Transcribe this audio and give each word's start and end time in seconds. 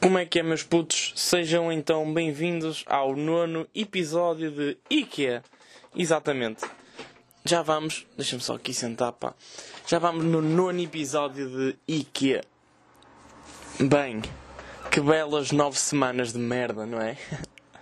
Como 0.00 0.18
é 0.18 0.26
que 0.26 0.38
é, 0.38 0.42
meus 0.42 0.62
putos? 0.62 1.12
Sejam 1.16 1.72
então 1.72 2.12
bem-vindos 2.12 2.84
ao 2.86 3.16
nono 3.16 3.66
episódio 3.74 4.50
de 4.50 4.76
IKEA. 4.90 5.42
Exatamente. 5.94 6.64
Já 7.44 7.62
vamos. 7.62 8.06
Deixa-me 8.16 8.42
só 8.42 8.56
aqui 8.56 8.74
sentar, 8.74 9.12
pá. 9.12 9.34
Já 9.86 9.98
vamos 9.98 10.24
no 10.24 10.42
nono 10.42 10.80
episódio 10.80 11.48
de 11.48 11.76
IKEA. 11.88 12.42
Bem, 13.80 14.22
que 14.90 15.00
belas 15.00 15.50
nove 15.50 15.78
semanas 15.78 16.32
de 16.32 16.38
merda, 16.38 16.84
não 16.84 17.00
é? 17.00 17.16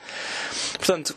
Portanto, 0.78 1.16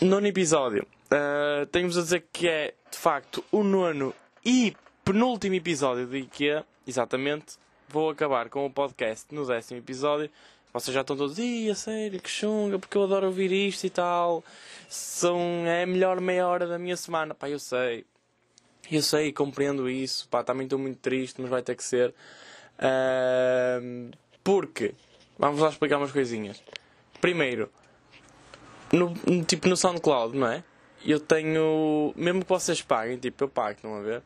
nono 0.00 0.26
episódio. 0.26 0.86
Uh, 1.06 1.66
Tenho-vos 1.66 1.98
a 1.98 2.02
dizer 2.02 2.26
que 2.32 2.48
é, 2.48 2.74
de 2.90 2.96
facto, 2.96 3.44
o 3.50 3.64
nono 3.64 4.14
e 4.44 4.76
penúltimo 5.04 5.56
episódio 5.56 6.06
de 6.06 6.18
IKEA. 6.18 6.64
Exatamente 6.86 7.58
vou 7.88 8.10
acabar 8.10 8.48
com 8.48 8.66
o 8.66 8.70
podcast 8.70 9.34
no 9.34 9.46
décimo 9.46 9.78
episódio. 9.78 10.30
Vocês 10.72 10.94
já 10.94 11.00
estão 11.00 11.16
todos, 11.16 11.38
ih, 11.38 11.70
a 11.70 11.74
sério, 11.74 12.20
que 12.20 12.28
chunga, 12.28 12.78
porque 12.78 12.98
eu 12.98 13.04
adoro 13.04 13.26
ouvir 13.26 13.50
isto 13.50 13.84
e 13.84 13.90
tal. 13.90 14.44
São, 14.88 15.40
é 15.66 15.84
a 15.84 15.86
melhor 15.86 16.20
meia 16.20 16.46
hora 16.46 16.66
da 16.66 16.78
minha 16.78 16.96
semana. 16.96 17.34
Pá, 17.34 17.48
eu 17.48 17.58
sei. 17.58 18.04
Eu 18.90 19.02
sei, 19.02 19.32
compreendo 19.32 19.88
isso. 19.88 20.28
Pá, 20.28 20.44
também 20.44 20.64
estou 20.64 20.78
muito 20.78 20.98
triste, 20.98 21.40
mas 21.40 21.50
vai 21.50 21.62
ter 21.62 21.74
que 21.74 21.82
ser. 21.82 22.14
Uh, 22.78 24.10
porque, 24.44 24.94
vamos 25.38 25.60
lá 25.60 25.70
explicar 25.70 25.96
umas 25.96 26.12
coisinhas. 26.12 26.62
Primeiro, 27.20 27.70
no, 28.92 29.14
tipo 29.44 29.68
no 29.68 29.76
SoundCloud, 29.76 30.36
não 30.36 30.48
é? 30.48 30.62
Eu 31.04 31.20
tenho, 31.20 32.12
mesmo 32.16 32.42
que 32.42 32.48
vocês 32.48 32.82
paguem, 32.82 33.16
tipo, 33.16 33.44
eu 33.44 33.48
pago, 33.48 33.76
estão 33.76 33.94
a 33.94 34.00
ver? 34.00 34.22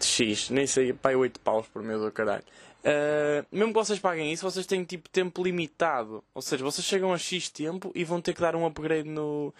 X, 0.00 0.50
nem 0.50 0.66
sei, 0.66 0.92
pai 0.92 1.14
8 1.14 1.40
paus 1.40 1.66
por 1.66 1.82
mês 1.82 2.00
do 2.00 2.10
caralho. 2.10 2.44
Uh, 2.84 3.46
mesmo 3.50 3.72
que 3.72 3.78
vocês 3.78 3.98
paguem 3.98 4.30
isso, 4.30 4.42
vocês 4.42 4.66
têm 4.66 4.84
tipo 4.84 5.08
tempo 5.08 5.42
limitado. 5.42 6.22
Ou 6.34 6.42
seja, 6.42 6.62
vocês 6.62 6.86
chegam 6.86 7.14
a 7.14 7.18
X 7.18 7.48
tempo 7.48 7.90
e 7.94 8.04
vão 8.04 8.20
ter 8.20 8.34
que 8.34 8.40
dar 8.42 8.54
um 8.54 8.66
upgrade 8.66 9.08
no, 9.08 9.54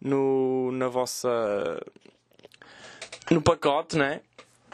no 0.00 0.72
na 0.72 0.88
vossa. 0.88 1.28
no 3.30 3.42
pacote, 3.42 3.98
né? 3.98 4.22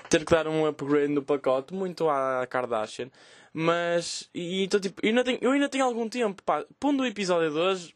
Ter 0.08 0.24
que 0.24 0.30
dar 0.30 0.46
um 0.46 0.66
upgrade 0.66 1.12
no 1.12 1.22
pacote, 1.22 1.74
muito 1.74 2.08
à 2.08 2.46
Kardashian. 2.46 3.10
Mas, 3.52 4.28
e 4.32 4.64
então 4.64 4.78
tipo, 4.78 5.00
eu 5.02 5.08
ainda 5.08 5.24
tenho, 5.24 5.38
eu 5.40 5.50
ainda 5.50 5.68
tenho 5.68 5.84
algum 5.84 6.08
tempo, 6.08 6.42
pá. 6.44 6.64
Pondo 6.78 7.02
o 7.02 7.06
episódio 7.06 7.50
de 7.50 7.58
hoje, 7.58 7.94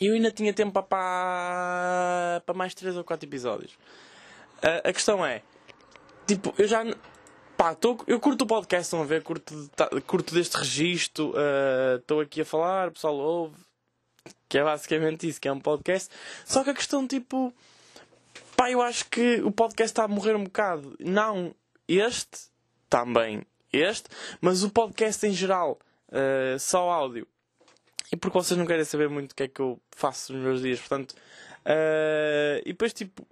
eu 0.00 0.12
ainda 0.14 0.30
tinha 0.30 0.52
tempo 0.52 0.82
para, 0.82 2.42
para 2.44 2.54
mais 2.54 2.74
3 2.74 2.96
ou 2.96 3.04
4 3.04 3.26
episódios. 3.26 3.72
Uh, 4.62 4.84
a 4.84 4.92
questão 4.92 5.24
é 5.24 5.42
tipo, 6.34 6.54
eu 6.58 6.68
já. 6.68 6.84
Pá, 7.56 7.74
tô, 7.74 7.98
eu 8.06 8.18
curto 8.18 8.42
o 8.42 8.46
podcast, 8.46 8.84
estão 8.84 9.02
a 9.02 9.04
ver? 9.04 9.22
Curto, 9.22 9.68
tá, 9.76 9.88
curto 10.06 10.34
deste 10.34 10.56
registro. 10.56 11.34
Estou 11.98 12.18
uh, 12.18 12.22
aqui 12.22 12.40
a 12.40 12.44
falar, 12.44 12.88
o 12.88 12.92
pessoal 12.92 13.16
ouve. 13.16 13.56
Que 14.48 14.58
é 14.58 14.64
basicamente 14.64 15.28
isso, 15.28 15.40
que 15.40 15.48
é 15.48 15.52
um 15.52 15.60
podcast. 15.60 16.08
Só 16.44 16.64
que 16.64 16.70
a 16.70 16.74
questão, 16.74 17.06
tipo. 17.06 17.52
Pá, 18.56 18.70
eu 18.70 18.80
acho 18.80 19.06
que 19.06 19.40
o 19.42 19.50
podcast 19.50 19.92
está 19.92 20.04
a 20.04 20.08
morrer 20.08 20.36
um 20.36 20.44
bocado. 20.44 20.96
Não 21.00 21.54
este, 21.88 22.50
também 22.88 23.42
este, 23.72 24.08
mas 24.40 24.62
o 24.62 24.70
podcast 24.70 25.26
em 25.26 25.32
geral. 25.32 25.78
Uh, 26.08 26.58
só 26.58 26.90
áudio. 26.90 27.26
E 28.12 28.16
porque 28.16 28.36
vocês 28.36 28.58
não 28.58 28.66
querem 28.66 28.84
saber 28.84 29.08
muito 29.08 29.32
o 29.32 29.34
que 29.34 29.44
é 29.44 29.48
que 29.48 29.60
eu 29.60 29.80
faço 29.92 30.32
nos 30.32 30.42
meus 30.42 30.62
dias, 30.62 30.80
portanto. 30.80 31.12
Uh, 31.64 32.58
e 32.64 32.72
depois, 32.72 32.92
tipo, 32.92 33.24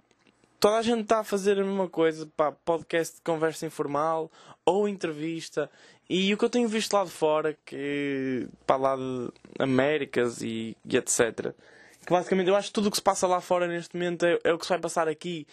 toda 0.59 0.77
a 0.77 0.81
gente 0.81 1.01
está 1.01 1.19
a 1.19 1.23
fazer 1.23 1.59
a 1.59 1.63
mesma 1.63 1.87
coisa, 1.87 2.29
pá, 2.35 2.51
podcast 2.51 3.15
de 3.15 3.21
conversa 3.21 3.65
informal 3.65 4.31
ou 4.65 4.87
entrevista. 4.87 5.69
E 6.09 6.33
o 6.33 6.37
que 6.37 6.45
eu 6.45 6.49
tenho 6.49 6.67
visto 6.67 6.93
lá 6.93 7.03
de 7.03 7.11
fora, 7.11 7.57
que 7.65 8.47
para 8.65 8.75
lá 8.75 8.95
de 8.95 9.31
Américas 9.57 10.41
e, 10.41 10.75
e, 10.83 10.97
etc. 10.97 11.53
Que 12.05 12.11
basicamente 12.11 12.47
eu 12.47 12.55
acho 12.55 12.69
que 12.69 12.73
tudo 12.73 12.87
o 12.87 12.91
que 12.91 12.97
se 12.97 13.03
passa 13.03 13.27
lá 13.27 13.39
fora 13.39 13.67
neste 13.67 13.95
momento 13.95 14.25
é, 14.25 14.39
é 14.43 14.53
o 14.53 14.57
que 14.57 14.65
se 14.65 14.69
vai 14.69 14.79
passar 14.79 15.07
aqui 15.07 15.47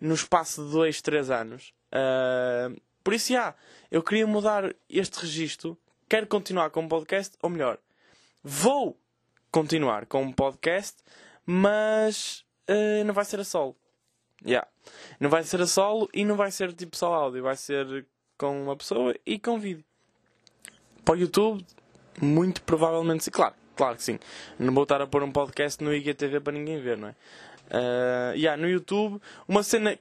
no 0.00 0.14
espaço 0.14 0.64
de 0.64 0.70
2, 0.70 1.00
3 1.00 1.30
anos. 1.30 1.72
Uh, 1.88 2.80
por 3.02 3.14
isso, 3.14 3.32
já, 3.32 3.54
eu 3.90 4.02
queria 4.02 4.26
mudar 4.26 4.74
este 4.88 5.20
registro. 5.20 5.78
Quero 6.08 6.26
continuar 6.26 6.70
com 6.70 6.82
um 6.82 6.88
podcast, 6.88 7.36
ou 7.42 7.48
melhor, 7.48 7.78
vou 8.44 8.98
continuar 9.50 10.06
com 10.06 10.22
um 10.22 10.32
podcast, 10.32 10.98
mas 11.46 12.44
uh, 12.68 13.04
não 13.04 13.14
vai 13.14 13.24
ser 13.24 13.40
a 13.40 13.44
solo. 13.44 13.76
Yeah. 14.44 14.66
Não 15.20 15.30
vai 15.30 15.44
ser 15.44 15.60
a 15.60 15.66
solo 15.66 16.08
e 16.12 16.24
não 16.24 16.36
vai 16.36 16.50
ser 16.50 16.72
tipo 16.72 16.96
só 16.96 17.12
áudio, 17.12 17.42
vai 17.42 17.56
ser 17.56 18.06
com 18.36 18.62
uma 18.64 18.76
pessoa 18.76 19.14
e 19.24 19.38
com 19.38 19.58
vídeo. 19.58 19.84
Para 21.04 21.14
o 21.14 21.18
YouTube, 21.18 21.64
muito 22.20 22.62
provavelmente 22.62 23.24
sim. 23.24 23.30
Claro, 23.30 23.54
claro 23.76 23.96
que 23.96 24.02
sim. 24.02 24.18
Não 24.58 24.74
vou 24.74 24.82
estar 24.82 25.00
a 25.00 25.06
pôr 25.06 25.22
um 25.22 25.32
podcast 25.32 25.82
no 25.82 25.94
IGTV 25.94 26.40
para 26.40 26.52
ninguém 26.52 26.80
ver, 26.80 26.98
não 26.98 27.08
é? 27.08 27.14
Uh, 27.70 28.36
yeah, 28.36 28.60
no 28.60 28.68
YouTube, 28.68 29.20
uma 29.48 29.62
cena 29.62 29.98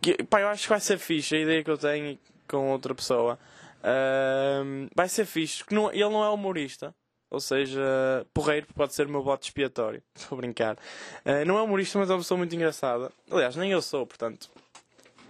que 0.00 0.22
pá, 0.24 0.40
eu 0.40 0.48
acho 0.48 0.64
que 0.64 0.68
vai 0.68 0.80
ser 0.80 0.98
fixe, 0.98 1.34
a 1.34 1.40
ideia 1.40 1.64
que 1.64 1.70
eu 1.70 1.78
tenho 1.78 2.18
com 2.46 2.70
outra 2.70 2.94
pessoa. 2.94 3.38
Uh, 3.80 4.88
vai 4.94 5.08
ser 5.08 5.24
fixe, 5.24 5.58
porque 5.58 5.74
não, 5.74 5.90
ele 5.90 6.08
não 6.08 6.22
é 6.22 6.28
humorista. 6.28 6.94
Ou 7.34 7.40
seja, 7.40 7.80
porreiro 8.32 8.66
pode 8.74 8.94
ser 8.94 9.06
o 9.06 9.10
meu 9.10 9.22
voto 9.22 9.42
expiatório. 9.42 10.02
Estou 10.14 10.36
a 10.36 10.40
brincar. 10.40 10.76
Uh, 11.24 11.44
não 11.46 11.58
é 11.58 11.62
humorista, 11.62 11.98
mas 11.98 12.08
é 12.08 12.12
uma 12.12 12.20
pessoa 12.20 12.38
muito 12.38 12.54
engraçada. 12.54 13.10
Aliás, 13.30 13.56
nem 13.56 13.72
eu 13.72 13.82
sou, 13.82 14.06
portanto. 14.06 14.48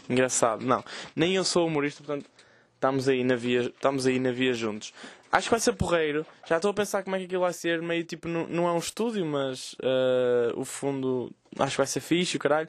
Engraçado, 0.09 0.65
não. 0.65 0.85
Nem 1.17 1.35
eu 1.35 1.45
sou 1.45 1.67
humorista, 1.67 2.05
portanto. 2.05 2.31
Estamos 2.75 3.09
aí 3.09 3.25
na 3.25 3.35
via, 3.35 3.63
estamos 3.63 4.07
aí 4.07 4.19
na 4.21 4.31
via 4.31 4.53
juntos. 4.53 4.93
Acho 5.33 5.47
que 5.47 5.53
vai 5.53 5.61
ser 5.61 5.73
porreiro. 5.73 6.27
Já 6.47 6.57
estou 6.57 6.71
a 6.71 6.75
pensar 6.75 7.03
como 7.03 7.17
é 7.17 7.19
que 7.19 7.25
aquilo 7.25 7.41
vai 7.41 7.53
ser. 7.53 7.81
Meio 7.81 8.05
tipo, 8.05 8.29
não, 8.29 8.47
não 8.47 8.69
é 8.69 8.73
um 8.73 8.79
estúdio, 8.79 9.25
mas 9.25 9.73
uh, 9.75 10.53
o 10.55 10.65
fundo 10.65 11.33
acho 11.59 11.71
que 11.73 11.77
vai 11.79 11.87
ser 11.87 12.01
fixe, 12.01 12.37
o 12.37 12.41
caralho. 12.41 12.69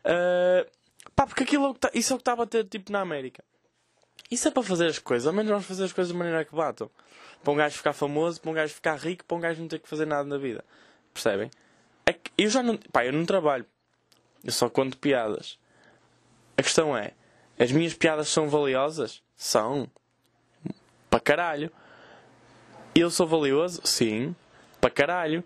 Uh, 0.00 0.70
pá, 1.14 1.26
porque 1.26 1.42
aquilo 1.42 1.72
é 1.72 1.74
tá, 1.74 1.90
isso 1.92 2.12
é 2.12 2.14
o 2.14 2.18
que 2.18 2.22
estava 2.22 2.44
a 2.44 2.46
ter 2.46 2.64
tipo 2.64 2.92
na 2.92 3.00
América. 3.00 3.42
Isso 4.30 4.48
é 4.48 4.50
para 4.50 4.62
fazer 4.62 4.86
as 4.86 4.98
coisas. 4.98 5.26
Ao 5.26 5.32
menos 5.32 5.50
vamos 5.50 5.66
fazer 5.66 5.84
as 5.84 5.92
coisas 5.92 6.12
de 6.12 6.18
maneira 6.18 6.44
que 6.44 6.54
batam. 6.54 6.90
Para 7.42 7.52
um 7.52 7.56
gajo 7.56 7.76
ficar 7.76 7.92
famoso, 7.92 8.40
para 8.40 8.50
um 8.50 8.54
gajo 8.54 8.74
ficar 8.74 8.96
rico, 8.96 9.24
para 9.24 9.36
um 9.36 9.40
gajo 9.40 9.60
não 9.60 9.68
ter 9.68 9.78
que 9.78 9.88
fazer 9.88 10.06
nada 10.06 10.24
na 10.24 10.36
vida. 10.36 10.64
Percebem? 11.12 11.50
É 12.04 12.12
que 12.12 12.30
eu 12.36 12.50
já 12.50 12.62
não. 12.62 12.76
Pá, 12.92 13.04
eu 13.04 13.12
não 13.12 13.24
trabalho. 13.24 13.64
Eu 14.44 14.52
só 14.52 14.68
conto 14.68 14.98
piadas. 14.98 15.58
A 16.56 16.62
questão 16.62 16.96
é: 16.96 17.12
as 17.58 17.70
minhas 17.70 17.94
piadas 17.94 18.28
são 18.28 18.48
valiosas? 18.48 19.22
São. 19.36 19.88
Para 21.08 21.20
caralho. 21.20 21.70
Eu 22.94 23.10
sou 23.10 23.26
valioso? 23.26 23.80
Sim. 23.84 24.34
Para 24.80 24.90
caralho. 24.90 25.44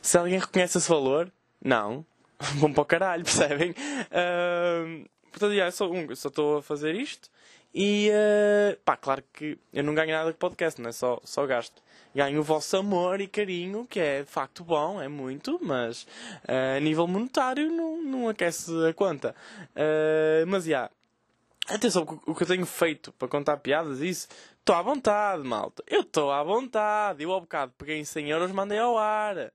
Se 0.00 0.16
alguém 0.16 0.38
reconhece 0.38 0.78
esse 0.78 0.88
valor? 0.88 1.32
Não. 1.62 2.04
Vão 2.56 2.72
para 2.72 2.82
o 2.82 2.86
caralho, 2.86 3.24
percebem? 3.24 3.70
Uh, 3.72 5.08
portanto, 5.30 5.54
já, 5.54 5.66
eu 5.66 5.72
só, 5.72 5.90
um, 5.90 6.06
eu 6.08 6.16
só 6.16 6.28
estou 6.28 6.58
a 6.58 6.62
fazer 6.62 6.94
isto 6.94 7.30
e, 7.74 8.10
uh, 8.10 8.78
pá, 8.84 8.96
claro 8.96 9.22
que 9.32 9.58
eu 9.72 9.84
não 9.84 9.94
ganho 9.94 10.10
nada 10.10 10.32
com 10.32 10.38
podcast, 10.38 10.80
não 10.80 10.88
é 10.88 10.92
só, 10.92 11.20
só 11.24 11.46
gasto. 11.46 11.82
Ganho 12.14 12.40
o 12.40 12.42
vosso 12.42 12.76
amor 12.76 13.20
e 13.20 13.28
carinho, 13.28 13.86
que 13.86 14.00
é 14.00 14.22
de 14.22 14.28
facto 14.28 14.64
bom, 14.64 15.00
é 15.00 15.06
muito, 15.06 15.60
mas 15.62 16.02
uh, 16.48 16.76
a 16.76 16.80
nível 16.80 17.06
monetário 17.06 17.70
não, 17.70 18.02
não 18.02 18.28
aquece 18.28 18.72
a 18.88 18.92
conta. 18.92 19.34
Uh, 19.70 20.44
mas, 20.48 20.64
já, 20.64 20.70
yeah, 20.70 20.90
atenção, 21.68 22.04
o 22.26 22.34
que 22.34 22.42
eu 22.42 22.48
tenho 22.48 22.66
feito 22.66 23.12
para 23.12 23.28
contar 23.28 23.56
piadas, 23.58 24.00
isso, 24.00 24.26
estou 24.58 24.74
à 24.74 24.82
vontade, 24.82 25.42
malta. 25.44 25.84
Eu 25.86 26.00
estou 26.00 26.32
à 26.32 26.42
vontade. 26.42 27.22
Eu, 27.22 27.32
ao 27.32 27.40
bocado, 27.40 27.72
peguei 27.78 27.98
em 27.98 28.04
100 28.04 28.30
euros, 28.30 28.52
mandei 28.52 28.78
ao 28.78 28.98
ar. 28.98 29.52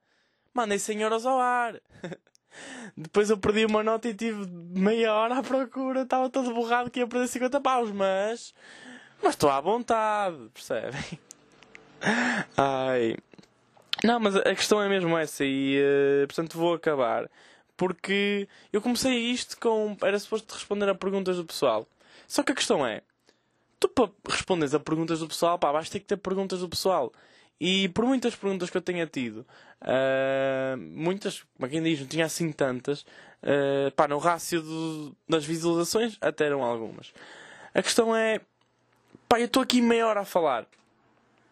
Mandei 0.56 0.80
100 0.80 1.02
euros 1.02 1.26
ao 1.26 1.38
ar. 1.38 1.76
Depois 2.96 3.30
eu 3.30 3.38
perdi 3.38 3.66
uma 3.66 3.84
nota 3.84 4.08
e 4.08 4.14
tive 4.14 4.48
meia 4.48 5.14
hora 5.14 5.40
à 5.40 5.44
procura, 5.44 6.04
estava 6.04 6.30
todo 6.30 6.54
borrado 6.54 6.90
que 6.90 7.02
ia 7.02 7.08
perder 7.08 7.28
50 7.28 7.60
paus, 7.60 7.92
mas. 7.92 8.54
Mas 9.22 9.34
estou 9.34 9.50
à 9.50 9.60
vontade, 9.60 10.38
percebem? 10.54 11.20
Ai. 12.56 13.18
Não, 14.02 14.18
mas 14.18 14.38
a 14.38 14.56
questão 14.56 14.82
é 14.82 14.88
mesmo 14.88 15.18
essa 15.18 15.44
e 15.44 15.78
uh, 15.78 16.28
portanto 16.28 16.58
vou 16.58 16.74
acabar. 16.74 17.30
Porque 17.76 18.48
eu 18.72 18.82
comecei 18.82 19.14
isto 19.14 19.60
com. 19.60 19.98
Era 20.02 20.18
suposto 20.18 20.54
responder 20.54 20.88
a 20.88 20.96
perguntas 20.96 21.36
do 21.36 21.44
pessoal. 21.44 21.86
Só 22.28 22.44
que 22.44 22.54
a 22.54 22.56
questão 22.56 22.88
é. 22.88 23.02
Tu 23.78 23.90
para 23.90 24.10
responderes 24.30 24.74
a 24.74 24.80
perguntas 24.80 25.20
do 25.20 25.28
pessoal, 25.28 25.60
pá, 25.60 25.74
vais 25.74 25.90
ter 25.90 26.00
que 26.00 26.06
ter 26.06 26.16
perguntas 26.16 26.62
do 26.62 26.70
pessoal. 26.70 27.12
E 27.60 27.88
por 27.90 28.06
muitas 28.06 28.36
perguntas 28.36 28.70
que 28.70 28.78
eu 28.78 28.82
tenha 28.82 29.08
tido, 29.08 29.46
uh, 29.82 30.78
muitas, 30.78 31.44
como 31.58 31.70
quem 31.70 31.82
diz, 31.82 32.00
não 32.02 32.08
tinha 32.08 32.26
assim 32.26 32.52
tantas, 32.52 33.02
uh, 33.02 33.92
pá, 33.96 34.08
no 34.08 34.18
rácio 34.18 34.62
do, 34.62 35.16
das 35.28 35.46
visualizações 35.46 36.18
até 36.20 36.46
eram 36.46 36.64
algumas. 36.64 37.14
A 37.74 37.82
questão 37.82 38.16
é, 38.16 38.42
pá, 39.30 39.40
eu 39.40 39.46
estou 39.46 39.64
aqui 39.64 39.82
meia 39.82 40.06
hora 40.08 40.22
a 40.22 40.26
falar. 40.26 40.68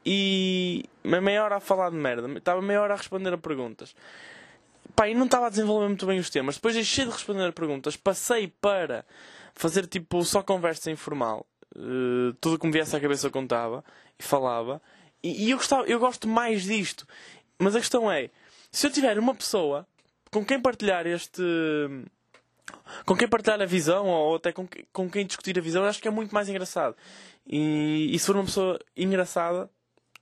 E 0.05 0.83
meia 1.03 1.45
hora 1.45 1.55
a 1.55 1.59
falar 1.61 1.89
de 1.89 1.95
merda, 1.95 2.27
estava 2.37 2.61
meia 2.61 2.81
hora 2.81 2.93
a 2.93 2.97
responder 2.97 3.33
a 3.33 3.37
perguntas. 3.37 3.95
Pá, 4.95 5.07
e 5.07 5.15
não 5.15 5.25
estava 5.25 5.47
a 5.47 5.49
desenvolver 5.49 5.87
muito 5.87 6.05
bem 6.05 6.19
os 6.19 6.29
temas. 6.29 6.55
Depois 6.55 6.75
deixei 6.75 7.05
de 7.05 7.11
responder 7.11 7.47
a 7.47 7.53
perguntas, 7.53 7.95
passei 7.95 8.47
para 8.59 9.05
fazer 9.55 9.87
tipo 9.87 10.23
só 10.25 10.43
conversa 10.43 10.91
informal. 10.91 11.45
Uh, 11.75 12.33
tudo 12.41 12.59
que 12.59 12.67
me 12.67 12.73
viesse 12.73 12.95
à 12.95 12.99
cabeça 12.99 13.27
eu 13.27 13.31
contava 13.31 13.83
e 14.19 14.23
falava. 14.23 14.81
E, 15.23 15.45
e 15.45 15.51
eu, 15.51 15.57
gostava, 15.57 15.85
eu 15.85 15.99
gosto 15.99 16.27
mais 16.27 16.63
disto. 16.63 17.07
Mas 17.57 17.75
a 17.75 17.79
questão 17.79 18.11
é, 18.11 18.29
se 18.71 18.85
eu 18.85 18.91
tiver 18.91 19.17
uma 19.17 19.33
pessoa 19.33 19.87
com 20.31 20.43
quem 20.43 20.59
partilhar 20.59 21.05
este. 21.07 21.41
Com 23.05 23.15
quem 23.15 23.27
partilhar 23.27 23.61
a 23.61 23.65
visão, 23.65 24.07
ou 24.07 24.35
até 24.35 24.51
com, 24.51 24.67
com 24.91 25.09
quem 25.09 25.25
discutir 25.25 25.57
a 25.57 25.61
visão, 25.61 25.83
acho 25.85 26.01
que 26.01 26.07
é 26.07 26.11
muito 26.11 26.33
mais 26.33 26.49
engraçado. 26.49 26.95
E, 27.45 28.09
e 28.13 28.17
se 28.17 28.25
for 28.25 28.35
uma 28.35 28.45
pessoa 28.45 28.79
engraçada, 28.97 29.69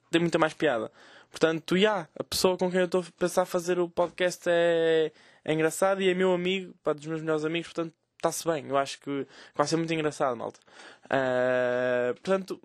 tem 0.10 0.20
muita 0.20 0.38
mais 0.38 0.54
piada. 0.54 0.92
Portanto, 1.30 1.78
yeah, 1.78 2.10
a 2.20 2.24
pessoa 2.24 2.58
com 2.58 2.70
quem 2.70 2.82
eu 2.82 2.86
estou 2.86 3.02
a 3.02 3.06
pensar 3.18 3.46
fazer 3.46 3.80
o 3.80 3.88
podcast 3.90 4.44
é, 4.48 5.12
é 5.46 5.54
engraçado 5.54 6.02
e 6.02 6.10
é 6.10 6.14
meu 6.14 6.34
amigo, 6.34 6.74
pá, 6.84 6.92
dos 6.94 7.06
meus 7.06 7.22
melhores 7.22 7.46
amigos, 7.46 7.72
portanto, 7.72 7.94
está-se 8.18 8.46
bem. 8.46 8.68
Eu 8.68 8.78
acho 8.78 9.00
que 9.00 9.26
vai 9.56 9.66
ser 9.66 9.78
muito 9.78 9.94
engraçado, 9.94 10.36
malta. 10.36 10.60
Uh, 11.06 12.14
portanto, 12.16 12.62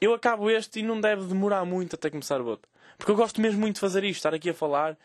eu 0.00 0.14
acabo 0.14 0.50
este 0.50 0.80
e 0.80 0.82
não 0.82 1.00
deve 1.00 1.24
demorar 1.26 1.64
muito 1.64 1.94
até 1.94 2.10
começar 2.10 2.40
o 2.40 2.46
outro. 2.46 2.68
Porque 2.98 3.10
eu 3.10 3.16
gosto 3.16 3.40
mesmo 3.40 3.60
muito 3.60 3.74
de 3.74 3.80
fazer 3.80 4.04
isto, 4.04 4.16
estar 4.16 4.34
aqui 4.34 4.50
a 4.50 4.54
falar. 4.54 4.96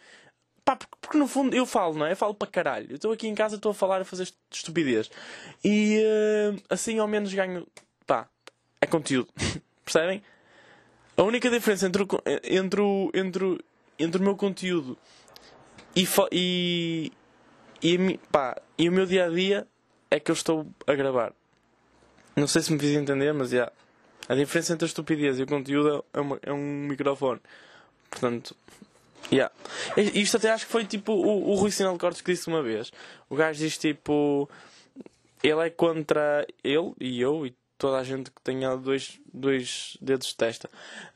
Pá, 0.64 0.76
porque, 0.76 0.96
porque, 1.02 1.18
no 1.18 1.28
fundo 1.28 1.56
eu 1.56 1.66
falo, 1.66 1.96
não 1.96 2.06
é? 2.06 2.12
Eu 2.12 2.18
falo 2.18 2.34
para 2.34 2.48
caralho. 2.48 2.88
Eu 2.90 2.96
estou 2.96 3.12
aqui 3.12 3.28
em 3.28 3.36
casa, 3.36 3.56
estou 3.56 3.72
a 3.72 3.76
falar, 3.76 4.02
a 4.02 4.06
fazer 4.06 4.32
estupidez. 4.50 5.10
E 5.64 6.02
uh, 6.04 6.62
assim 6.70 7.00
ao 7.00 7.08
menos 7.08 7.34
ganho. 7.34 7.68
Pá, 8.06 8.28
é 8.80 8.86
conteúdo. 8.86 9.30
Percebem? 9.84 10.24
A 11.18 11.24
única 11.24 11.50
diferença 11.50 11.88
entre 11.88 12.04
o, 12.04 12.08
entre 12.44 12.82
o, 12.82 13.12
entre 13.14 13.44
o, 13.44 13.60
entre 14.00 14.22
o 14.22 14.24
meu 14.24 14.36
conteúdo 14.36 14.98
e, 15.96 16.08
e, 16.32 17.12
e, 17.84 18.18
pá, 18.32 18.60
e 18.78 18.88
o 18.88 18.92
meu 18.92 19.06
dia 19.06 19.26
a 19.26 19.30
dia 19.30 19.68
é 20.10 20.20
que 20.20 20.32
eu 20.32 20.34
estou 20.34 20.66
a 20.88 20.94
gravar. 20.94 21.34
Não 22.36 22.48
sei 22.48 22.62
se 22.62 22.72
me 22.72 22.80
fiz 22.80 22.96
entender, 22.96 23.34
mas 23.34 23.50
já. 23.50 23.58
Yeah, 23.58 23.74
a 24.32 24.36
diferença 24.36 24.72
entre 24.72 24.86
a 24.86 24.88
estupidez 24.88 25.40
e 25.40 25.44
o 25.44 25.46
conteúdo 25.46 26.06
é, 26.14 26.22
uma, 26.22 26.40
é 26.42 26.54
um 26.54 26.88
microfone. 26.88 27.42
Portanto, 28.10 28.56
yeah. 29.30 29.54
Isto 29.98 30.38
até 30.38 30.52
acho 30.52 30.66
que 30.66 30.72
foi 30.72 30.86
tipo 30.86 31.12
o, 31.12 31.50
o 31.50 31.56
Rui 31.56 31.70
Sinal 31.70 31.92
de 31.92 32.00
Cortes 32.00 32.22
que 32.22 32.32
disse 32.32 32.48
uma 32.48 32.64
vez. 32.64 32.94
O 33.30 33.36
gajo 33.36 33.60
diz 33.60 33.78
tipo. 33.78 34.50
Ele 35.44 35.68
é 35.68 35.70
contra 35.70 36.48
ele 36.64 36.94
e 36.98 37.20
eu 37.20 37.46
e 37.46 37.54
toda 37.78 37.98
a 37.98 38.04
gente 38.06 38.32
que 38.32 38.42
tenha 38.42 38.74
dois, 38.78 39.20
dois 39.34 39.98
dedos 40.00 40.28
de 40.28 40.38
testa. 40.38 40.70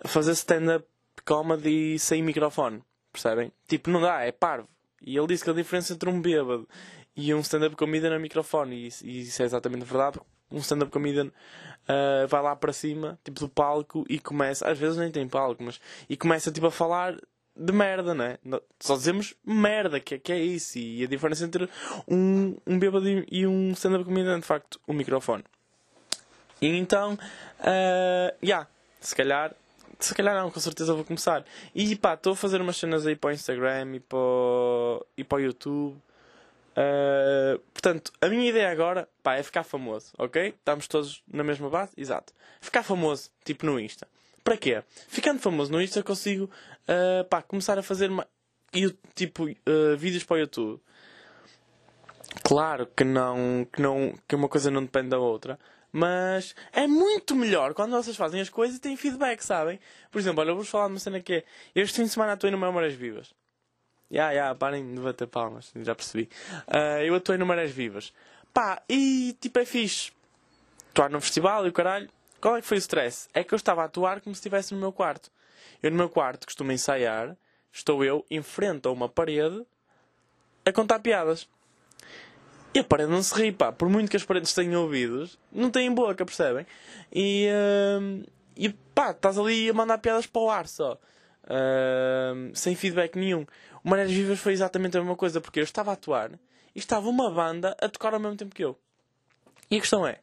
Fazer 0.04 0.34
stand-up 0.34 0.86
comedy 1.24 1.98
sem 1.98 2.22
microfone. 2.22 2.84
Percebem? 3.14 3.50
Tipo, 3.66 3.92
não 3.92 4.02
dá, 4.02 4.24
é 4.24 4.34
parvo. 4.34 4.68
E 5.02 5.16
ele 5.16 5.28
disse 5.28 5.42
que 5.42 5.50
a 5.52 5.54
diferença 5.54 5.94
entre 5.94 6.10
um 6.10 6.20
bêbado 6.20 6.68
e 7.16 7.34
um 7.34 7.40
stand-up 7.40 7.78
comedian 7.78 8.14
é 8.14 8.20
microfone. 8.20 8.76
E, 8.76 9.08
e 9.08 9.22
isso 9.22 9.42
é 9.42 9.46
exatamente 9.46 9.86
verdade. 9.86 10.20
Um 10.56 10.60
stand-up 10.60 10.92
comedian 10.92 11.28
uh, 11.28 12.28
vai 12.28 12.42
lá 12.42 12.56
para 12.56 12.74
cima, 12.74 13.20
tipo 13.24 13.40
do 13.40 13.50
palco, 13.50 14.06
e 14.10 14.20
começa, 14.20 14.68
às 14.68 14.78
vezes 14.78 14.98
nem 14.98 15.12
tem 15.12 15.28
palco, 15.28 15.64
mas 15.64 15.80
e 16.10 16.16
começa 16.16 16.52
tipo 16.52 16.68
a 16.68 16.72
falar 16.72 17.18
de 17.56 17.72
merda, 17.72 18.14
não 18.14 18.26
é? 18.26 18.38
Só 18.80 18.96
dizemos 18.96 19.34
merda, 19.46 20.00
que, 20.00 20.18
que 20.20 20.32
é 20.32 20.40
isso. 20.40 20.78
E 20.78 21.04
a 21.04 21.08
diferença 21.08 21.46
entre 21.46 21.70
um, 22.08 22.56
um 22.66 22.78
bêbado 22.80 23.08
e 23.08 23.48
um 23.48 23.72
stand-up 23.72 24.04
comedian 24.04 24.38
é 24.38 24.40
de 24.40 24.46
facto 24.46 24.80
o 24.88 24.92
um 24.92 24.96
microfone. 24.96 25.44
E 26.62 26.68
então, 26.68 27.14
uh, 27.14 28.36
yeah, 28.44 28.68
se 29.00 29.16
calhar 29.16 29.54
se 30.00 30.14
calhar 30.14 30.36
não, 30.36 30.52
com 30.52 30.60
certeza 30.60 30.94
vou 30.94 31.04
começar. 31.04 31.46
E 31.74 31.96
pá, 31.96 32.16
estou 32.16 32.34
a 32.34 32.36
fazer 32.36 32.62
umas 32.62 32.78
cenas 32.78 33.08
aí 33.08 33.16
para 33.16 33.30
o 33.30 33.34
Instagram 33.34 33.96
e 33.96 34.00
para 34.00 34.18
e 35.18 35.24
para 35.24 35.38
o 35.38 35.42
YouTube. 35.42 35.98
Uh, 36.76 37.58
portanto, 37.72 38.12
a 38.20 38.28
minha 38.28 38.50
ideia 38.50 38.70
agora 38.70 39.08
pá, 39.24 39.36
é 39.36 39.44
ficar 39.44 39.64
famoso, 39.64 40.12
ok? 40.18 40.50
Estamos 40.50 40.88
todos 40.88 41.24
na 41.32 41.44
mesma 41.44 41.70
base? 41.70 41.94
Exato. 41.96 42.34
Ficar 42.60 42.84
famoso, 42.84 43.30
tipo 43.46 43.66
no 43.66 43.80
Insta. 43.80 44.08
Para 44.44 44.58
quê? 44.58 44.84
Ficando 45.08 45.40
famoso 45.40 45.72
no 45.72 45.82
Insta 45.82 46.04
consigo 46.04 46.46
uh, 46.46 47.24
pá, 47.30 47.42
começar 47.42 47.80
a 47.80 47.84
fazer 47.84 48.12
tipo, 49.14 49.46
uh, 49.46 49.98
vídeos 49.98 50.24
para 50.24 50.36
o 50.36 50.40
YouTube. 50.40 50.82
Claro 52.44 52.88
que 52.88 53.06
não, 53.06 53.66
que 53.72 53.82
não 53.82 54.14
que 54.28 54.36
uma 54.36 54.50
coisa 54.50 54.70
não 54.70 54.84
depende 54.84 55.10
da 55.10 55.18
outra. 55.18 55.58
Mas 55.92 56.54
é 56.74 56.86
muito 56.86 57.34
melhor 57.38 57.74
quando 57.74 57.92
vocês 57.92 58.18
fazem 58.18 58.42
as 58.42 58.50
coisas 58.50 58.76
e 58.76 58.82
têm 58.82 58.98
feedback, 58.98 59.42
sabem? 59.42 59.80
Por 60.12 60.20
exemplo, 60.20 60.42
olha, 60.42 60.50
eu 60.50 60.56
vou-vos 60.56 60.70
falar 60.70 60.88
de 60.88 60.94
uma 60.94 61.00
cena 61.00 61.22
que 61.22 61.36
é. 61.36 61.44
Este 61.74 61.96
fim 61.96 62.04
de 62.04 62.10
semana 62.10 62.34
atuei 62.34 62.52
no 62.52 62.58
Memórias 62.58 62.94
Vivas. 62.94 63.34
Ya, 64.16 64.30
yeah, 64.30 64.32
yeah, 64.32 64.56
parem 64.56 64.96
de 64.96 65.02
bater 65.02 65.28
palmas, 65.28 65.74
já 65.76 65.94
percebi. 65.94 66.30
Uh, 66.70 67.04
eu 67.04 67.16
atuei 67.16 67.38
no 67.38 67.46
Marés 67.46 67.72
Vivas. 67.72 68.14
Pá, 68.54 68.82
e 68.88 69.36
tipo 69.42 69.60
é 69.60 69.66
fixe. 69.66 70.14
Atuar 70.92 71.10
num 71.10 71.20
festival 71.20 71.66
e 71.66 71.70
o 71.70 71.74
caralho. 71.74 72.10
Qual 72.40 72.56
é 72.56 72.62
que 72.62 72.68
foi 72.68 72.78
o 72.78 72.80
stress? 72.80 73.28
É 73.34 73.44
que 73.44 73.54
eu 73.54 73.58
estava 73.58 73.82
a 73.82 73.86
atuar 73.86 74.22
como 74.22 74.34
se 74.34 74.40
estivesse 74.40 74.74
no 74.74 74.80
meu 74.80 74.94
quarto. 74.94 75.30
Eu 75.84 75.92
no 75.92 75.98
meu 75.98 76.08
quarto 76.08 76.46
costumo 76.46 76.72
ensaiar, 76.72 77.36
estou 77.74 78.06
eu 78.06 78.26
em 78.32 78.42
frente 78.42 78.88
a 78.88 78.92
uma 78.92 79.10
parede 79.10 79.66
a 80.66 80.72
contar 80.72 81.00
piadas. 81.00 81.50
E 82.74 82.80
a 82.80 82.84
parede 82.86 83.12
não 83.12 83.22
se 83.22 83.36
ri, 83.36 83.52
pá. 83.52 83.74
Por 83.74 83.90
muito 83.90 84.10
que 84.10 84.16
as 84.16 84.24
paredes 84.24 84.54
tenham 84.54 84.82
ouvidos, 84.84 85.38
não 85.52 85.70
têm 85.70 85.94
boca, 85.94 86.26
percebem? 86.26 86.66
E, 87.12 87.50
uh, 87.50 88.26
e 88.56 88.70
pá, 88.70 89.12
estás 89.12 89.38
ali 89.38 89.70
a 89.70 89.74
mandar 89.74 89.98
piadas 89.98 90.26
para 90.26 90.42
o 90.42 90.50
ar 90.50 90.68
só. 90.70 90.98
Uh, 91.44 92.56
sem 92.56 92.76
feedback 92.76 93.18
nenhum. 93.18 93.46
O 93.86 94.08
Vivas 94.08 94.40
foi 94.40 94.54
exatamente 94.54 94.98
a 94.98 95.00
mesma 95.00 95.16
coisa, 95.16 95.40
porque 95.40 95.60
eu 95.60 95.64
estava 95.64 95.92
a 95.92 95.94
atuar 95.94 96.32
e 96.74 96.80
estava 96.80 97.08
uma 97.08 97.30
banda 97.30 97.78
a 97.80 97.88
tocar 97.88 98.16
ao 98.16 98.20
mesmo 98.20 98.36
tempo 98.36 98.56
que 98.56 98.64
eu. 98.64 98.76
E 99.70 99.78
a 99.78 99.80
questão 99.80 100.08
é, 100.08 100.22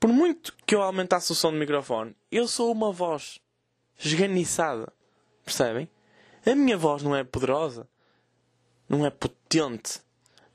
por 0.00 0.08
muito 0.08 0.52
que 0.66 0.74
eu 0.74 0.82
aumentasse 0.82 1.30
o 1.30 1.34
som 1.36 1.52
do 1.52 1.58
microfone, 1.58 2.16
eu 2.28 2.48
sou 2.48 2.72
uma 2.72 2.90
voz 2.90 3.38
esganiçada. 3.96 4.92
Percebem? 5.44 5.88
A 6.44 6.56
minha 6.56 6.76
voz 6.76 7.04
não 7.04 7.14
é 7.14 7.22
poderosa. 7.22 7.88
Não 8.88 9.06
é 9.06 9.10
potente. 9.10 10.00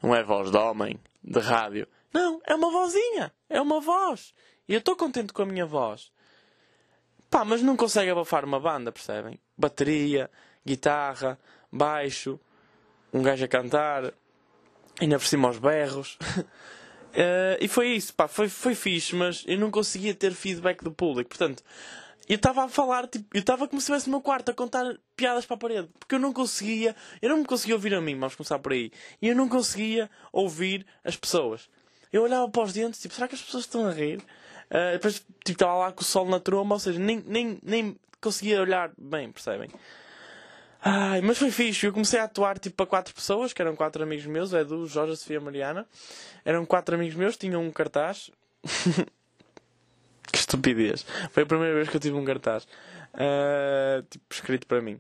Não 0.04 0.14
é 0.14 0.22
voz 0.22 0.52
de 0.52 0.58
homem, 0.58 1.00
de 1.24 1.40
rádio. 1.40 1.88
Não, 2.14 2.42
é 2.46 2.54
uma 2.54 2.70
vozinha. 2.70 3.34
É 3.50 3.62
uma 3.62 3.80
voz. 3.80 4.34
E 4.68 4.74
eu 4.74 4.80
estou 4.80 4.98
contente 4.98 5.32
com 5.32 5.44
a 5.44 5.46
minha 5.46 5.66
voz. 5.66 6.12
Pá, 7.30 7.46
mas 7.46 7.62
não 7.62 7.78
consegue 7.78 8.12
abafar 8.12 8.44
uma 8.44 8.60
banda, 8.60 8.92
percebem? 8.92 9.40
Bateria, 9.58 10.30
guitarra, 10.68 11.40
baixo, 11.72 12.40
um 13.14 13.22
gajo 13.22 13.46
a 13.46 13.48
cantar, 13.48 14.14
ainda 15.00 15.18
por 15.18 15.26
cima 15.26 15.48
aos 15.48 15.58
berros. 15.58 16.18
uh, 16.38 17.58
e 17.62 17.68
foi 17.68 17.90
isso, 17.90 18.14
pá, 18.14 18.28
foi, 18.28 18.50
foi 18.50 18.76
fixe, 18.76 19.16
mas 19.16 19.44
eu 19.48 19.58
não 19.58 19.72
conseguia 19.72 20.14
ter 20.14 20.34
feedback 20.34 20.84
do 20.84 20.92
público. 20.92 21.30
Portanto, 21.30 21.64
eu 22.28 22.36
estava 22.36 22.66
a 22.66 22.68
falar, 22.68 23.08
tipo, 23.08 23.26
eu 23.34 23.40
estava 23.40 23.68
como 23.68 23.80
se 23.80 23.86
estivesse 23.86 24.08
no 24.08 24.12
meu 24.12 24.22
quarto 24.22 24.52
a 24.52 24.54
contar 24.54 24.98
piadas 25.16 25.46
para 25.46 25.56
a 25.56 25.60
parede. 25.60 25.90
Porque 25.98 26.16
eu 26.16 26.20
não 26.20 26.34
conseguia, 26.34 26.96
eu 27.22 27.30
não 27.30 27.38
me 27.38 27.46
conseguia 27.46 27.76
ouvir 27.76 27.94
a 27.94 28.02
mim, 28.02 28.20
vamos 28.20 28.36
começar 28.36 28.60
por 28.60 28.74
aí. 28.74 28.92
E 29.22 29.30
eu 29.30 29.36
não 29.36 29.48
conseguia 29.48 30.10
ouvir 30.32 30.86
as 31.04 31.16
pessoas. 31.16 31.70
Eu 32.12 32.24
olhava 32.24 32.50
para 32.50 32.64
os 32.64 32.74
dentes, 32.74 33.00
tipo, 33.00 33.14
será 33.14 33.28
que 33.28 33.36
as 33.36 33.42
pessoas 33.42 33.64
estão 33.64 33.88
a 33.88 33.92
rir? 33.92 34.18
Uh, 34.70 34.94
depois, 34.94 35.16
tipo, 35.16 35.52
estava 35.52 35.76
lá 35.76 35.92
com 35.92 36.02
o 36.02 36.06
sol 36.06 36.28
na 36.28 36.40
tromba, 36.40 36.76
ou 36.76 36.80
seja, 36.80 37.00
nem, 37.00 37.24
nem, 37.26 37.60
nem 37.64 37.98
conseguia 38.20 38.62
olhar 38.62 38.92
bem, 38.98 39.32
percebem? 39.32 39.70
Ai, 40.82 41.22
mas 41.22 41.38
foi 41.38 41.52
fixe. 41.52 41.86
Eu 41.86 41.94
comecei 41.94 42.20
a 42.20 42.24
atuar 42.24 42.60
tipo 42.60 42.76
para 42.76 42.86
quatro 42.86 43.14
pessoas, 43.14 43.54
que 43.54 43.62
eram 43.62 43.76
quatro 43.76 44.04
amigos 44.04 44.26
meus, 44.26 44.54
é 44.54 44.64
do 44.64 44.88
Jorge, 44.88 45.18
Sofia 45.18 45.40
Mariana. 45.40 45.86
Eram 46.46 46.66
quatro 46.66 46.96
amigos 46.96 47.16
meus, 47.16 47.38
tinham 47.38 47.64
um 47.64 47.72
cartaz. 47.72 48.32
que 50.32 50.38
estupidez. 50.38 51.06
Foi 51.32 51.44
a 51.44 51.46
primeira 51.46 51.76
vez 51.76 51.90
que 51.90 51.96
eu 51.96 52.02
tive 52.02 52.16
um 52.16 52.26
cartaz. 52.26 52.68
Uh, 53.14 54.04
tipo, 54.10 54.26
escrito 54.32 54.68
para 54.68 54.82
mim. 54.82 55.00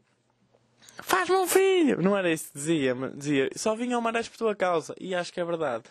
Faz-me 0.99 1.35
um 1.35 1.47
filho! 1.47 2.01
Não 2.01 2.17
era 2.17 2.31
isso 2.31 2.47
que 2.51 2.57
dizia, 2.57 2.95
dizia, 3.13 3.49
só 3.55 3.75
vinha 3.75 3.95
ao 3.95 4.01
Marés 4.01 4.27
por 4.27 4.37
tua 4.37 4.55
causa. 4.55 4.95
E 4.99 5.13
acho 5.13 5.31
que 5.31 5.39
é 5.39 5.45
verdade. 5.45 5.83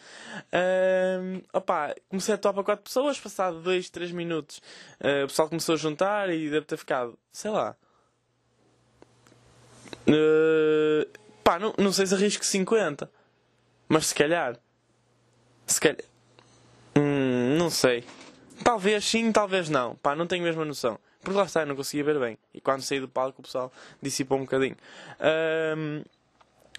Uh, 0.52 1.42
opa, 1.52 1.94
comecei 2.08 2.32
a 2.32 2.34
atuar 2.34 2.52
para 2.52 2.64
quatro 2.64 2.84
pessoas, 2.84 3.18
passado 3.18 3.60
dois, 3.60 3.88
três 3.88 4.10
minutos. 4.10 4.60
Uh, 5.00 5.24
o 5.24 5.28
pessoal 5.28 5.48
começou 5.48 5.74
a 5.74 5.78
juntar 5.78 6.28
e 6.30 6.50
deve 6.50 6.66
ter 6.66 6.76
ficado, 6.76 7.16
sei 7.30 7.52
lá. 7.52 7.76
Uh, 10.08 11.06
pá, 11.42 11.58
não, 11.58 11.74
não 11.78 11.92
sei 11.92 12.06
se 12.06 12.14
arrisco 12.14 12.44
50. 12.44 13.10
Mas 13.88 14.06
se 14.06 14.14
calhar. 14.14 14.58
Se 15.66 15.80
calhar. 15.80 15.98
Hum, 16.96 17.56
não 17.58 17.70
sei. 17.70 18.04
Talvez 18.64 19.04
sim, 19.04 19.30
talvez 19.32 19.68
não. 19.68 19.96
Pá, 19.96 20.16
não 20.16 20.26
tenho 20.26 20.42
a 20.42 20.46
mesma 20.46 20.64
noção. 20.64 20.98
Porque 21.20 21.36
lá 21.36 21.44
está, 21.44 21.62
eu 21.62 21.66
não 21.66 21.76
conseguia 21.76 22.04
ver 22.04 22.18
bem. 22.18 22.38
E 22.54 22.60
quando 22.60 22.82
saí 22.82 23.00
do 23.00 23.08
palco 23.08 23.40
o 23.40 23.42
pessoal 23.42 23.72
dissipou 24.00 24.38
um 24.38 24.42
bocadinho. 24.42 24.76
Um, 25.76 26.02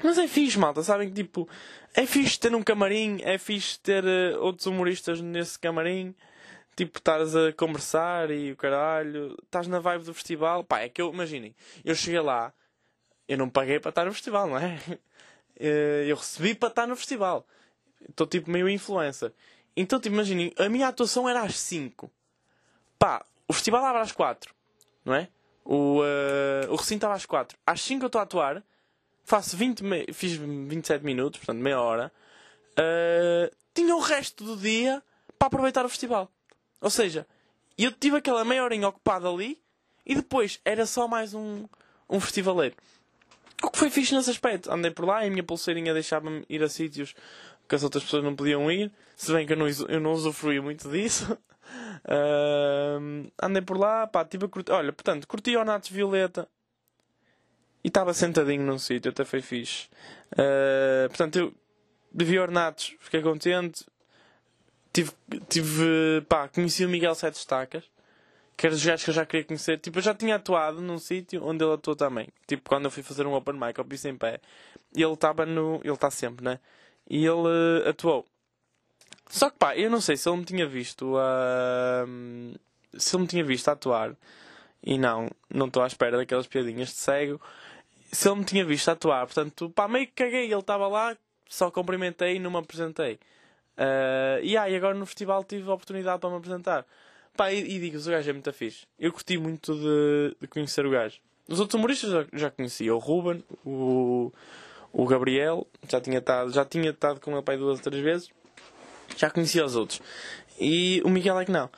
mas 0.03 0.17
é 0.17 0.27
fixe, 0.27 0.57
malta. 0.57 0.81
Sabem 0.83 1.09
que 1.09 1.15
tipo, 1.15 1.49
é 1.93 2.05
fixe 2.05 2.39
ter 2.39 2.53
um 2.55 2.63
camarim, 2.63 3.19
é 3.23 3.37
fixe 3.37 3.79
ter 3.79 4.03
uh, 4.05 4.41
outros 4.41 4.65
humoristas 4.65 5.21
nesse 5.21 5.59
camarim. 5.59 6.15
Tipo, 6.75 6.99
estás 6.99 7.35
a 7.35 7.51
conversar 7.53 8.29
e 8.29 8.51
o 8.51 8.55
caralho, 8.55 9.35
estás 9.43 9.67
na 9.67 9.79
vibe 9.79 10.05
do 10.05 10.13
festival. 10.13 10.63
Pá, 10.63 10.79
é 10.79 10.89
que 10.89 11.01
eu, 11.01 11.11
imaginem, 11.11 11.55
eu 11.83 11.95
cheguei 11.95 12.19
lá, 12.21 12.53
eu 13.27 13.37
não 13.37 13.49
paguei 13.49 13.79
para 13.79 13.89
estar 13.89 14.05
no 14.05 14.13
festival, 14.13 14.47
não 14.47 14.57
é? 14.57 14.79
Eh, 15.59 16.05
eu 16.07 16.15
recebi 16.15 16.53
para 16.53 16.69
estar 16.69 16.85
no 16.85 16.95
festival. 16.95 17.43
Estou 18.07 18.27
tipo 18.27 18.47
meio 18.47 18.69
influencer. 18.69 19.33
Então, 19.75 19.99
tipo, 19.99 20.13
imaginem, 20.13 20.53
a 20.55 20.69
minha 20.69 20.87
atuação 20.87 21.27
era 21.27 21.41
às 21.41 21.57
5. 21.57 22.11
Pá, 22.99 23.25
o 23.47 23.53
festival 23.53 23.83
abre 23.83 24.03
às 24.03 24.11
4, 24.11 24.53
não 25.03 25.15
é? 25.15 25.27
O, 25.65 26.01
uh, 26.01 26.71
o 26.71 26.75
recinto 26.75 26.97
estava 26.97 27.15
às 27.15 27.25
4. 27.25 27.57
Às 27.65 27.81
5 27.81 28.03
eu 28.03 28.07
estou 28.07 28.19
a 28.19 28.23
atuar, 28.23 28.63
faço 29.23 29.57
20, 29.57 29.83
fiz 30.13 30.33
27 30.33 31.03
minutos, 31.03 31.39
portanto 31.39 31.59
meia 31.59 31.81
hora. 31.81 32.11
Uh, 32.73 33.55
tinha 33.73 33.95
o 33.95 33.99
resto 33.99 34.43
do 34.43 34.55
dia 34.57 35.01
para 35.37 35.47
aproveitar 35.47 35.85
o 35.85 35.89
festival. 35.89 36.31
Ou 36.81 36.89
seja, 36.89 37.27
eu 37.77 37.91
tive 37.91 38.17
aquela 38.17 38.45
meia 38.45 38.63
horinha 38.63 38.87
ocupada 38.87 39.27
ali 39.29 39.61
e 40.05 40.15
depois 40.15 40.59
era 40.63 40.85
só 40.85 41.07
mais 41.07 41.33
um, 41.33 41.65
um 42.09 42.19
festivaleiro. 42.19 42.75
O 43.63 43.71
que 43.71 43.77
foi 43.77 43.89
fixe 43.89 44.15
nesse 44.15 44.29
aspecto. 44.29 44.71
Andei 44.71 44.91
por 44.91 45.05
lá 45.05 45.23
e 45.23 45.27
a 45.27 45.31
minha 45.31 45.43
pulseirinha 45.43 45.93
deixava-me 45.93 46.45
ir 46.47 46.61
a 46.61 46.69
sítios 46.69 47.15
que 47.67 47.75
as 47.75 47.83
outras 47.83 48.03
pessoas 48.03 48.23
não 48.23 48.35
podiam 48.35 48.71
ir. 48.71 48.91
Se 49.15 49.31
bem 49.33 49.45
que 49.45 49.53
eu 49.53 49.57
não, 49.57 49.67
eu 49.67 49.99
não 49.99 50.11
usufruí 50.11 50.59
muito 50.59 50.89
disso. 50.89 51.37
Uh, 52.05 53.29
andei 53.43 53.61
por 53.61 53.77
lá, 53.77 54.07
pá, 54.07 54.23
tive 54.23 54.45
a 54.45 54.47
curtir. 54.47 54.71
Olha, 54.71 54.93
portanto, 54.93 55.27
curti 55.27 55.57
o 55.57 55.65
Natos 55.65 55.89
Violeta. 55.89 56.47
E 57.83 57.89
estava 57.89 58.13
sentadinho 58.13 58.63
num 58.63 58.79
sítio, 58.79 59.11
até 59.11 59.25
foi 59.25 59.41
fixe. 59.41 59.89
Uh, 60.31 61.09
portanto, 61.09 61.37
eu 61.37 61.53
vi 62.13 62.39
Ornatos, 62.39 62.95
fiquei 63.01 63.21
contente. 63.21 63.85
Tive, 64.93 65.11
tive, 65.49 66.21
pá, 66.29 66.47
conheci 66.47 66.85
o 66.85 66.89
Miguel 66.89 67.13
Sete 67.13 67.35
Estacas 67.35 67.83
que 68.57 68.65
era 68.65 68.75
dos 68.75 68.83
gajos 68.83 69.03
que 69.05 69.11
eu 69.11 69.13
já 69.13 69.25
queria 69.25 69.45
conhecer. 69.45 69.77
Tipo, 69.77 69.99
eu 69.99 70.01
já 70.01 70.15
tinha 70.15 70.35
atuado 70.35 70.81
num 70.81 70.97
sítio 70.97 71.45
onde 71.45 71.63
ele 71.63 71.73
atuou 71.75 71.95
também. 71.95 72.27
Tipo, 72.47 72.67
quando 72.67 72.85
eu 72.85 72.91
fui 72.91 73.03
fazer 73.03 73.27
um 73.27 73.33
open 73.33 73.53
mic 73.53 73.79
ao 73.79 73.85
Piso 73.85 74.07
em 74.09 74.17
Pé. 74.17 74.41
Ele 74.95 75.13
estava 75.13 75.45
no... 75.45 75.79
Ele 75.83 75.93
está 75.93 76.09
sempre, 76.09 76.43
né? 76.43 76.59
E 77.07 77.23
ele 77.23 77.31
uh, 77.31 77.87
atuou. 77.87 78.25
Só 79.29 79.51
que 79.51 79.57
pá, 79.57 79.77
eu 79.77 79.91
não 79.91 80.01
sei 80.01 80.17
se 80.17 80.27
ele 80.27 80.37
me 80.37 80.45
tinha 80.45 80.65
visto 80.67 81.17
a... 81.17 82.05
Uh, 82.07 82.59
se 82.97 83.15
ele 83.15 83.21
me 83.21 83.27
tinha 83.27 83.43
visto 83.43 83.67
atuar. 83.69 84.15
E 84.83 84.97
não, 84.97 85.29
não 85.53 85.67
estou 85.67 85.83
à 85.83 85.87
espera 85.87 86.17
daquelas 86.17 86.47
piadinhas 86.47 86.89
de 86.89 86.95
cego. 86.95 87.39
Se 88.11 88.27
ele 88.27 88.39
me 88.39 88.45
tinha 88.45 88.65
visto 88.65 88.89
atuar, 88.89 89.25
portanto, 89.27 89.69
pá, 89.69 89.87
meio 89.87 90.07
que 90.07 90.13
caguei. 90.13 90.45
Ele 90.45 90.55
estava 90.55 90.87
lá, 90.87 91.15
só 91.47 91.69
cumprimentei 91.69 92.37
e 92.37 92.39
não 92.39 92.49
me 92.49 92.57
apresentei. 92.57 93.19
Uh, 93.77 94.41
e 94.41 94.57
aí, 94.57 94.75
agora 94.75 94.95
no 94.95 95.05
festival 95.05 95.43
tive 95.43 95.69
a 95.69 95.73
oportunidade 95.73 96.19
para 96.19 96.29
me 96.31 96.37
apresentar. 96.37 96.85
Pá, 97.37 97.53
e, 97.53 97.59
e 97.59 97.79
digo, 97.79 97.97
o 97.97 98.03
gajo 98.03 98.29
é 98.29 98.33
muito 98.33 98.51
fixe. 98.51 98.87
Eu 98.99 99.13
curti 99.13 99.37
muito 99.37 99.75
de, 99.75 100.35
de 100.41 100.47
conhecer 100.47 100.85
o 100.85 100.89
gajo. 100.89 101.19
Os 101.47 101.59
outros 101.59 101.75
humoristas 101.75 102.09
já, 102.09 102.25
já 102.33 102.51
conhecia. 102.51 102.93
O 102.93 102.97
Ruben, 102.97 103.43
o, 103.63 104.33
o 104.91 105.05
Gabriel, 105.05 105.67
já 105.87 106.01
tinha 106.01 106.17
estado, 106.17 106.51
já 106.51 106.65
tinha 106.65 106.89
estado 106.89 107.19
com 107.21 107.31
ele 107.31 107.43
pai 107.43 107.55
duas 107.55 107.77
ou 107.77 107.83
três 107.83 108.03
vezes. 108.03 108.29
Já 109.15 109.29
conhecia 109.29 109.63
os 109.63 109.75
outros. 109.75 110.01
E 110.59 111.01
o 111.05 111.09
Miguel 111.09 111.39
é 111.39 111.45
que 111.45 111.51
não. 111.51 111.69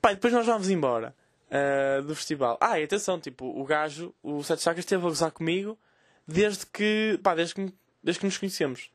Pá, 0.00 0.12
depois 0.12 0.32
nós 0.32 0.46
vamos 0.46 0.70
embora 0.70 1.14
uh, 1.48 2.02
do 2.02 2.16
festival. 2.16 2.56
Ah, 2.60 2.80
e 2.80 2.84
atenção, 2.84 3.20
tipo, 3.20 3.44
o 3.44 3.64
gajo, 3.64 4.14
o 4.22 4.42
Sete 4.42 4.62
Chacas, 4.62 4.80
esteve 4.80 5.04
a 5.04 5.08
gozar 5.08 5.30
comigo 5.30 5.78
desde 6.26 6.64
que, 6.66 7.20
pá, 7.22 7.34
desde 7.34 7.54
que, 7.54 7.72
desde 8.02 8.20
que 8.20 8.26
nos 8.26 8.38
conhecemos. 8.38 8.90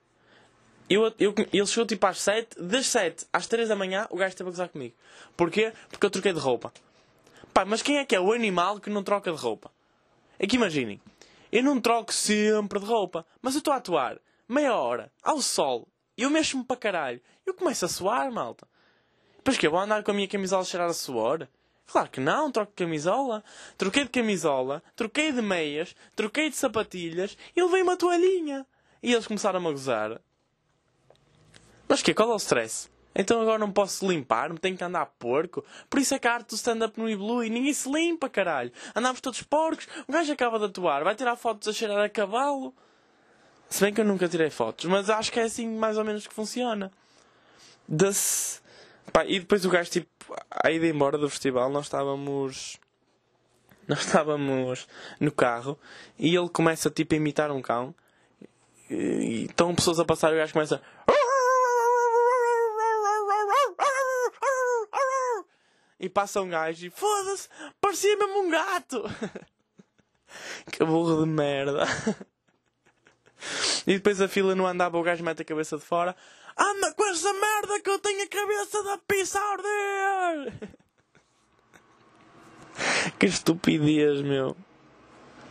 Eu, 0.90 1.14
eu, 1.20 1.34
ele 1.52 1.66
chegou 1.66 1.86
tipo 1.86 2.06
às 2.08 2.20
7, 2.20 2.62
das 2.62 2.86
7 2.88 3.26
às 3.34 3.48
3 3.48 3.68
da 3.68 3.76
manhã 3.76 4.08
o 4.10 4.16
gajo 4.16 4.30
esteve 4.30 4.50
a 4.50 4.52
gozar 4.52 4.70
comigo. 4.70 4.96
Porquê? 5.36 5.74
Porque 5.90 6.06
eu 6.06 6.10
troquei 6.10 6.32
de 6.32 6.40
roupa. 6.40 6.74
Pá, 7.54 7.66
mas 7.66 7.82
quem 7.82 7.98
é 7.98 8.06
que 8.06 8.16
é 8.16 8.20
o 8.20 8.32
animal 8.32 8.80
que 8.80 8.90
não 8.90 9.04
troca 9.04 9.32
de 9.32 9.38
roupa? 9.38 9.72
É 10.40 10.48
que 10.48 10.56
imaginem, 10.56 11.02
eu 11.52 11.64
não 11.64 11.82
troco 11.82 12.14
sempre 12.14 12.80
de 12.80 12.86
roupa, 12.86 13.26
mas 13.42 13.56
eu 13.56 13.60
estou 13.60 13.74
a 13.74 13.78
atuar 13.78 14.18
meia 14.48 14.76
hora, 14.76 15.12
ao 15.22 15.42
sol, 15.42 15.88
e 16.18 16.24
eu 16.24 16.30
mexo-me 16.30 16.64
para 16.64 16.78
caralho, 16.78 17.22
eu 17.46 17.54
começo 17.54 17.84
a 17.84 17.88
suar, 17.88 18.32
malta. 18.32 18.68
Depois 19.38 19.58
que 19.58 19.68
eu 19.68 19.72
vou 19.72 19.80
andar 19.80 20.04
com 20.04 20.12
a 20.12 20.14
minha 20.14 20.28
camisola 20.28 20.62
a 20.62 20.66
cheirar 20.66 20.90
a 20.90 20.94
suor? 20.94 21.48
Claro 21.86 22.10
que 22.10 22.20
não, 22.20 22.52
troco 22.52 22.72
de 22.72 22.84
camisola. 22.84 23.44
Troquei 23.78 24.04
de 24.04 24.10
camisola, 24.10 24.84
troquei 24.94 25.32
de 25.32 25.42
meias, 25.42 25.96
troquei 26.16 26.50
de 26.50 26.58
sapatilhas 26.58 27.38
e 27.56 27.64
levei 27.64 27.82
uma 27.82 27.96
toalhinha. 27.96 28.66
E 29.02 29.14
eles 29.14 29.26
começaram 29.26 29.66
a 29.66 29.72
gozar. 29.72 30.20
Mas 31.88 32.02
que 32.02 32.14
Qual 32.14 32.32
é 32.32 32.34
o 32.34 32.38
stress? 32.38 32.90
Então 33.20 33.42
agora 33.42 33.58
não 33.58 33.72
posso 33.72 34.08
limpar-me, 34.08 34.60
tenho 34.60 34.78
que 34.78 34.84
andar 34.84 35.08
porco. 35.18 35.66
Por 35.90 36.00
isso 36.00 36.14
é 36.14 36.20
que 36.20 36.28
a 36.28 36.34
arte 36.36 36.50
do 36.50 36.56
stand-up 36.56 37.00
não 37.00 37.10
evolui. 37.10 37.50
Ninguém 37.50 37.74
se 37.74 37.92
limpa, 37.92 38.30
caralho. 38.30 38.72
Andamos 38.96 39.20
todos 39.20 39.42
porcos. 39.42 39.88
O 40.08 40.12
gajo 40.12 40.32
acaba 40.32 40.60
de 40.60 40.66
atuar. 40.66 41.04
Vai 41.04 41.16
tirar 41.16 41.36
fotos 41.36 41.68
a 41.68 41.74
cheirar 41.74 42.00
a 42.00 42.10
cavalo. 42.10 42.76
Se 43.70 43.82
bem 43.82 43.92
que 43.92 44.00
eu 44.00 44.06
nunca 44.06 44.28
tirei 44.28 44.52
fotos. 44.52 44.86
Mas 44.86 45.10
acho 45.10 45.32
que 45.32 45.40
é 45.40 45.44
assim 45.44 45.68
mais 45.68 45.98
ou 45.98 46.06
menos 46.06 46.28
que 46.28 46.34
funciona. 46.34 46.92
Das... 47.88 48.62
Pá, 49.12 49.26
e 49.26 49.40
depois 49.40 49.66
o 49.66 49.70
gajo, 49.70 49.90
tipo, 49.90 50.10
a 50.52 50.70
ida 50.70 50.86
embora 50.86 51.18
do 51.18 51.28
festival, 51.28 51.72
nós 51.72 51.86
estávamos... 51.86 52.78
Nós 53.88 54.06
estávamos 54.06 54.88
no 55.20 55.32
carro 55.32 55.80
e 56.20 56.36
ele 56.36 56.50
começa, 56.50 56.90
tipo, 56.92 57.16
a 57.16 57.18
imitar 57.18 57.50
um 57.50 57.64
cão. 57.64 57.96
E 58.92 59.46
estão 59.50 59.74
pessoas 59.74 60.00
a 60.00 60.06
passar 60.06 60.32
e 60.32 60.36
o 60.36 60.38
gajo 60.38 60.54
começa... 60.54 60.80
e 66.00 66.10
passa 66.10 66.42
um 66.42 66.50
gajo 66.50 66.86
e 66.86 66.90
foda-se, 66.90 67.50
parecia 67.82 68.16
mesmo 68.18 68.44
um 68.44 68.50
gato. 68.50 69.04
que 70.72 70.84
burro 70.84 71.24
de 71.24 71.30
merda. 71.30 71.86
e 73.86 73.94
depois 73.96 74.22
a 74.22 74.28
fila 74.28 74.56
não 74.56 74.68
andava, 74.68 74.98
o 74.98 75.04
gajo 75.04 75.24
mete 75.24 75.42
a 75.42 75.46
cabeça 75.46 75.78
de 75.78 75.84
fora. 75.84 76.16
Anda 76.58 76.94
com 76.94 77.06
essa 77.06 77.32
merda 77.34 77.80
que 77.82 77.90
eu 77.90 78.00
tenho 78.00 78.24
a 78.24 78.28
cabeça 78.28 78.84
da 78.84 78.98
pizza 78.98 79.40
a 79.40 79.52
arder! 79.52 80.54
que 83.20 83.26
estupidez, 83.26 84.22
meu. 84.22 84.56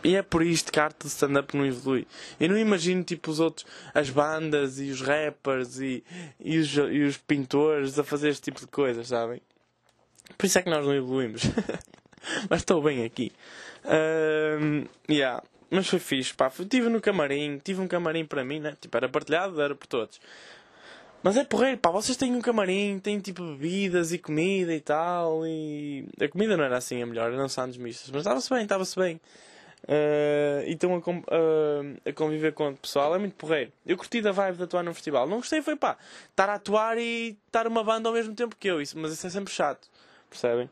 E 0.03 0.15
é 0.15 0.21
por 0.21 0.43
isto 0.43 0.71
que 0.71 0.79
a 0.79 0.85
arte 0.85 1.01
de 1.01 1.07
stand-up 1.07 1.55
não 1.55 1.65
evolui. 1.65 2.07
Eu 2.39 2.49
não 2.49 2.57
imagino 2.57 3.03
tipo 3.03 3.31
os 3.31 3.39
outros, 3.39 3.65
as 3.93 4.09
bandas 4.09 4.79
e 4.79 4.89
os 4.89 5.01
rappers 5.01 5.79
e, 5.79 6.03
e, 6.39 6.57
os, 6.57 6.73
e 6.73 7.03
os 7.03 7.17
pintores 7.17 7.97
a 7.97 8.03
fazer 8.03 8.29
este 8.29 8.43
tipo 8.43 8.59
de 8.59 8.67
coisas, 8.67 9.07
sabem? 9.07 9.41
Por 10.35 10.45
isso 10.45 10.57
é 10.57 10.61
que 10.61 10.69
nós 10.69 10.85
não 10.85 10.93
evoluímos. 10.93 11.43
Mas 12.49 12.61
estou 12.61 12.81
bem 12.81 13.05
aqui. 13.05 13.31
Uh, 13.85 14.87
yeah. 15.09 15.41
Mas 15.69 15.87
foi 15.87 15.99
fixe, 15.99 16.33
pá. 16.33 16.47
Estive 16.47 16.89
no 16.89 17.01
camarim, 17.01 17.59
tive 17.63 17.81
um 17.81 17.87
camarim 17.87 18.25
para 18.25 18.43
mim, 18.43 18.59
né? 18.59 18.75
Tipo, 18.79 18.97
era 18.97 19.09
partilhado, 19.09 19.61
era 19.61 19.75
por 19.75 19.87
todos. 19.87 20.19
Mas 21.21 21.35
é 21.35 21.43
porreiro, 21.43 21.77
pá. 21.77 21.89
Vocês 21.91 22.17
têm 22.17 22.33
um 22.35 22.41
camarim, 22.41 22.99
têm 22.99 23.19
tipo 23.19 23.43
bebidas 23.43 24.13
e 24.13 24.17
comida 24.17 24.73
e 24.73 24.79
tal. 24.79 25.45
E 25.45 26.07
a 26.21 26.27
comida 26.27 26.55
não 26.55 26.63
era 26.63 26.77
assim 26.77 27.01
a 27.01 27.05
melhor, 27.05 27.31
eram 27.31 27.49
sandes 27.49 27.77
mistas. 27.77 28.09
Mas 28.11 28.21
estava-se 28.21 28.49
bem, 28.49 28.63
estava-se 28.63 28.95
bem. 28.97 29.19
Uh, 29.83 30.63
então 30.65 30.93
a, 30.93 30.97
uh, 30.97 31.97
a, 32.09 32.11
conviver 32.13 32.51
com 32.51 32.69
o 32.69 32.77
pessoal 32.77 33.15
é 33.15 33.19
muito 33.19 33.35
porreiro. 33.35 33.71
Eu 33.85 33.95
curti 33.95 34.21
da 34.21 34.31
vibe 34.31 34.57
de 34.57 34.63
atuar 34.63 34.83
num 34.83 34.93
festival. 34.93 35.27
Não 35.27 35.37
gostei, 35.37 35.61
foi 35.61 35.75
pá, 35.75 35.97
estar 36.29 36.49
a 36.49 36.55
atuar 36.55 36.97
e 36.97 37.37
estar 37.45 37.67
uma 37.67 37.83
banda 37.83 38.09
ao 38.09 38.13
mesmo 38.13 38.33
tempo 38.33 38.55
que 38.55 38.67
eu. 38.67 38.81
Isso, 38.81 38.97
mas 38.97 39.13
isso 39.13 39.27
é 39.27 39.29
sempre 39.29 39.53
chato. 39.53 39.87
Percebem? 40.29 40.69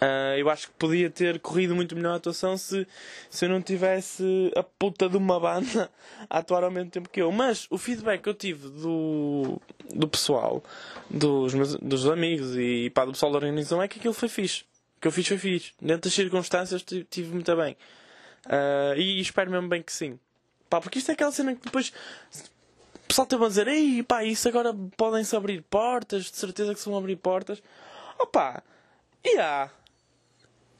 Uh, 0.00 0.38
eu 0.38 0.48
acho 0.48 0.68
que 0.68 0.74
podia 0.74 1.10
ter 1.10 1.40
corrido 1.40 1.74
muito 1.74 1.96
melhor 1.96 2.12
a 2.12 2.16
atuação 2.16 2.56
se, 2.56 2.86
se 3.28 3.44
eu 3.44 3.48
não 3.48 3.60
tivesse 3.60 4.52
a 4.54 4.62
puta 4.62 5.08
de 5.08 5.16
uma 5.16 5.40
banda 5.40 5.90
a 6.30 6.38
atuar 6.38 6.62
ao 6.62 6.70
mesmo 6.70 6.90
tempo 6.90 7.08
que 7.08 7.20
eu. 7.20 7.32
Mas 7.32 7.66
o 7.68 7.76
feedback 7.76 8.22
que 8.22 8.28
eu 8.28 8.34
tive 8.34 8.68
do, 8.68 9.60
do 9.92 10.06
pessoal, 10.06 10.62
dos, 11.10 11.52
meus, 11.52 11.74
dos 11.76 12.06
amigos 12.06 12.56
e 12.56 12.90
pá, 12.90 13.04
do 13.04 13.12
pessoal 13.12 13.32
da 13.32 13.38
organização 13.38 13.82
é 13.82 13.88
que 13.88 13.98
aquilo 13.98 14.14
foi 14.14 14.28
fixe. 14.28 14.62
O 14.96 15.00
que 15.00 15.08
eu 15.08 15.12
fiz 15.12 15.26
foi 15.26 15.38
fixe. 15.38 15.72
Dentro 15.82 16.02
das 16.02 16.14
circunstâncias 16.14 16.84
tive 17.10 17.32
muito 17.32 17.56
bem. 17.56 17.76
Uh, 18.46 18.96
e 18.96 19.20
espero 19.20 19.50
mesmo 19.50 19.68
bem 19.68 19.82
que 19.82 19.92
sim. 19.92 20.18
Pá, 20.70 20.80
porque 20.80 20.98
isto 20.98 21.10
é 21.10 21.14
aquela 21.14 21.32
cena 21.32 21.56
que 21.56 21.62
depois 21.64 21.92
o 23.04 23.08
pessoal 23.08 23.26
teve 23.26 23.44
a 23.44 23.48
dizer: 23.48 23.66
Ei, 23.66 24.02
pá, 24.04 24.22
isso 24.22 24.46
agora 24.48 24.72
podem-se 24.96 25.34
abrir 25.34 25.62
portas, 25.62 26.24
de 26.24 26.36
certeza 26.36 26.72
que 26.72 26.78
se 26.78 26.88
vão 26.88 26.98
abrir 26.98 27.16
portas. 27.16 27.60
Opa, 28.18 28.62
yeah. 29.24 29.70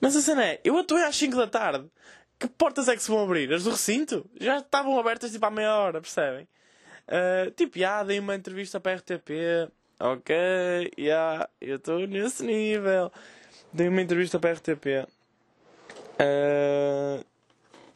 Mas 0.01 0.17
a 0.17 0.21
cena 0.21 0.45
é, 0.45 0.61
eu 0.65 0.77
atuei 0.79 1.05
às 1.05 1.17
5 1.17 1.37
da 1.37 1.47
tarde. 1.47 1.89
Que 2.39 2.47
portas 2.47 2.87
é 2.89 2.95
que 2.95 3.03
se 3.03 3.11
vão 3.11 3.25
abrir? 3.25 3.53
As 3.53 3.65
do 3.65 3.71
recinto? 3.71 4.25
Já 4.41 4.59
estavam 4.59 4.99
abertas 4.99 5.33
tipo 5.33 5.45
há 5.45 5.51
meia 5.51 5.75
hora, 5.75 6.01
percebem? 6.01 6.47
Uh, 7.09 7.51
tipo, 7.53 7.79
já, 7.79 8.05
dei 8.05 8.21
uma 8.21 8.35
entrevista 8.35 8.79
para 8.79 8.93
a 8.93 8.97
RTP. 8.97 9.31
Ok, 9.99 10.37
já, 10.97 11.03
yeah, 11.03 11.49
eu 11.61 11.77
estou 11.77 12.07
nesse 12.07 12.45
nível. 12.45 13.11
Dei 13.73 13.89
uma 13.89 14.01
entrevista 14.01 14.39
para 14.39 14.51
a 14.51 14.53
RTP. 14.53 15.09
Uh, 16.21 17.25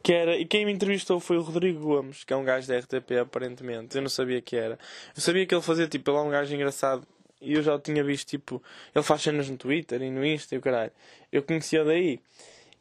que 0.02 0.12
era, 0.12 0.36
e 0.36 0.44
quem 0.44 0.66
me 0.66 0.72
entrevistou 0.72 1.20
foi 1.20 1.36
o 1.36 1.42
Rodrigo 1.42 1.80
Gomes, 1.80 2.24
que 2.24 2.32
é 2.32 2.36
um 2.36 2.44
gajo 2.44 2.66
da 2.66 2.76
RTP 2.78 3.12
aparentemente. 3.20 3.94
Eu 3.94 4.02
não 4.02 4.08
sabia 4.08 4.42
que 4.42 4.56
era. 4.56 4.76
Eu 5.14 5.22
sabia 5.22 5.46
que 5.46 5.54
ele 5.54 5.62
fazia 5.62 5.86
tipo, 5.86 6.10
ele 6.10 6.18
é 6.18 6.20
um 6.20 6.30
gajo 6.30 6.52
engraçado 6.52 7.06
e 7.42 7.54
eu 7.54 7.62
já 7.62 7.74
o 7.74 7.78
tinha 7.78 8.02
visto, 8.02 8.28
tipo, 8.28 8.62
ele 8.94 9.04
faz 9.04 9.22
cenas 9.22 9.48
no 9.48 9.56
Twitter 9.56 10.00
e 10.00 10.10
no 10.10 10.24
Insta 10.24 10.54
e 10.54 10.58
o 10.58 10.60
caralho. 10.60 10.92
Eu 11.30 11.42
conhecia 11.42 11.84
daí. 11.84 12.20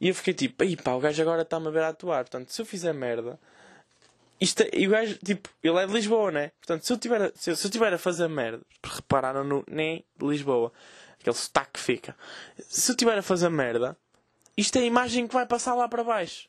E 0.00 0.08
eu 0.08 0.14
fiquei 0.14 0.34
tipo, 0.34 0.62
aí 0.62 0.76
pá, 0.76 0.92
o 0.92 1.00
gajo 1.00 1.20
agora 1.22 1.42
está-me 1.42 1.68
a 1.68 1.70
ver 1.70 1.82
a 1.82 1.88
atuar. 1.88 2.24
Portanto, 2.24 2.52
se 2.52 2.60
eu 2.60 2.66
fizer 2.66 2.92
merda. 2.92 3.38
Isto 4.40 4.62
é, 4.62 4.70
e 4.72 4.88
o 4.88 4.90
gajo, 4.90 5.16
tipo, 5.24 5.48
ele 5.62 5.78
é 5.78 5.86
de 5.86 5.92
Lisboa, 5.92 6.32
né? 6.32 6.50
Portanto, 6.58 6.84
se 6.84 6.92
eu 6.92 6.98
tiver, 6.98 7.32
se 7.34 7.50
eu, 7.50 7.56
se 7.56 7.66
eu 7.66 7.70
tiver 7.70 7.92
a 7.92 7.98
fazer 7.98 8.28
merda, 8.28 8.60
repararam 8.82 9.44
no 9.44 9.64
nem 9.68 10.04
de 10.16 10.26
Lisboa, 10.26 10.72
aquele 11.20 11.36
sotaque 11.36 11.78
fica. 11.78 12.16
Se 12.68 12.90
eu 12.90 12.96
tiver 12.96 13.16
a 13.16 13.22
fazer 13.22 13.48
merda, 13.48 13.96
isto 14.56 14.76
é 14.76 14.80
a 14.80 14.84
imagem 14.84 15.28
que 15.28 15.34
vai 15.34 15.46
passar 15.46 15.74
lá 15.74 15.88
para 15.88 16.02
baixo. 16.02 16.48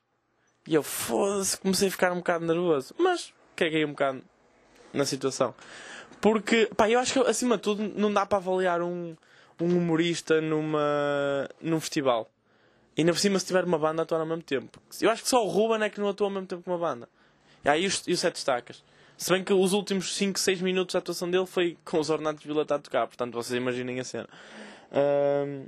E 0.67 0.73
eu, 0.73 0.81
foda-se, 0.81 1.57
comecei 1.57 1.89
a 1.89 1.91
ficar 1.91 2.11
um 2.11 2.17
bocado 2.17 2.45
nervoso. 2.45 2.95
Mas 2.97 3.33
caguei 3.55 3.85
um 3.85 3.89
bocado 3.89 4.23
na 4.93 5.05
situação. 5.05 5.53
Porque, 6.23 6.69
pá, 6.77 6.89
eu 6.89 6.99
acho 6.99 7.11
que 7.11 7.19
acima 7.19 7.57
de 7.57 7.63
tudo 7.63 7.83
não 7.97 8.11
dá 8.11 8.25
para 8.25 8.37
avaliar 8.37 8.81
um, 8.81 9.13
um 9.59 9.77
humorista 9.77 10.39
numa, 10.39 11.49
num 11.59 11.81
festival. 11.81 12.31
E 12.95 13.01
ainda 13.01 13.11
por 13.11 13.19
cima, 13.19 13.37
se 13.37 13.45
tiver 13.45 13.65
uma 13.65 13.77
banda, 13.77 14.03
atua 14.03 14.19
ao 14.19 14.25
mesmo 14.25 14.41
tempo. 14.41 14.81
Eu 15.01 15.09
acho 15.09 15.21
que 15.21 15.27
só 15.27 15.45
o 15.45 15.49
Ruben 15.49 15.83
é 15.83 15.89
que 15.89 15.99
não 15.99 16.07
atua 16.07 16.27
ao 16.27 16.31
mesmo 16.31 16.47
tempo 16.47 16.63
que 16.63 16.69
uma 16.69 16.77
banda. 16.77 17.09
E 17.65 17.67
aí 17.67 17.85
os, 17.85 18.07
e 18.07 18.13
os 18.13 18.21
sete 18.21 18.35
destacas. 18.35 18.81
Se 19.17 19.33
bem 19.33 19.43
que 19.43 19.51
os 19.51 19.73
últimos 19.73 20.15
5, 20.15 20.39
6 20.39 20.61
minutos 20.61 20.93
da 20.93 20.99
atuação 20.99 21.29
dele 21.29 21.45
foi 21.45 21.77
com 21.83 21.99
os 21.99 22.09
Ornatos 22.09 22.45
Vila 22.45 22.61
a 22.61 22.79
tocar, 22.79 23.05
portanto 23.05 23.33
vocês 23.33 23.57
imaginem 23.57 23.99
a 23.99 24.05
cena. 24.05 24.29
Um, 25.45 25.65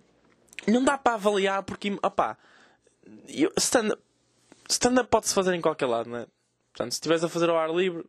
não 0.72 0.86
dá 0.86 0.98
para 0.98 1.16
avaliar 1.16 1.64
porque, 1.64 2.00
opá, 2.02 2.38
stand-up 3.58 4.02
stand 4.70 5.04
pode-se 5.04 5.34
fazer 5.34 5.54
em 5.54 5.60
qualquer 5.60 5.88
lado, 5.88 6.10
não 6.10 6.20
é? 6.20 6.28
Portanto, 6.72 6.94
se 6.94 6.98
estiveres 6.98 7.26
a 7.26 7.30
fazer 7.30 7.50
ao 7.50 7.58
ar 7.58 7.74
livre, 7.76 8.06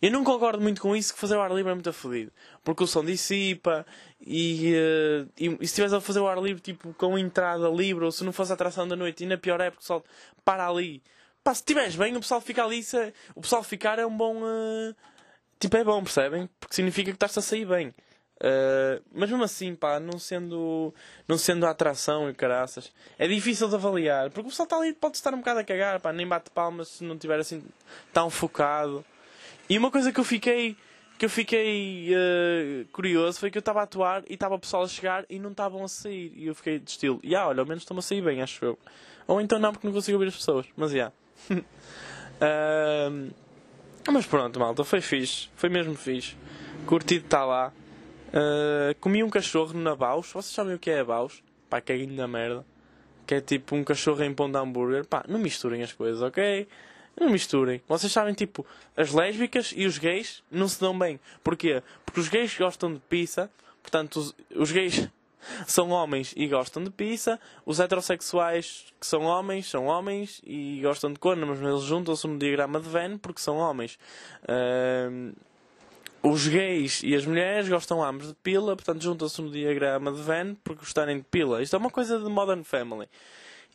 eu 0.00 0.10
não 0.10 0.22
concordo 0.22 0.62
muito 0.62 0.80
com 0.80 0.94
isso 0.94 1.12
que 1.12 1.18
fazer 1.18 1.34
ao 1.34 1.42
ar 1.42 1.50
livre 1.52 1.70
é 1.70 1.74
muito 1.74 1.90
afodido. 1.90 2.32
Porque 2.62 2.84
o 2.84 2.86
som 2.86 3.04
dissipa 3.04 3.84
e, 4.20 4.74
uh, 4.74 5.28
e, 5.38 5.46
e 5.46 5.56
se 5.58 5.64
estiveres 5.64 5.92
a 5.92 6.00
fazer 6.00 6.20
ao 6.20 6.28
ar 6.28 6.38
livre 6.42 6.60
tipo 6.60 6.94
com 6.94 7.18
entrada 7.18 7.68
livre 7.68 8.04
ou 8.04 8.12
se 8.12 8.24
não 8.24 8.32
fosse 8.32 8.52
a 8.52 8.54
atração 8.54 8.86
da 8.86 8.96
noite, 8.96 9.24
e 9.24 9.26
na 9.26 9.36
pior 9.36 9.60
é 9.60 9.70
porque 9.70 9.78
o 9.78 9.82
pessoal 9.82 10.04
para 10.44 10.68
ali 10.68 11.02
Pá, 11.48 11.54
se 11.54 11.62
estiveres 11.62 11.96
bem, 11.96 12.14
o 12.14 12.20
pessoal 12.20 12.42
fica 12.42 12.62
ali. 12.62 12.82
Se, 12.82 13.14
o 13.34 13.40
pessoal 13.40 13.62
ficar 13.62 13.98
é 13.98 14.04
um 14.04 14.14
bom. 14.14 14.42
Uh, 14.42 14.94
tipo, 15.58 15.76
é 15.78 15.82
bom, 15.82 16.02
percebem? 16.02 16.46
Porque 16.60 16.74
significa 16.74 17.10
que 17.10 17.16
estás 17.16 17.38
a 17.38 17.40
sair 17.40 17.64
bem. 17.64 17.88
Uh, 17.88 19.02
mas 19.12 19.30
mesmo 19.30 19.42
assim, 19.42 19.74
pá, 19.74 19.98
não 19.98 20.18
sendo, 20.18 20.94
não 21.26 21.38
sendo 21.38 21.64
a 21.64 21.70
atração 21.70 22.28
e 22.28 22.34
caraças, 22.34 22.92
é 23.18 23.26
difícil 23.26 23.66
de 23.66 23.74
avaliar. 23.76 24.30
Porque 24.30 24.46
o 24.46 24.50
pessoal 24.50 24.64
está 24.64 24.76
ali, 24.76 24.92
pode 24.92 25.16
estar 25.16 25.32
um 25.32 25.38
bocado 25.38 25.60
a 25.60 25.64
cagar, 25.64 26.00
pá, 26.00 26.12
nem 26.12 26.26
bate 26.26 26.50
palmas 26.50 26.88
se 26.88 27.04
não 27.04 27.14
estiver 27.14 27.40
assim 27.40 27.64
tão 28.12 28.28
focado. 28.28 29.02
E 29.68 29.76
uma 29.76 29.90
coisa 29.90 30.12
que 30.12 30.20
eu 30.20 30.24
fiquei 30.24 30.76
que 31.18 31.24
eu 31.24 31.30
fiquei 31.30 32.12
uh, 32.14 32.86
curioso 32.92 33.40
foi 33.40 33.50
que 33.50 33.58
eu 33.58 33.60
estava 33.60 33.80
a 33.80 33.82
atuar 33.82 34.22
e 34.30 34.34
estava 34.34 34.54
o 34.54 34.58
pessoal 34.58 34.84
a 34.84 34.88
chegar 34.88 35.24
e 35.28 35.40
não 35.40 35.50
estavam 35.50 35.82
a 35.82 35.88
sair. 35.88 36.32
E 36.36 36.46
eu 36.46 36.54
fiquei 36.54 36.78
de 36.78 36.90
estilo, 36.90 37.18
e 37.24 37.34
ah, 37.34 37.48
olha, 37.48 37.58
ao 37.58 37.66
menos 37.66 37.82
estão 37.82 37.98
a 37.98 38.02
sair 38.02 38.22
bem, 38.22 38.40
acho 38.40 38.64
eu. 38.64 38.78
Ou 39.26 39.40
então 39.40 39.58
não, 39.58 39.72
porque 39.72 39.84
não 39.84 39.92
consigo 39.92 40.16
ouvir 40.16 40.28
as 40.28 40.36
pessoas, 40.36 40.66
mas 40.76 40.92
já. 40.92 40.96
Yeah 40.96 41.12
uh, 42.38 43.32
mas 44.10 44.26
pronto, 44.26 44.58
malta, 44.58 44.84
foi 44.84 45.00
fixe. 45.00 45.48
Foi 45.56 45.68
mesmo 45.68 45.94
fixe. 45.94 46.36
Curtido 46.86 47.24
estar 47.24 47.44
lá. 47.44 47.72
Uh, 48.28 48.94
comi 49.00 49.22
um 49.22 49.30
cachorro 49.30 49.74
na 49.74 49.94
Baus. 49.94 50.32
Vocês 50.32 50.54
sabem 50.54 50.74
o 50.74 50.78
que 50.78 50.90
é 50.90 51.00
a 51.00 51.04
Baus? 51.04 51.42
Pá, 51.68 51.80
caguinho 51.80 52.16
da 52.16 52.26
merda. 52.26 52.64
Que 53.26 53.36
é 53.36 53.40
tipo 53.40 53.76
um 53.76 53.84
cachorro 53.84 54.22
em 54.22 54.32
pão 54.32 54.50
de 54.50 54.56
hambúrguer. 54.56 55.06
Pá, 55.06 55.24
não 55.28 55.38
misturem 55.38 55.82
as 55.82 55.92
coisas, 55.92 56.22
ok? 56.22 56.66
Não 57.18 57.30
misturem. 57.30 57.82
Vocês 57.88 58.12
sabem, 58.12 58.34
tipo, 58.34 58.64
as 58.96 59.12
lésbicas 59.12 59.72
e 59.76 59.86
os 59.86 59.98
gays 59.98 60.42
não 60.50 60.68
se 60.68 60.80
dão 60.80 60.96
bem. 60.96 61.18
Porquê? 61.42 61.82
Porque 62.04 62.20
os 62.20 62.28
gays 62.28 62.56
gostam 62.56 62.92
de 62.92 63.00
pizza. 63.00 63.50
Portanto, 63.82 64.16
os, 64.16 64.34
os 64.54 64.70
gays 64.70 65.08
são 65.66 65.90
homens 65.90 66.32
e 66.36 66.46
gostam 66.46 66.84
de 66.84 66.90
pizza. 66.90 67.40
Os 67.66 67.80
heterossexuais, 67.80 68.86
que 69.00 69.06
são 69.06 69.22
homens, 69.22 69.68
são 69.68 69.86
homens 69.86 70.40
e 70.44 70.80
gostam 70.82 71.12
de 71.12 71.18
corno, 71.18 71.46
mas 71.46 71.60
eles 71.60 71.82
juntam-se 71.82 72.26
no 72.26 72.38
diagrama 72.38 72.80
de 72.80 72.88
Venn 72.88 73.18
porque 73.18 73.40
são 73.40 73.56
homens. 73.56 73.98
Os 76.22 76.46
gays 76.46 77.02
e 77.02 77.14
as 77.14 77.24
mulheres 77.24 77.68
gostam 77.68 78.02
ambos 78.02 78.28
de 78.28 78.34
pila, 78.34 78.74
portanto 78.74 79.02
juntam-se 79.02 79.40
no 79.40 79.50
diagrama 79.50 80.12
de 80.12 80.20
Venn 80.20 80.54
porque 80.62 80.80
gostarem 80.80 81.18
de 81.18 81.24
pila. 81.24 81.62
Isto 81.62 81.76
é 81.76 81.78
uma 81.78 81.90
coisa 81.90 82.18
de 82.18 82.28
Modern 82.28 82.62
Family. 82.64 83.08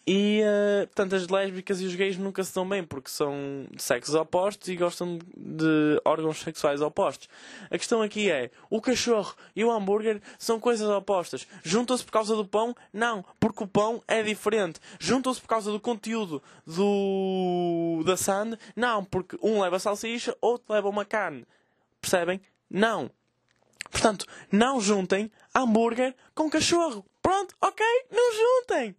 E, 0.05 0.41
uh, 0.43 0.85
portanto, 0.87 1.15
as 1.15 1.29
lésbicas 1.29 1.79
e 1.79 1.85
os 1.85 1.95
gays 1.95 2.17
nunca 2.17 2.43
se 2.43 2.53
dão 2.53 2.67
bem 2.67 2.83
porque 2.83 3.09
são 3.09 3.65
sexos 3.77 4.13
opostos 4.13 4.67
e 4.67 4.75
gostam 4.75 5.17
de 5.35 6.01
órgãos 6.03 6.41
sexuais 6.41 6.81
opostos. 6.81 7.29
A 7.71 7.77
questão 7.77 8.01
aqui 8.01 8.29
é: 8.29 8.51
o 8.69 8.81
cachorro 8.81 9.33
e 9.55 9.63
o 9.63 9.71
hambúrguer 9.71 10.21
são 10.37 10.59
coisas 10.59 10.89
opostas. 10.89 11.47
Juntam-se 11.63 12.03
por 12.03 12.11
causa 12.11 12.35
do 12.35 12.45
pão? 12.45 12.75
Não, 12.91 13.23
porque 13.39 13.63
o 13.63 13.67
pão 13.67 14.03
é 14.05 14.21
diferente. 14.21 14.81
Juntam-se 14.99 15.39
por 15.39 15.47
causa 15.47 15.71
do 15.71 15.79
conteúdo 15.79 16.43
do 16.67 18.03
da 18.05 18.17
sand? 18.17 18.57
Não, 18.75 19.05
porque 19.05 19.37
um 19.41 19.61
leva 19.61 19.79
salsicha, 19.79 20.35
outro 20.41 20.73
leva 20.73 20.89
uma 20.89 21.05
carne. 21.05 21.47
Percebem? 22.01 22.41
Não. 22.69 23.09
Portanto, 23.89 24.25
não 24.51 24.81
juntem 24.81 25.31
hambúrguer 25.55 26.13
com 26.35 26.49
cachorro. 26.49 27.05
Pronto, 27.21 27.55
ok? 27.61 27.85
Não 28.11 28.33
juntem. 28.33 28.95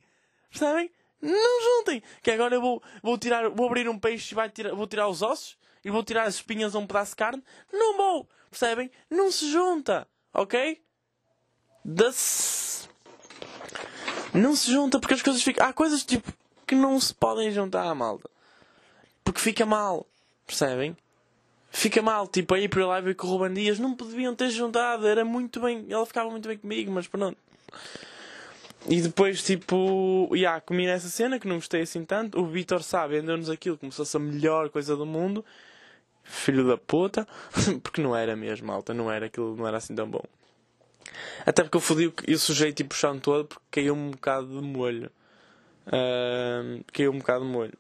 Percebem? 0.55 0.89
Não 1.21 1.63
juntem! 1.63 2.01
Que 2.23 2.31
agora 2.31 2.55
eu 2.55 2.61
vou, 2.61 2.83
vou, 3.03 3.19
tirar, 3.19 3.49
vou 3.51 3.67
abrir 3.67 3.89
um 3.89 3.99
peixe 3.99 4.33
e 4.33 4.37
vai 4.37 4.49
tirar, 4.49 4.73
vou 4.73 4.87
tirar 4.87 5.09
os 5.09 5.21
ossos 5.21 5.59
e 5.85 5.91
vou 5.91 6.05
tirar 6.05 6.25
as 6.25 6.37
espinhas 6.37 6.75
a 6.75 6.79
um 6.79 6.87
pedaço 6.87 7.11
de 7.11 7.17
carne. 7.17 7.43
Não 7.73 7.97
vou! 7.97 8.29
Percebem? 8.51 8.89
Não 9.11 9.33
se 9.33 9.51
junta! 9.51 10.07
Ok? 10.33 10.81
Das... 11.85 12.89
Não 14.33 14.55
se 14.55 14.71
junta 14.71 15.01
porque 15.01 15.15
as 15.15 15.23
coisas 15.23 15.43
ficam. 15.43 15.67
Há 15.67 15.73
coisas 15.73 16.05
tipo 16.05 16.33
que 16.67 16.75
não 16.75 17.01
se 17.01 17.13
podem 17.13 17.51
juntar 17.51 17.93
malta. 17.95 18.31
Porque 19.25 19.41
fica 19.41 19.67
mal. 19.67 20.07
Percebem? 20.47 20.97
Fica 21.71 22.01
mal. 22.01 22.29
Tipo, 22.29 22.55
a 22.55 22.59
April 22.59 22.87
Live 22.87 23.15
com 23.15 23.27
o 23.27 23.31
Ruben 23.31 23.55
Dias 23.55 23.79
não 23.79 23.95
podiam 23.95 24.35
ter 24.35 24.51
juntado. 24.51 25.07
Era 25.07 25.25
muito 25.25 25.61
bem. 25.61 25.87
Ela 25.89 26.07
ficava 26.07 26.31
muito 26.31 26.49
bem 26.49 26.59
comigo, 26.59 26.93
mas 26.93 27.09
pronto. 27.09 27.37
E 28.89 29.01
depois, 29.01 29.43
tipo, 29.43 30.29
yeah, 30.35 30.61
comi 30.61 30.87
nessa 30.87 31.09
cena 31.09 31.39
que 31.39 31.49
não 31.49 31.57
gostei 31.57 31.83
assim 31.83 32.05
tanto. 32.05 32.39
O 32.39 32.47
Vitor 32.47 32.83
sabe, 32.83 33.19
andou-nos 33.19 33.49
aquilo 33.49 33.79
como 33.79 33.91
se 33.91 33.97
fosse 33.97 34.17
a 34.17 34.21
melhor 34.21 34.69
coisa 34.69 34.95
do 34.95 35.07
mundo. 35.07 35.45
Filho 36.23 36.67
da 36.67 36.77
puta. 36.77 37.27
porque 37.83 38.03
não 38.03 38.15
era 38.15 38.37
mesmo, 38.37 38.71
alta, 38.71 38.93
não 38.93 39.11
era 39.11 39.27
aquilo, 39.27 39.57
não 39.57 39.67
era 39.67 39.79
assim 39.79 39.95
tão 39.95 40.09
bom. 40.09 40.23
Até 41.47 41.63
porque 41.63 41.77
eu 41.77 41.81
fodi 41.81 42.13
e 42.27 42.37
sujei 42.37 42.73
tipo 42.73 42.95
o 42.95 42.97
chão 42.97 43.19
todo 43.19 43.47
porque 43.47 43.65
caiu 43.71 43.95
um 43.95 44.11
bocado 44.11 44.49
de 44.49 44.67
molho. 44.67 45.11
Uh, 45.87 46.85
caiu 46.93 47.13
um 47.13 47.19
bocado 47.19 47.45
de 47.45 47.51
molho. 47.51 47.79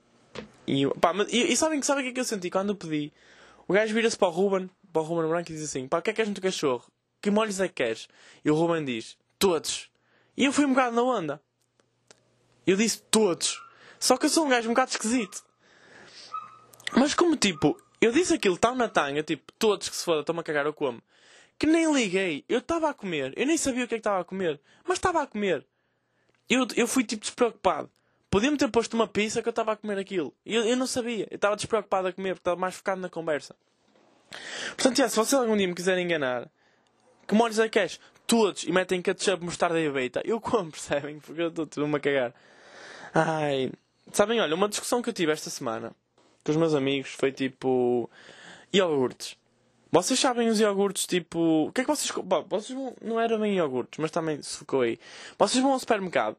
E, 0.66 0.86
pá, 1.00 1.12
mas, 1.12 1.30
e, 1.30 1.52
e 1.52 1.56
sabem, 1.56 1.82
sabem 1.82 2.02
o 2.02 2.06
que 2.06 2.10
é 2.10 2.14
que 2.14 2.20
eu 2.20 2.24
senti 2.24 2.50
quando 2.50 2.70
eu 2.70 2.76
pedi? 2.76 3.12
O 3.68 3.72
gajo 3.72 3.94
vira-se 3.94 4.16
para 4.16 4.28
o 4.28 4.30
Ruben, 4.30 4.70
para 4.92 5.02
o 5.02 5.04
Ruben 5.04 5.28
Branco 5.28 5.50
e 5.50 5.54
diz 5.54 5.64
assim: 5.64 5.86
pá, 5.86 5.98
o 5.98 6.02
que 6.02 6.10
é 6.10 6.12
que 6.12 6.16
queres 6.16 6.28
no 6.28 6.34
teu 6.34 6.42
cachorro? 6.42 6.84
Que 7.20 7.30
molhos 7.30 7.60
é 7.60 7.68
que 7.68 7.74
queres? 7.74 8.08
E 8.44 8.50
o 8.50 8.54
Ruben 8.54 8.84
diz: 8.84 9.16
todos. 9.38 9.90
E 10.36 10.44
eu 10.44 10.52
fui 10.52 10.64
um 10.64 10.70
bocado 10.70 10.96
na 10.96 11.02
onda. 11.02 11.42
Eu 12.66 12.76
disse 12.76 13.02
todos. 13.02 13.62
Só 13.98 14.16
que 14.16 14.26
eu 14.26 14.30
sou 14.30 14.46
um 14.46 14.48
gajo 14.48 14.68
um 14.68 14.72
bocado 14.72 14.90
esquisito. 14.90 15.42
Mas 16.96 17.14
como 17.14 17.36
tipo, 17.36 17.80
eu 18.00 18.12
disse 18.12 18.34
aquilo 18.34 18.58
tão 18.58 18.74
na 18.74 18.88
tanga, 18.88 19.22
tipo, 19.22 19.52
todos 19.58 19.88
que 19.88 19.96
se 19.96 20.04
foda, 20.04 20.20
estão-me 20.20 20.40
a 20.40 20.44
cagar, 20.44 20.66
eu 20.66 20.74
como. 20.74 21.02
Que 21.58 21.66
nem 21.66 21.92
liguei. 21.92 22.44
Eu 22.48 22.58
estava 22.58 22.90
a 22.90 22.94
comer. 22.94 23.32
Eu 23.36 23.46
nem 23.46 23.56
sabia 23.56 23.84
o 23.84 23.88
que 23.88 23.94
é 23.94 23.98
que 23.98 24.00
estava 24.00 24.20
a 24.20 24.24
comer. 24.24 24.60
Mas 24.84 24.98
estava 24.98 25.22
a 25.22 25.26
comer. 25.26 25.64
Eu, 26.48 26.66
eu 26.76 26.86
fui 26.86 27.04
tipo 27.04 27.22
despreocupado. 27.22 27.90
Podia-me 28.28 28.56
ter 28.56 28.68
posto 28.68 28.94
uma 28.94 29.06
pizza 29.06 29.40
que 29.40 29.48
eu 29.48 29.50
estava 29.50 29.72
a 29.72 29.76
comer 29.76 29.98
aquilo. 29.98 30.34
Eu, 30.44 30.64
eu 30.64 30.76
não 30.76 30.86
sabia. 30.86 31.28
Eu 31.30 31.36
estava 31.36 31.54
despreocupado 31.54 32.08
a 32.08 32.12
comer 32.12 32.34
porque 32.34 32.40
estava 32.40 32.60
mais 32.60 32.74
focado 32.74 33.00
na 33.00 33.08
conversa. 33.08 33.54
Portanto, 34.76 34.96
já, 34.96 35.08
se 35.08 35.16
vocês 35.16 35.40
algum 35.40 35.56
dia 35.56 35.68
me 35.68 35.74
quiserem 35.74 36.04
enganar, 36.04 36.50
que 37.26 37.60
é 37.62 37.68
que 37.68 37.78
és? 37.78 38.00
Todos 38.34 38.64
e 38.64 38.72
metem 38.72 39.00
ketchup, 39.00 39.44
mostarda 39.44 39.80
e 39.80 39.88
beita. 39.88 40.20
Eu 40.24 40.40
como, 40.40 40.68
percebem? 40.72 41.20
Porque 41.20 41.40
eu 41.40 41.48
estou 41.48 41.66
tudo-me 41.66 41.96
a 41.96 42.00
cagar. 42.00 42.34
Ai. 43.14 43.70
Sabem, 44.12 44.40
olha, 44.40 44.56
uma 44.56 44.68
discussão 44.68 45.00
que 45.00 45.08
eu 45.08 45.12
tive 45.12 45.30
esta 45.30 45.48
semana 45.50 45.92
com 46.44 46.50
os 46.50 46.56
meus 46.56 46.74
amigos 46.74 47.10
foi 47.10 47.30
tipo. 47.30 48.10
iogurtes. 48.72 49.36
Vocês 49.90 50.18
sabem 50.18 50.48
os 50.48 50.58
iogurtes 50.58 51.06
tipo. 51.06 51.66
O 51.68 51.72
que 51.72 51.82
é 51.82 51.84
que 51.84 51.90
vocês. 51.90 52.10
Bom, 52.24 52.44
vocês 52.48 52.76
vão... 52.76 52.92
não 53.00 53.20
era 53.20 53.38
bem 53.38 53.54
iogurtes, 53.54 53.98
mas 54.00 54.10
também 54.10 54.42
se 54.42 54.58
focou 54.58 54.80
aí. 54.80 54.98
Vocês 55.38 55.62
vão 55.62 55.72
ao 55.72 55.78
supermercado 55.78 56.36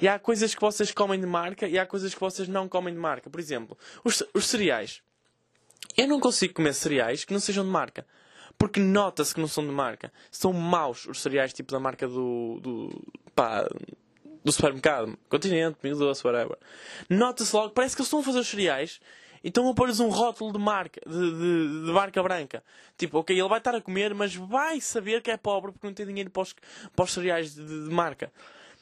e 0.00 0.06
há 0.06 0.16
coisas 0.16 0.54
que 0.54 0.60
vocês 0.60 0.92
comem 0.92 1.20
de 1.20 1.26
marca 1.26 1.66
e 1.66 1.76
há 1.76 1.84
coisas 1.84 2.14
que 2.14 2.20
vocês 2.20 2.46
não 2.46 2.68
comem 2.68 2.94
de 2.94 3.00
marca. 3.00 3.28
Por 3.28 3.40
exemplo, 3.40 3.76
os, 4.04 4.22
os 4.32 4.46
cereais. 4.46 5.02
Eu 5.96 6.06
não 6.06 6.20
consigo 6.20 6.54
comer 6.54 6.72
cereais 6.72 7.24
que 7.24 7.32
não 7.32 7.40
sejam 7.40 7.64
de 7.64 7.70
marca. 7.70 8.06
Porque 8.60 8.78
nota-se 8.78 9.34
que 9.34 9.40
não 9.40 9.48
são 9.48 9.64
de 9.64 9.72
marca. 9.72 10.12
São 10.30 10.52
maus 10.52 11.06
os 11.06 11.22
cereais 11.22 11.50
tipo 11.50 11.72
da 11.72 11.80
marca 11.80 12.06
do. 12.06 12.60
do 12.60 13.02
pá, 13.34 13.66
do 14.44 14.52
supermercado. 14.52 15.18
Continente, 15.30 15.78
Mil 15.82 15.96
Doce, 15.96 16.26
whatever. 16.26 16.58
Nota-se 17.08 17.56
logo, 17.56 17.70
parece 17.70 17.96
que 17.96 18.02
eles 18.02 18.08
estão 18.08 18.20
a 18.20 18.22
fazer 18.22 18.40
os 18.40 18.48
cereais 18.48 19.00
e 19.42 19.48
estão 19.48 19.66
a 19.66 19.74
pôr-lhes 19.74 19.98
um 19.98 20.10
rótulo 20.10 20.52
de 20.52 20.58
marca, 20.58 21.00
de, 21.06 21.30
de, 21.30 21.86
de, 21.86 21.90
marca 21.90 22.22
branca. 22.22 22.62
Tipo, 22.98 23.20
ok, 23.20 23.34
ele 23.34 23.48
vai 23.48 23.56
estar 23.56 23.74
a 23.74 23.80
comer, 23.80 24.12
mas 24.12 24.34
vai 24.34 24.78
saber 24.78 25.22
que 25.22 25.30
é 25.30 25.38
pobre 25.38 25.72
porque 25.72 25.86
não 25.86 25.94
tem 25.94 26.04
dinheiro 26.04 26.28
para 26.28 26.42
os, 26.42 26.54
para 26.94 27.04
os 27.06 27.12
cereais 27.12 27.54
de, 27.54 27.64
de, 27.64 27.90
marca. 27.90 28.30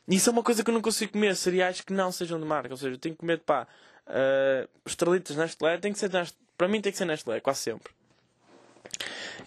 Isso 0.08 0.28
é 0.28 0.32
uma 0.32 0.42
coisa 0.42 0.64
que 0.64 0.70
eu 0.70 0.74
não 0.74 0.82
consigo 0.82 1.12
comer, 1.12 1.36
cereais 1.36 1.80
que 1.82 1.92
não 1.92 2.10
sejam 2.10 2.40
de 2.40 2.46
marca. 2.46 2.70
Ou 2.70 2.76
seja, 2.76 2.94
eu 2.94 2.98
tenho 2.98 3.14
que 3.14 3.20
comer, 3.20 3.38
pá, 3.38 3.64
uh, 4.08 4.68
estrelitas 4.84 5.36
Nestlé, 5.36 5.78
tem 5.78 5.92
que 5.92 6.00
ser 6.00 6.12
Nestlé. 6.12 6.36
Para 6.56 6.66
mim 6.66 6.80
tem 6.80 6.90
que 6.90 6.98
ser 6.98 7.04
Nestlé, 7.04 7.38
quase 7.38 7.60
sempre. 7.60 7.92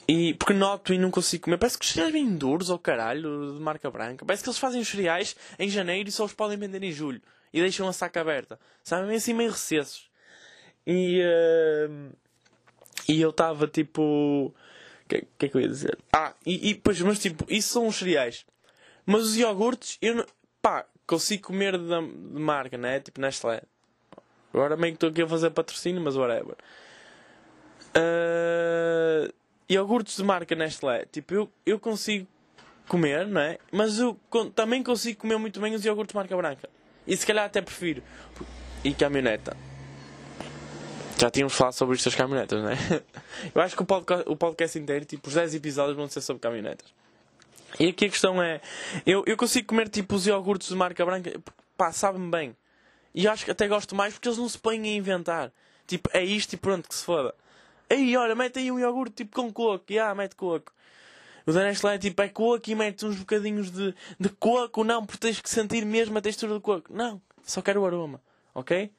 E 0.08 0.34
porque 0.36 0.54
noto 0.54 0.94
e 0.94 0.98
não 0.98 1.12
consigo 1.12 1.46
comer. 1.46 1.58
Parece 1.58 1.78
que 1.78 1.86
os 1.86 1.92
cereais 1.92 2.14
vêm 2.14 2.36
duros 2.36 2.70
ou 2.70 2.80
caralho, 2.80 3.54
de 3.54 3.60
marca 3.60 3.90
branca. 3.90 4.26
Parece 4.26 4.44
que 4.44 4.50
eles 4.50 4.60
fazem 4.60 4.82
os 4.82 4.88
cereais 4.88 5.36
em 5.58 5.70
janeiro 5.70 6.10
e 6.10 6.12
só 6.12 6.26
os 6.26 6.34
podem 6.34 6.58
vender 6.58 6.84
em 6.84 6.92
julho. 6.92 7.22
E 7.54 7.60
deixam 7.60 7.88
a 7.88 7.94
saca 7.94 8.22
aberta. 8.22 8.60
Sabem? 8.84 9.16
Assim 9.16 9.34
meio 9.34 9.52
recessos. 9.52 10.10
E. 10.86 11.22
Uh, 11.22 12.12
e 13.08 13.22
eu 13.22 13.30
estava 13.30 13.68
tipo. 13.68 14.02
O 14.02 14.54
que, 15.08 15.28
que 15.38 15.46
é 15.46 15.50
que 15.50 15.58
eu 15.58 15.62
ia 15.62 15.68
dizer? 15.68 15.98
Ah, 16.14 16.34
e, 16.46 16.70
e 16.70 16.76
pois, 16.76 17.00
mas 17.02 17.20
tipo, 17.20 17.46
isso 17.50 17.74
são 17.74 17.88
os 17.88 17.98
cereais. 17.98 18.46
Mas 19.06 19.24
os 19.24 19.38
iogurtes, 19.38 19.98
eu 20.02 20.16
não. 20.16 20.26
pá, 20.62 20.86
consigo 21.06 21.48
comer 21.48 21.78
de, 21.78 21.86
de 21.86 22.40
marca, 22.40 22.78
né? 22.78 23.00
Tipo 23.00 23.20
Nestlé. 23.20 23.62
Agora 24.54 24.76
meio 24.78 24.94
que 24.94 24.98
estou 24.98 25.10
aqui 25.10 25.22
a 25.22 25.28
fazer 25.28 25.50
patrocínio, 25.52 26.02
mas 26.02 26.16
whatever. 26.16 26.56
Uh, 27.96 29.34
iogurtes 29.72 30.18
de 30.18 30.24
marca 30.24 30.54
Nestlé. 30.56 31.06
Tipo, 31.12 31.34
eu, 31.34 31.52
eu 31.66 31.80
consigo 31.80 32.28
comer, 32.88 33.26
não 33.26 33.40
é? 33.40 33.58
Mas 33.72 33.98
eu 33.98 34.20
também 34.54 34.84
consigo 34.84 35.22
comer 35.22 35.38
muito 35.38 35.60
bem 35.60 35.74
os 35.74 35.86
iogurtes 35.86 36.12
de 36.12 36.18
marca 36.18 36.36
branca. 36.36 36.70
E 37.08 37.16
se 37.16 37.26
calhar 37.26 37.46
até 37.46 37.62
prefiro. 37.62 38.04
E 38.84 38.94
caminhoneta. 38.94 39.56
Já 41.18 41.30
tínhamos 41.30 41.54
falado 41.54 41.74
sobre 41.74 41.96
estas 41.96 42.16
caminhonetas, 42.16 42.62
não 42.62 42.70
é? 42.70 42.76
Eu 43.54 43.62
acho 43.62 43.76
que 43.76 43.82
o 43.82 43.86
podcast, 43.86 44.26
o 44.28 44.36
podcast 44.36 44.78
inteiro, 44.78 45.06
tipo, 45.06 45.28
os 45.28 45.36
10 45.36 45.56
episódios 45.56 45.96
vão 45.96 46.08
ser 46.08 46.22
sobre 46.22 46.42
caminhonetas. 46.42 46.92
E 47.80 47.88
aqui 47.88 48.06
a 48.06 48.10
questão 48.10 48.42
é: 48.42 48.60
eu, 49.06 49.24
eu 49.26 49.38
consigo 49.38 49.68
comer 49.68 49.88
tipo 49.88 50.16
os 50.16 50.28
iogurtes 50.28 50.68
de 50.68 50.76
marca 50.76 51.06
branca, 51.06 51.32
pá, 51.78 51.92
sabe-me 51.92 52.30
bem. 52.30 52.56
E 53.14 53.28
acho 53.28 53.46
que 53.46 53.52
até 53.52 53.68
gosto 53.68 53.96
mais 53.96 54.14
porque 54.14 54.28
eles 54.28 54.38
não 54.38 54.50
se 54.50 54.58
põem 54.58 54.82
a 54.84 54.96
inventar. 54.96 55.52
Tipo, 55.88 56.10
é 56.14 56.24
isto 56.24 56.54
e 56.54 56.58
pronto, 56.58 56.90
que 56.90 56.96
se 56.96 57.04
foda. 57.06 57.34
Aí, 57.92 58.16
olha, 58.16 58.34
mete 58.36 58.60
aí 58.60 58.72
um 58.72 58.80
iogurte 58.80 59.16
tipo 59.18 59.36
com 59.36 59.52
coco. 59.52 59.84
E 59.90 60.00
ah, 60.00 60.16
mete 60.16 60.36
coco. 60.36 60.72
O 61.46 61.52
da 61.52 61.64
Nestlé 61.64 61.98
tipo, 61.98 62.22
é 62.22 62.30
coco 62.30 62.70
e 62.70 62.76
mete 62.76 63.06
uns 63.06 63.18
bocadinhos 63.18 63.70
de, 63.70 63.94
de 64.18 64.30
coco. 64.30 64.84
Não, 64.86 65.06
porque 65.06 65.20
tens 65.20 65.42
que 65.42 65.50
sentir 65.50 65.86
mesmo 65.86 66.18
a 66.18 66.22
textura 66.22 66.54
do 66.54 66.62
coco. 66.62 66.94
Não, 66.94 67.22
só 67.44 67.62
quero 67.62 67.82
o 67.82 67.86
aroma. 67.86 68.22
Ok? 68.56 68.90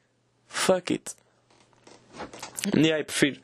Fuck 0.47 0.93
it. 0.93 1.15
E 2.77 2.93
aí, 2.93 3.03
prefiro. 3.03 3.41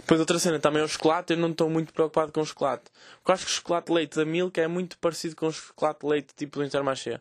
Depois 0.00 0.20
outra 0.20 0.38
cena 0.38 0.58
também 0.58 0.82
é 0.82 0.84
o 0.84 0.88
chocolate. 0.88 1.32
Eu 1.32 1.38
não 1.38 1.50
estou 1.50 1.70
muito 1.70 1.94
preocupado 1.94 2.30
com 2.30 2.42
o 2.42 2.44
chocolate. 2.44 2.84
Porque 3.18 3.32
acho 3.32 3.46
que 3.46 3.52
o 3.52 3.54
chocolate 3.54 3.90
leite 3.90 4.16
da 4.16 4.24
Milk 4.26 4.60
é 4.60 4.68
muito 4.68 4.98
parecido 4.98 5.34
com 5.34 5.46
o 5.46 5.52
chocolate 5.52 6.04
leite 6.04 6.34
tipo 6.36 6.58
do 6.58 6.64
Intermarché. 6.64 7.20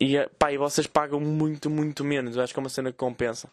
E, 0.00 0.16
é, 0.16 0.26
pá, 0.38 0.52
e 0.52 0.56
vocês 0.56 0.86
pagam 0.86 1.20
muito, 1.20 1.68
muito 1.68 2.02
menos. 2.02 2.36
Eu 2.36 2.42
acho 2.42 2.54
que 2.54 2.58
é 2.58 2.62
uma 2.62 2.70
cena 2.70 2.90
que 2.90 2.96
compensa. 2.96 3.50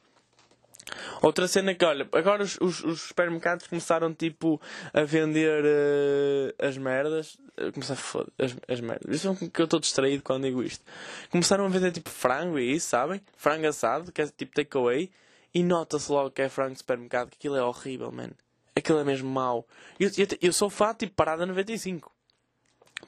Outra 1.21 1.47
cena 1.47 1.73
que, 1.73 1.85
olha, 1.85 2.07
agora 2.11 2.43
os, 2.43 2.57
os, 2.59 2.83
os 2.83 3.01
supermercados 3.01 3.67
começaram 3.67 4.13
tipo 4.13 4.59
a 4.93 5.03
vender 5.03 5.63
uh, 5.63 6.65
as 6.65 6.77
merdas. 6.77 7.35
Uh, 7.57 7.71
começar 7.71 7.93
a 7.93 7.97
foder, 7.97 8.33
as, 8.39 8.55
as 8.67 8.81
merdas. 8.81 9.15
Isso 9.15 9.29
é 9.29 9.47
que 9.47 9.61
eu 9.61 9.65
estou 9.65 9.79
distraído 9.79 10.23
quando 10.23 10.43
digo 10.43 10.63
isto. 10.63 10.83
Começaram 11.29 11.65
a 11.65 11.69
vender 11.69 11.91
tipo 11.91 12.09
frango 12.09 12.59
e 12.59 12.73
isso, 12.73 12.87
sabem? 12.87 13.21
Frango 13.37 13.67
assado, 13.67 14.11
que 14.11 14.21
é 14.21 14.27
tipo 14.27 14.53
takeaway. 14.53 15.09
E 15.53 15.63
nota-se 15.63 16.11
logo 16.11 16.31
que 16.31 16.41
é 16.41 16.49
frango 16.49 16.73
de 16.73 16.79
supermercado, 16.79 17.29
que 17.29 17.37
aquilo 17.37 17.55
é 17.55 17.63
horrível, 17.63 18.11
man. 18.11 18.31
Aquilo 18.75 18.99
é 18.99 19.03
mesmo 19.03 19.29
mau. 19.29 19.67
Eu, 19.99 20.09
eu, 20.17 20.27
eu 20.41 20.53
sou 20.53 20.69
fã 20.69 20.93
tipo 20.93 21.13
parada 21.13 21.45
95. 21.45 22.11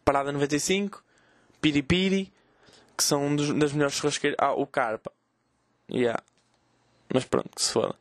Parada 0.03 0.31
95, 0.31 1.03
piripiri, 1.59 2.31
que 2.95 3.03
são 3.03 3.25
um 3.25 3.35
dos, 3.35 3.51
das 3.53 3.73
melhores 3.73 3.95
churrasqueiras. 3.95 4.37
Ah, 4.39 4.53
o 4.53 4.67
carpa. 4.67 5.11
Yeah. 5.89 6.21
Mas 7.13 7.25
pronto, 7.25 7.49
que 7.55 7.61
se 7.61 7.71
foda. 7.71 7.95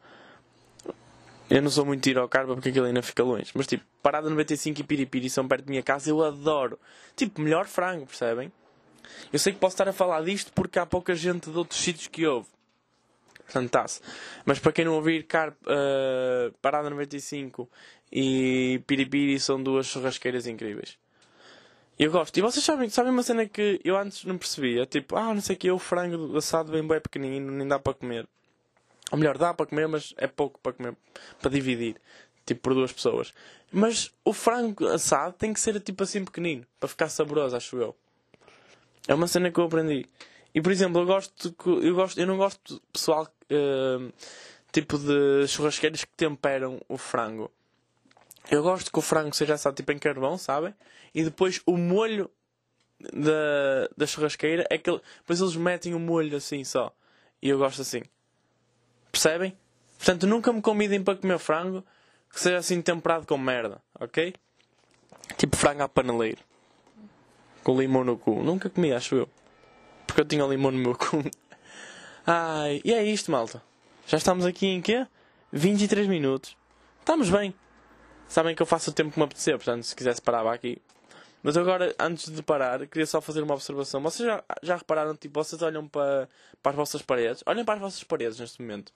Eu 1.50 1.60
não 1.62 1.70
sou 1.70 1.84
muito 1.84 2.06
ir 2.08 2.18
ao 2.18 2.28
Carpa 2.28 2.54
porque 2.54 2.70
aquilo 2.70 2.86
ainda 2.86 3.02
fica 3.02 3.22
longe. 3.22 3.50
Mas 3.54 3.66
tipo, 3.66 3.84
Parada 4.02 4.28
95 4.30 4.80
e 4.80 4.84
Piripiri 4.84 5.30
são 5.30 5.46
perto 5.46 5.64
da 5.64 5.70
minha 5.70 5.82
casa, 5.82 6.10
eu 6.10 6.22
adoro. 6.22 6.78
Tipo, 7.14 7.40
melhor 7.40 7.66
frango, 7.66 8.06
percebem? 8.06 8.50
Eu 9.32 9.38
sei 9.38 9.52
que 9.52 9.58
posso 9.58 9.74
estar 9.74 9.88
a 9.88 9.92
falar 9.92 10.22
disto 10.22 10.52
porque 10.52 10.78
há 10.78 10.86
pouca 10.86 11.14
gente 11.14 11.50
de 11.50 11.56
outros 11.56 11.80
sítios 11.80 12.08
que 12.08 12.26
ouve. 12.26 12.48
Fantástico. 13.46 14.06
Mas 14.44 14.58
para 14.58 14.72
quem 14.72 14.84
não 14.84 14.94
ouvir, 14.94 15.24
Car 15.24 15.50
uh, 15.50 16.52
Parada 16.62 16.88
95 16.88 17.68
e 18.10 18.82
Piripiri 18.86 19.38
são 19.38 19.62
duas 19.62 19.86
churrasqueiras 19.86 20.46
incríveis. 20.46 20.96
Eu 21.98 22.10
gosto. 22.10 22.36
E 22.36 22.40
vocês 22.40 22.64
sabem, 22.64 22.88
sabem 22.88 23.12
uma 23.12 23.22
cena 23.22 23.46
que 23.46 23.80
eu 23.84 23.96
antes 23.96 24.24
não 24.24 24.36
percebia? 24.36 24.86
Tipo, 24.86 25.16
ah, 25.16 25.32
não 25.32 25.40
sei 25.40 25.54
o 25.54 25.58
que, 25.58 25.70
o 25.70 25.78
frango 25.78 26.36
assado 26.36 26.72
bem 26.72 26.86
bem 26.86 27.00
pequenino, 27.00 27.52
nem 27.52 27.68
dá 27.68 27.78
para 27.78 27.94
comer. 27.94 28.26
Ou 29.10 29.18
melhor, 29.18 29.38
dá 29.38 29.52
para 29.52 29.66
comer, 29.66 29.86
mas 29.86 30.14
é 30.16 30.26
pouco 30.26 30.58
para 30.60 30.72
comer, 30.72 30.96
para 31.40 31.50
dividir. 31.50 31.96
Tipo, 32.46 32.60
por 32.60 32.74
duas 32.74 32.92
pessoas. 32.92 33.32
Mas 33.72 34.12
o 34.24 34.32
frango 34.32 34.86
assado 34.86 35.34
tem 35.34 35.52
que 35.52 35.60
ser 35.60 35.80
tipo 35.80 36.02
assim 36.02 36.24
pequenino, 36.24 36.66
para 36.78 36.88
ficar 36.88 37.08
saboroso, 37.08 37.56
acho 37.56 37.76
eu. 37.76 37.96
É 39.08 39.14
uma 39.14 39.26
cena 39.26 39.50
que 39.50 39.58
eu 39.58 39.64
aprendi. 39.64 40.06
E 40.54 40.60
por 40.60 40.70
exemplo, 40.70 41.00
eu 41.00 41.06
gosto, 41.06 41.54
eu 41.82 41.94
gosto, 41.94 42.20
eu 42.20 42.26
não 42.26 42.36
gosto 42.36 42.80
pessoal 42.92 43.26
uh, 43.50 44.12
tipo 44.72 44.98
de 44.98 45.46
churrasqueiras 45.48 46.04
que 46.04 46.16
temperam 46.16 46.80
o 46.88 46.96
frango. 46.96 47.50
Eu 48.50 48.62
gosto 48.62 48.92
que 48.92 48.98
o 48.98 49.02
frango 49.02 49.34
seja 49.34 49.54
assado 49.54 49.74
tipo 49.76 49.90
em 49.90 49.98
carvão, 49.98 50.38
sabem? 50.38 50.74
E 51.14 51.24
depois 51.24 51.60
o 51.66 51.76
molho 51.76 52.30
da, 53.00 53.88
da 53.96 54.06
churrasqueira 54.06 54.64
é 54.70 54.78
que 54.78 54.90
depois 55.18 55.40
eles 55.40 55.56
metem 55.56 55.94
o 55.94 55.98
molho 55.98 56.36
assim 56.36 56.62
só. 56.62 56.94
E 57.42 57.48
eu 57.48 57.58
gosto 57.58 57.82
assim. 57.82 58.02
Percebem? 59.14 59.56
Portanto, 59.96 60.26
nunca 60.26 60.52
me 60.52 60.60
convidem 60.60 61.00
para 61.00 61.16
comer 61.16 61.38
frango 61.38 61.84
que 62.28 62.40
seja 62.40 62.56
assim 62.56 62.82
temperado 62.82 63.24
com 63.24 63.38
merda, 63.38 63.80
ok? 64.00 64.34
Tipo 65.36 65.56
frango 65.56 65.84
à 65.84 65.88
paneleiro. 65.88 66.40
Com 67.62 67.80
limão 67.80 68.02
no 68.02 68.18
cu. 68.18 68.42
Nunca 68.42 68.68
comi, 68.68 68.92
acho 68.92 69.14
eu. 69.14 69.28
Porque 70.04 70.20
eu 70.20 70.24
tinha 70.24 70.44
limão 70.44 70.72
no 70.72 70.78
meu 70.78 70.96
cu. 70.96 71.22
Ai, 72.26 72.82
e 72.84 72.92
é 72.92 73.04
isto, 73.04 73.30
malta. 73.30 73.62
Já 74.08 74.18
estamos 74.18 74.44
aqui 74.44 74.66
em 74.66 74.82
quê? 74.82 75.06
23 75.52 76.08
minutos. 76.08 76.56
Estamos 76.98 77.30
bem. 77.30 77.54
Sabem 78.26 78.56
que 78.56 78.62
eu 78.62 78.66
faço 78.66 78.90
o 78.90 78.92
tempo 78.92 79.12
que 79.12 79.18
me 79.20 79.24
apetecer, 79.26 79.54
portanto, 79.54 79.84
se 79.84 79.94
quisesse 79.94 80.20
parar 80.20 80.52
aqui, 80.52 80.82
mas 81.44 81.58
agora, 81.58 81.94
antes 82.00 82.32
de 82.32 82.42
parar, 82.42 82.86
queria 82.86 83.04
só 83.04 83.20
fazer 83.20 83.42
uma 83.42 83.52
observação. 83.52 84.00
Vocês 84.00 84.26
já, 84.26 84.42
já 84.62 84.76
repararam, 84.76 85.14
tipo, 85.14 85.44
vocês 85.44 85.60
olham 85.60 85.86
para, 85.86 86.26
para 86.62 86.70
as 86.70 86.76
vossas 86.76 87.02
paredes? 87.02 87.42
Olhem 87.44 87.62
para 87.62 87.74
as 87.74 87.80
vossas 87.80 88.02
paredes 88.02 88.40
neste 88.40 88.62
momento. 88.62 88.94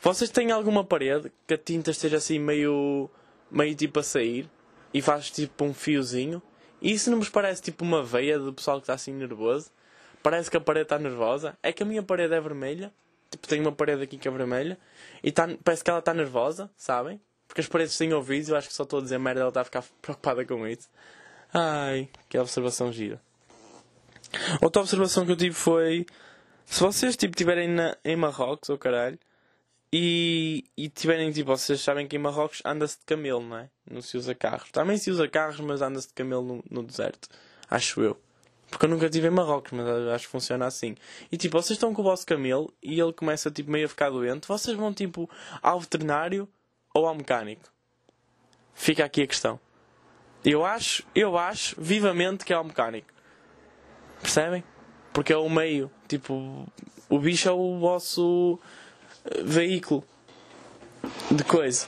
Vocês 0.00 0.30
têm 0.30 0.50
alguma 0.50 0.82
parede 0.82 1.30
que 1.46 1.52
a 1.52 1.58
tinta 1.58 1.90
esteja 1.90 2.16
assim 2.16 2.38
meio, 2.38 3.10
meio 3.50 3.74
tipo 3.74 4.00
a 4.00 4.02
sair 4.02 4.48
e 4.94 5.02
faz 5.02 5.30
tipo 5.30 5.66
um 5.66 5.74
fiozinho? 5.74 6.40
E 6.80 6.92
isso 6.92 7.10
não 7.10 7.18
vos 7.18 7.28
parece 7.28 7.60
tipo 7.60 7.84
uma 7.84 8.02
veia 8.02 8.38
do 8.38 8.54
pessoal 8.54 8.78
que 8.78 8.84
está 8.84 8.94
assim 8.94 9.12
nervoso? 9.12 9.70
Parece 10.22 10.50
que 10.50 10.56
a 10.56 10.60
parede 10.62 10.84
está 10.84 10.98
nervosa. 10.98 11.58
É 11.62 11.74
que 11.74 11.82
a 11.82 11.86
minha 11.86 12.02
parede 12.02 12.32
é 12.32 12.40
vermelha. 12.40 12.90
Tipo, 13.30 13.46
tenho 13.46 13.60
uma 13.60 13.72
parede 13.72 14.02
aqui 14.02 14.16
que 14.16 14.26
é 14.26 14.30
vermelha. 14.30 14.78
E 15.22 15.30
tá, 15.30 15.46
parece 15.62 15.84
que 15.84 15.90
ela 15.90 15.98
está 15.98 16.14
nervosa, 16.14 16.70
sabem? 16.74 17.20
Porque 17.46 17.60
as 17.60 17.68
paredes 17.68 17.98
têm 17.98 18.14
ouvidos. 18.14 18.48
Eu 18.48 18.56
acho 18.56 18.68
que 18.68 18.74
só 18.74 18.84
estou 18.84 19.00
a 19.00 19.02
dizer 19.02 19.18
merda, 19.18 19.42
ela 19.42 19.50
está 19.50 19.60
a 19.60 19.64
ficar 19.64 19.84
preocupada 20.00 20.42
com 20.46 20.66
isso. 20.66 20.88
Ai, 21.52 22.08
que 22.28 22.38
observação 22.38 22.92
gira. 22.92 23.20
Outra 24.62 24.82
observação 24.82 25.26
que 25.26 25.32
eu 25.32 25.36
tive 25.36 25.54
foi: 25.54 26.06
se 26.64 26.80
vocês 26.80 27.16
tipo 27.16 27.34
estiverem 27.34 27.68
em 28.04 28.16
Marrocos, 28.16 28.70
ou 28.70 28.76
oh, 28.76 28.78
caralho, 28.78 29.18
e, 29.92 30.64
e 30.74 30.88
tiverem 30.88 31.30
tipo, 31.30 31.54
vocês 31.54 31.80
sabem 31.80 32.08
que 32.08 32.16
em 32.16 32.18
Marrocos 32.18 32.62
anda-se 32.64 32.98
de 32.98 33.04
camelo, 33.04 33.42
não 33.42 33.58
é? 33.58 33.68
Não 33.90 34.00
se 34.00 34.16
usa 34.16 34.34
carros. 34.34 34.70
Também 34.70 34.96
se 34.96 35.10
usa 35.10 35.28
carros, 35.28 35.60
mas 35.60 35.82
anda-se 35.82 36.08
de 36.08 36.14
camelo 36.14 36.42
no, 36.42 36.64
no 36.70 36.82
deserto. 36.82 37.28
Acho 37.68 38.00
eu. 38.00 38.18
Porque 38.70 38.86
eu 38.86 38.88
nunca 38.88 39.04
estive 39.04 39.26
em 39.26 39.30
Marrocos, 39.30 39.72
mas 39.72 39.86
acho 39.86 40.24
que 40.24 40.32
funciona 40.32 40.64
assim. 40.64 40.96
E 41.30 41.36
tipo, 41.36 41.60
vocês 41.60 41.76
estão 41.76 41.92
com 41.92 42.00
o 42.00 42.04
vosso 42.04 42.24
camelo 42.24 42.72
e 42.82 42.98
ele 42.98 43.12
começa 43.12 43.50
tipo 43.50 43.70
meio 43.70 43.84
a 43.84 43.88
ficar 43.88 44.08
doente, 44.08 44.48
vocês 44.48 44.74
vão 44.74 44.94
tipo 44.94 45.28
ao 45.60 45.78
veterinário 45.78 46.48
ou 46.94 47.06
ao 47.06 47.14
mecânico? 47.14 47.70
Fica 48.72 49.04
aqui 49.04 49.22
a 49.22 49.26
questão. 49.26 49.60
Eu 50.44 50.64
acho, 50.64 51.04
eu 51.14 51.38
acho 51.38 51.80
vivamente 51.80 52.44
que 52.44 52.52
é 52.52 52.58
o 52.58 52.64
mecânico. 52.64 53.06
Percebem? 54.20 54.64
Porque 55.12 55.32
é 55.32 55.36
o 55.36 55.48
meio. 55.48 55.90
Tipo, 56.08 56.66
o 57.08 57.18
bicho 57.18 57.48
é 57.48 57.52
o 57.52 57.78
vosso 57.78 58.58
eh, 59.24 59.42
veículo 59.44 60.04
de 61.30 61.44
coisa. 61.44 61.86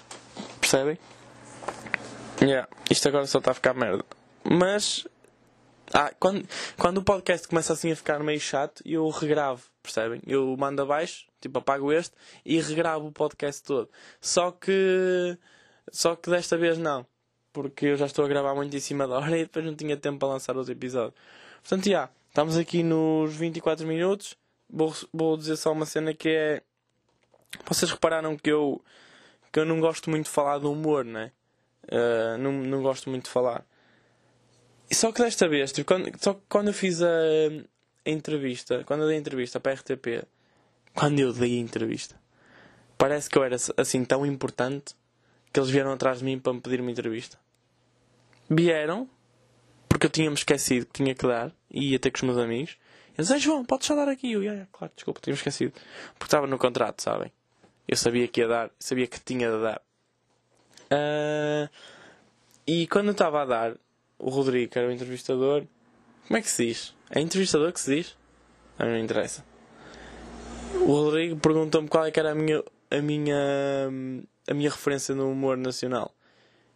Percebem? 0.60 0.98
Yeah. 2.40 2.68
Isto 2.88 3.08
agora 3.08 3.26
só 3.26 3.38
está 3.38 3.50
a 3.50 3.54
ficar 3.54 3.74
merda. 3.74 4.04
Mas. 4.44 5.06
Ah, 5.92 6.12
quando, 6.18 6.46
quando 6.78 6.98
o 6.98 7.02
podcast 7.02 7.48
começa 7.48 7.72
assim 7.72 7.90
a 7.90 7.96
ficar 7.96 8.20
meio 8.20 8.40
chato, 8.40 8.82
eu 8.86 9.08
regravo, 9.08 9.62
percebem? 9.82 10.20
Eu 10.26 10.56
mando 10.56 10.80
abaixo, 10.82 11.26
tipo 11.40 11.58
apago 11.58 11.92
este 11.92 12.14
e 12.44 12.60
regravo 12.60 13.08
o 13.08 13.12
podcast 13.12 13.62
todo. 13.64 13.90
Só 14.20 14.52
que. 14.52 15.36
Só 15.90 16.14
que 16.16 16.30
desta 16.30 16.56
vez 16.56 16.78
não 16.78 17.06
porque 17.54 17.86
eu 17.86 17.96
já 17.96 18.06
estou 18.06 18.24
a 18.24 18.28
gravar 18.28 18.52
muito 18.54 18.76
em 18.76 18.80
cima 18.80 19.06
da 19.06 19.14
hora 19.14 19.38
e 19.38 19.44
depois 19.44 19.64
não 19.64 19.74
tinha 19.76 19.96
tempo 19.96 20.18
para 20.18 20.28
lançar 20.28 20.56
outro 20.56 20.72
episódio. 20.72 21.14
Portanto, 21.62 21.88
já, 21.88 22.10
estamos 22.28 22.58
aqui 22.58 22.82
nos 22.82 23.32
24 23.34 23.86
minutos. 23.86 24.36
Vou, 24.68 24.92
vou 25.12 25.36
dizer 25.36 25.56
só 25.56 25.72
uma 25.72 25.86
cena 25.86 26.12
que 26.12 26.28
é. 26.28 26.62
Vocês 27.64 27.90
repararam 27.92 28.36
que 28.36 28.50
eu, 28.50 28.84
que 29.52 29.60
eu 29.60 29.64
não 29.64 29.78
gosto 29.78 30.10
muito 30.10 30.24
de 30.24 30.32
falar 30.32 30.58
do 30.58 30.70
humor, 30.72 31.04
né? 31.04 31.30
Uh, 31.84 32.36
não, 32.38 32.52
não 32.52 32.82
gosto 32.82 33.08
muito 33.08 33.26
de 33.26 33.30
falar. 33.30 33.64
Só 34.92 35.12
que 35.12 35.22
desta 35.22 35.48
vez, 35.48 35.70
tipo, 35.70 35.86
quando, 35.86 36.10
só 36.20 36.38
quando 36.48 36.68
eu 36.68 36.74
fiz 36.74 37.00
a, 37.02 37.08
a 38.04 38.10
entrevista, 38.10 38.82
quando 38.84 39.02
eu 39.02 39.06
dei 39.06 39.16
a 39.16 39.20
entrevista 39.20 39.60
para 39.60 39.72
a 39.72 39.74
RTP, 39.76 40.26
quando 40.92 41.20
eu 41.20 41.32
dei 41.32 41.56
a 41.56 41.60
entrevista, 41.60 42.16
parece 42.98 43.30
que 43.30 43.38
eu 43.38 43.44
era 43.44 43.56
assim 43.76 44.04
tão 44.04 44.26
importante 44.26 44.96
que 45.52 45.60
eles 45.60 45.70
vieram 45.70 45.92
atrás 45.92 46.18
de 46.18 46.24
mim 46.24 46.38
para 46.38 46.52
me 46.52 46.60
pedir 46.60 46.80
uma 46.80 46.90
entrevista. 46.90 47.43
Vieram, 48.48 49.08
porque 49.88 50.06
eu 50.06 50.10
tinha-me 50.10 50.36
esquecido 50.36 50.86
que 50.86 50.92
tinha 50.92 51.14
que 51.14 51.26
dar, 51.26 51.52
e 51.70 51.92
ia 51.92 51.98
ter 51.98 52.10
com 52.10 52.18
os 52.18 52.22
meus 52.22 52.38
amigos. 52.38 52.76
Eles, 53.16 53.30
ah, 53.30 53.38
João, 53.38 53.64
podes 53.64 53.86
só 53.86 53.94
dar 53.94 54.08
aqui? 54.08 54.32
Eu, 54.32 54.42
yeah, 54.42 54.66
claro, 54.72 54.92
desculpa, 54.94 55.20
tinha-me 55.20 55.38
esquecido. 55.38 55.72
Porque 56.14 56.26
estava 56.26 56.46
no 56.46 56.58
contrato, 56.58 57.00
sabem? 57.00 57.32
Eu 57.86 57.96
sabia 57.96 58.26
que 58.26 58.40
ia 58.40 58.48
dar, 58.48 58.70
sabia 58.78 59.06
que 59.06 59.20
tinha 59.20 59.50
de 59.50 59.62
dar. 59.62 59.80
Uh, 60.90 61.68
e 62.66 62.86
quando 62.88 63.06
eu 63.06 63.12
estava 63.12 63.42
a 63.42 63.44
dar, 63.44 63.76
o 64.18 64.30
Rodrigo, 64.30 64.72
que 64.72 64.78
era 64.78 64.88
o 64.88 64.92
entrevistador, 64.92 65.64
como 66.26 66.38
é 66.38 66.42
que 66.42 66.50
se 66.50 66.66
diz? 66.66 66.94
É 67.10 67.20
entrevistador 67.20 67.72
que 67.72 67.80
se 67.80 67.94
diz? 67.94 68.16
Não 68.78 68.98
interessa. 68.98 69.44
O 70.74 70.92
Rodrigo 70.92 71.36
perguntou-me 71.36 71.88
qual 71.88 72.06
é 72.06 72.10
que 72.10 72.18
era 72.18 72.32
a 72.32 72.34
minha, 72.34 72.62
a 72.90 73.00
minha, 73.00 73.36
a 74.48 74.54
minha 74.54 74.70
referência 74.70 75.14
no 75.14 75.30
humor 75.30 75.56
nacional. 75.56 76.14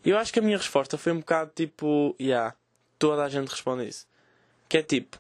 Eu 0.05 0.17
acho 0.17 0.33
que 0.33 0.39
a 0.39 0.43
minha 0.43 0.57
resposta 0.57 0.97
foi 0.97 1.13
um 1.13 1.19
bocado 1.19 1.51
tipo, 1.55 2.15
yeah, 2.21 2.55
toda 2.99 3.25
a 3.25 3.29
gente 3.29 3.49
responde 3.49 3.89
isso. 3.89 4.07
Que 4.69 4.79
é 4.79 4.83
tipo, 4.83 5.19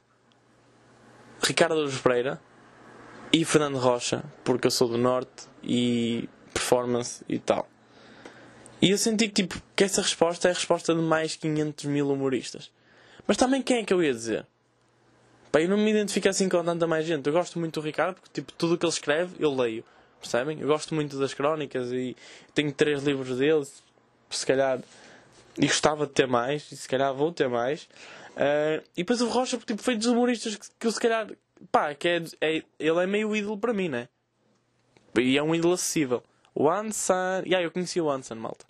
Ricardo 1.42 1.74
Luz 1.74 1.98
Pereira 2.00 2.40
e 3.32 3.44
Fernando 3.44 3.78
Rocha, 3.78 4.24
porque 4.44 4.66
eu 4.66 4.70
sou 4.70 4.88
do 4.88 4.98
Norte 4.98 5.48
e 5.62 6.28
performance 6.52 7.24
e 7.28 7.38
tal. 7.38 7.68
E 8.80 8.90
eu 8.90 8.98
senti 8.98 9.28
que, 9.28 9.42
tipo, 9.42 9.60
que 9.74 9.84
essa 9.84 10.00
resposta 10.00 10.48
é 10.48 10.50
a 10.52 10.54
resposta 10.54 10.94
de 10.94 11.00
mais 11.00 11.34
500 11.34 11.84
mil 11.86 12.10
humoristas. 12.10 12.70
Mas 13.26 13.36
também 13.36 13.60
quem 13.60 13.78
é 13.78 13.84
que 13.84 13.92
eu 13.92 14.02
ia 14.02 14.12
dizer? 14.12 14.46
Pá, 15.50 15.60
eu 15.60 15.68
não 15.68 15.76
me 15.76 15.90
identifico 15.90 16.28
assim 16.28 16.48
com 16.48 16.62
tanta 16.62 16.86
mais 16.86 17.04
gente. 17.04 17.26
Eu 17.26 17.32
gosto 17.32 17.58
muito 17.58 17.80
do 17.80 17.84
Ricardo, 17.84 18.14
porque 18.14 18.40
tipo, 18.40 18.52
tudo 18.52 18.74
o 18.74 18.78
que 18.78 18.86
ele 18.86 18.92
escreve 18.92 19.34
eu 19.38 19.54
leio. 19.54 19.84
Percebem? 20.20 20.60
Eu 20.60 20.68
gosto 20.68 20.94
muito 20.94 21.18
das 21.18 21.34
crónicas 21.34 21.92
e 21.92 22.16
tenho 22.54 22.72
três 22.72 23.02
livros 23.02 23.38
dele. 23.38 23.66
Se 24.30 24.46
calhar. 24.46 24.80
E 25.56 25.66
gostava 25.66 26.06
de 26.06 26.12
ter 26.12 26.26
mais, 26.26 26.70
e 26.70 26.76
se 26.76 26.88
calhar 26.88 27.12
vou 27.12 27.32
ter 27.32 27.48
mais. 27.48 27.88
Uh, 28.36 28.82
e 28.96 29.02
depois 29.02 29.20
o 29.20 29.28
Rocha, 29.28 29.58
tipo, 29.58 29.82
foi 29.82 29.96
dos 29.96 30.06
humoristas 30.06 30.54
que, 30.54 30.66
que 30.78 30.86
eu 30.86 30.92
se 30.92 31.00
calhar. 31.00 31.28
Pá, 31.72 31.92
que 31.94 32.06
é, 32.08 32.22
é, 32.40 32.62
ele 32.78 33.02
é 33.02 33.06
meio 33.06 33.34
ídolo 33.34 33.58
para 33.58 33.72
mim, 33.72 33.88
né? 33.88 34.08
E 35.18 35.36
é 35.36 35.42
um 35.42 35.54
ídolo 35.54 35.74
acessível. 35.74 36.22
O 36.54 36.70
Anson. 36.70 37.42
Yeah, 37.44 37.62
eu 37.62 37.70
conheci 37.70 38.00
o 38.00 38.08
Anson, 38.08 38.36
malta. 38.36 38.64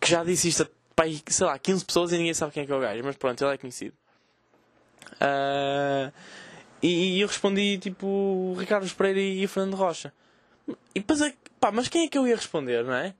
Que 0.00 0.08
já 0.08 0.22
disse 0.22 0.48
isto 0.48 0.62
a, 0.62 0.66
pá, 0.94 1.04
sei 1.26 1.46
lá, 1.46 1.58
15 1.58 1.84
pessoas 1.84 2.12
e 2.12 2.18
ninguém 2.18 2.34
sabe 2.34 2.52
quem 2.52 2.62
é 2.62 2.66
que 2.66 2.72
é 2.72 2.74
o 2.76 2.80
gajo. 2.80 3.02
Mas 3.04 3.16
pronto, 3.16 3.42
ele 3.42 3.54
é 3.54 3.58
conhecido. 3.58 3.94
Uh, 5.14 6.12
e, 6.80 7.16
e, 7.16 7.20
eu 7.20 7.28
respondi 7.28 7.78
tipo 7.78 8.54
Ricardo 8.58 8.88
Pereira 8.94 9.20
e, 9.20 9.42
e 9.42 9.46
Fernando 9.46 9.74
Rocha. 9.74 10.12
E 10.94 11.00
depois 11.00 11.20
é 11.20 11.34
pá, 11.60 11.70
mas 11.70 11.88
quem 11.88 12.04
é 12.04 12.08
que 12.08 12.18
eu 12.18 12.26
ia 12.26 12.36
responder, 12.36 12.84
não 12.84 12.94
é? 12.94 13.14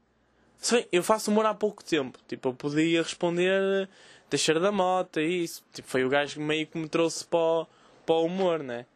Bem, 0.70 0.86
eu 0.92 1.02
faço 1.02 1.30
humor 1.30 1.44
há 1.46 1.54
pouco 1.54 1.82
tempo. 1.82 2.18
Tipo, 2.28 2.50
eu 2.50 2.54
podia 2.54 3.02
responder 3.02 3.88
Teixeira 4.30 4.60
da 4.60 4.70
Mota 4.70 5.20
e 5.20 5.44
isso. 5.44 5.64
Tipo, 5.72 5.88
foi 5.88 6.04
o 6.04 6.08
gajo 6.08 6.40
meio 6.40 6.66
que 6.66 6.78
me 6.78 6.88
trouxe 6.88 7.24
para 7.24 7.38
o, 7.38 7.66
para 8.06 8.14
o 8.14 8.26
humor, 8.26 8.62
né? 8.62 8.86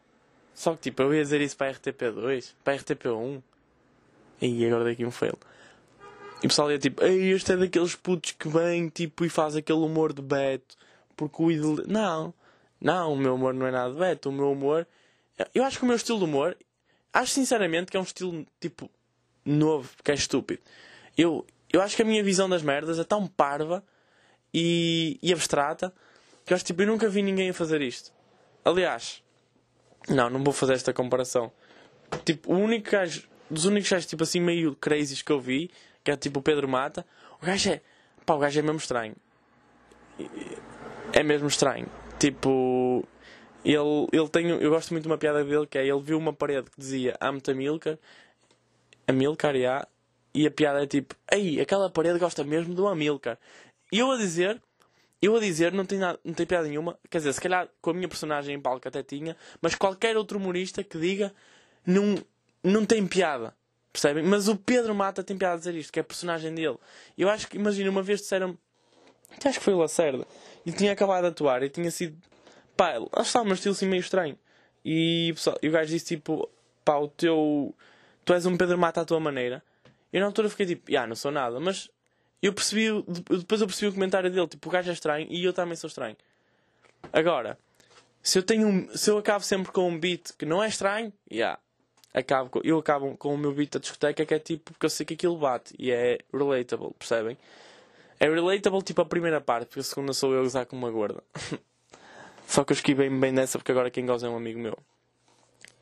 Só 0.53 0.73
que 0.73 0.83
tipo, 0.83 1.03
eu 1.03 1.13
ia 1.13 1.21
dizer 1.21 1.41
isso 1.41 1.55
para 1.55 1.67
a 1.69 1.73
RTP2, 1.73 2.53
para 2.63 2.73
a 2.73 2.77
RTP1. 2.77 3.43
E 4.41 4.65
agora 4.65 4.85
daqui 4.85 5.05
um 5.05 5.11
fail. 5.11 5.37
E 6.41 6.45
o 6.45 6.49
pessoal 6.49 6.71
ia 6.71 6.79
tipo, 6.79 7.03
Ei, 7.03 7.31
este 7.31 7.51
é 7.51 7.57
daqueles 7.57 7.95
putos 7.95 8.31
que 8.31 8.47
vem 8.47 8.89
tipo, 8.89 9.25
e 9.25 9.29
faz 9.29 9.55
aquele 9.55 9.79
humor 9.79 10.13
de 10.13 10.21
Beto. 10.21 10.75
Porque 11.15 11.41
o 11.41 11.51
ídolo. 11.51 11.83
Não, 11.87 12.33
não, 12.79 13.13
o 13.13 13.17
meu 13.17 13.35
humor 13.35 13.53
não 13.53 13.67
é 13.67 13.71
nada 13.71 13.93
de 13.93 13.99
Beto. 13.99 14.29
O 14.29 14.31
meu 14.31 14.51
humor. 14.51 14.87
Eu 15.53 15.63
acho 15.63 15.77
que 15.77 15.83
o 15.83 15.87
meu 15.87 15.95
estilo 15.95 16.19
de 16.19 16.25
humor. 16.25 16.57
Acho 17.13 17.33
sinceramente 17.33 17.91
que 17.91 17.97
é 17.97 17.99
um 17.99 18.03
estilo 18.03 18.45
tipo 18.59 18.89
novo, 19.45 19.89
porque 19.95 20.11
é 20.11 20.15
estúpido. 20.15 20.61
Eu, 21.17 21.45
eu 21.71 21.81
acho 21.81 21.95
que 21.95 22.01
a 22.01 22.05
minha 22.05 22.23
visão 22.23 22.49
das 22.49 22.61
merdas 22.61 22.99
é 22.99 23.03
tão 23.03 23.27
parva 23.27 23.83
e, 24.53 25.19
e 25.21 25.33
abstrata 25.33 25.93
que 26.45 26.53
eu 26.53 26.55
acho 26.55 26.65
tipo, 26.65 26.81
eu 26.81 26.87
nunca 26.87 27.09
vi 27.09 27.21
ninguém 27.21 27.49
a 27.49 27.53
fazer 27.53 27.81
isto. 27.81 28.13
Aliás, 28.63 29.21
não, 30.07 30.29
não 30.29 30.43
vou 30.43 30.53
fazer 30.53 30.73
esta 30.73 30.93
comparação. 30.93 31.51
Tipo, 32.23 32.53
o 32.53 32.57
único 32.57 32.89
gajo 32.89 33.27
dos 33.49 33.65
únicos 33.65 33.89
gajos 33.89 34.05
tipo 34.05 34.23
assim 34.23 34.39
meio 34.39 34.75
crazies 34.75 35.21
que 35.21 35.31
eu 35.31 35.39
vi, 35.39 35.71
que 36.03 36.11
é 36.11 36.15
tipo 36.15 36.39
o 36.39 36.43
Pedro 36.43 36.67
Mata, 36.67 37.05
o 37.41 37.45
gajo 37.45 37.71
é. 37.71 37.81
Pá, 38.25 38.33
o 38.33 38.39
gajo 38.39 38.59
é 38.59 38.61
mesmo 38.61 38.77
estranho. 38.77 39.15
É 41.13 41.23
mesmo 41.23 41.47
estranho. 41.47 41.87
Tipo. 42.19 43.07
Ele, 43.63 44.07
ele 44.11 44.29
tem. 44.29 44.49
Eu 44.49 44.69
gosto 44.69 44.91
muito 44.91 45.03
de 45.03 45.09
uma 45.09 45.17
piada 45.17 45.43
dele 45.43 45.67
que 45.67 45.77
é 45.77 45.85
ele 45.85 46.01
viu 46.01 46.17
uma 46.17 46.33
parede 46.33 46.69
que 46.69 46.79
dizia 46.79 47.15
Amo-te 47.19 47.51
Amilcar. 47.51 47.97
Amilcar, 49.07 49.55
yeah, 49.55 49.87
e 50.37 50.45
a 50.45 50.51
piada 50.51 50.83
é 50.83 50.85
tipo, 50.85 51.15
ei, 51.31 51.59
aquela 51.59 51.89
parede 51.89 52.19
gosta 52.19 52.43
mesmo 52.43 52.75
do 52.75 52.87
Amilcar. 52.87 53.39
E 53.91 53.97
eu 53.97 54.11
a 54.11 54.17
dizer, 54.17 54.61
eu 55.19 55.35
a 55.35 55.39
dizer, 55.39 55.73
não 55.73 55.83
tem, 55.83 55.97
nada, 55.97 56.19
não 56.23 56.31
tem 56.31 56.45
piada 56.45 56.67
nenhuma. 56.67 56.95
Quer 57.09 57.17
dizer, 57.17 57.33
se 57.33 57.41
calhar 57.41 57.67
com 57.81 57.89
a 57.89 57.93
minha 57.93 58.07
personagem 58.07 58.55
em 58.55 58.61
palco 58.61 58.87
até 58.87 59.01
tinha, 59.01 59.35
mas 59.59 59.73
qualquer 59.73 60.15
outro 60.15 60.37
humorista 60.37 60.83
que 60.83 60.99
diga, 60.99 61.33
não, 61.83 62.23
não 62.63 62.85
tem 62.85 63.07
piada. 63.07 63.55
Percebem? 63.91 64.23
Mas 64.23 64.47
o 64.47 64.55
Pedro 64.55 64.93
Mata 64.93 65.23
tem 65.23 65.35
piada 65.35 65.55
a 65.55 65.57
dizer 65.57 65.73
isto, 65.73 65.91
que 65.91 65.97
é 65.97 66.01
a 66.01 66.05
personagem 66.05 66.53
dele. 66.53 66.77
Eu 67.17 67.29
acho 67.29 67.47
que, 67.47 67.57
imagina, 67.57 67.89
uma 67.89 68.03
vez 68.03 68.21
disseram 68.21 68.55
acho 69.43 69.57
que 69.57 69.65
foi 69.65 69.73
o 69.73 69.79
Lacerda, 69.79 70.25
e 70.63 70.71
tinha 70.71 70.93
acabado 70.93 71.23
de 71.23 71.29
atuar 71.29 71.63
e 71.63 71.69
tinha 71.69 71.89
sido, 71.89 72.15
pá, 72.75 72.93
lá 72.97 73.21
está, 73.23 73.41
um 73.41 73.53
estilo 73.53 73.73
assim 73.73 73.87
meio 73.87 74.01
estranho. 74.01 74.37
E, 74.85 75.31
pessoal, 75.33 75.57
e 75.63 75.67
o 75.67 75.71
gajo 75.71 75.89
disse 75.89 76.05
tipo, 76.05 76.47
pá, 76.85 76.95
o 76.97 77.07
teu, 77.07 77.73
tu 78.23 78.33
és 78.33 78.45
um 78.45 78.55
Pedro 78.55 78.77
Mata 78.77 79.01
à 79.01 79.05
tua 79.05 79.19
maneira. 79.19 79.63
E 80.11 80.19
na 80.19 80.25
altura 80.25 80.49
fiquei 80.49 80.65
tipo, 80.65 80.95
ah, 80.95 81.07
não 81.07 81.15
sou 81.15 81.31
nada, 81.31 81.59
mas 81.59 81.89
eu 82.41 82.53
percebi, 82.53 82.87
depois 83.29 83.61
eu 83.61 83.67
percebi 83.67 83.89
o 83.89 83.93
comentário 83.93 84.31
dele, 84.31 84.47
tipo, 84.47 84.67
o 84.69 84.71
gajo 84.71 84.89
é 84.89 84.93
estranho 84.93 85.27
e 85.29 85.43
eu 85.43 85.53
também 85.53 85.75
sou 85.75 85.87
estranho. 85.87 86.15
Agora, 87.11 87.57
se 88.21 88.39
eu 88.39 88.43
tenho 88.43 88.89
se 88.95 89.09
eu 89.09 89.17
acabo 89.17 89.43
sempre 89.43 89.71
com 89.71 89.87
um 89.87 89.99
beat 89.99 90.33
que 90.37 90.45
não 90.45 90.63
é 90.63 90.67
estranho, 90.67 91.11
yeah, 91.31 91.59
acabo, 92.13 92.61
eu 92.63 92.77
acabo 92.77 93.15
com 93.17 93.33
o 93.33 93.37
meu 93.37 93.53
beat 93.53 93.71
da 93.71 93.79
discoteca 93.79 94.25
que 94.25 94.33
é 94.33 94.39
tipo, 94.39 94.71
porque 94.71 94.85
eu 94.85 94.89
sei 94.89 95.05
que 95.05 95.13
aquilo 95.13 95.37
bate 95.37 95.73
e 95.77 95.91
é 95.91 96.19
relatable, 96.33 96.93
percebem? 96.97 97.37
É 98.19 98.27
relatable 98.27 98.81
tipo 98.81 99.01
a 99.01 99.05
primeira 99.05 99.39
parte, 99.39 99.67
porque 99.67 99.81
a 99.81 99.83
segunda 99.83 100.13
sou 100.13 100.33
eu 100.33 100.41
usar 100.41 100.65
como 100.65 100.85
uma 100.85 100.91
gorda. 100.91 101.23
Só 102.47 102.63
que 102.63 102.71
eu 102.71 102.75
esquivei 102.75 103.09
bem 103.09 103.31
nessa 103.31 103.59
porque 103.59 103.71
agora 103.71 103.91
quem 103.91 104.05
goza 104.05 104.25
é 104.25 104.29
um 104.29 104.37
amigo 104.37 104.59
meu. 104.59 104.77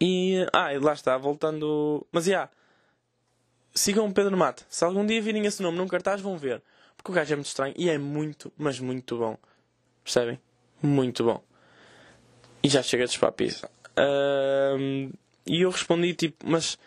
E, 0.02 0.46
ah, 0.52 0.74
e 0.74 0.80
lá 0.80 0.94
está, 0.94 1.18
voltando. 1.18 2.06
Mas, 2.12 2.26
já. 2.26 2.32
Yeah, 2.32 2.52
sigam 3.76 4.08
o 4.08 4.14
Pedro 4.14 4.36
Mata. 4.38 4.64
Se 4.70 4.84
algum 4.84 5.06
dia 5.06 5.22
virem 5.22 5.46
esse 5.46 5.62
nome 5.62 5.78
num 5.78 5.88
cartaz, 5.88 6.22
vão 6.22 6.38
ver. 6.38 6.64
Porque 6.96 7.12
o 7.12 7.14
gajo 7.14 7.34
é 7.34 7.36
muito 7.36 7.48
estranho 7.48 7.74
e 7.78 7.90
é 7.90 7.98
muito, 7.98 8.52
mas 8.58 8.80
muito 8.80 9.18
bom. 9.18 9.38
Percebem? 10.04 10.40
Muito 10.82 11.24
bom. 11.24 11.44
E 12.64 12.70
já 12.70 12.82
chega 12.82 13.06
de 13.06 13.20
papis. 13.20 13.64
Um, 13.98 15.12
e 15.46 15.62
eu 15.62 15.70
respondi 15.70 16.14
tipo, 16.14 16.50
mas, 16.50 16.80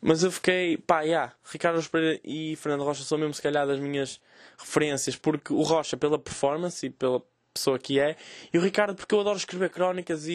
mas 0.00 0.24
eu 0.24 0.32
fiquei, 0.32 0.76
pá, 0.78 1.02
yeah, 1.02 1.32
Ricardo 1.44 1.80
e 2.24 2.56
Fernando 2.56 2.82
Rocha 2.82 3.04
são 3.04 3.18
mesmo 3.18 3.34
se 3.34 3.42
calhar 3.42 3.66
das 3.66 3.78
minhas 3.78 4.20
referências, 4.58 5.14
porque 5.16 5.52
o 5.52 5.62
Rocha 5.62 5.96
pela 5.96 6.18
performance 6.18 6.84
e 6.84 6.90
pela 6.90 7.22
pessoa 7.54 7.78
que 7.78 8.00
é, 8.00 8.16
e 8.52 8.58
o 8.58 8.62
Ricardo 8.62 8.94
porque 8.94 9.14
eu 9.14 9.20
adoro 9.20 9.36
escrever 9.36 9.70
crónicas 9.70 10.26
e, 10.26 10.32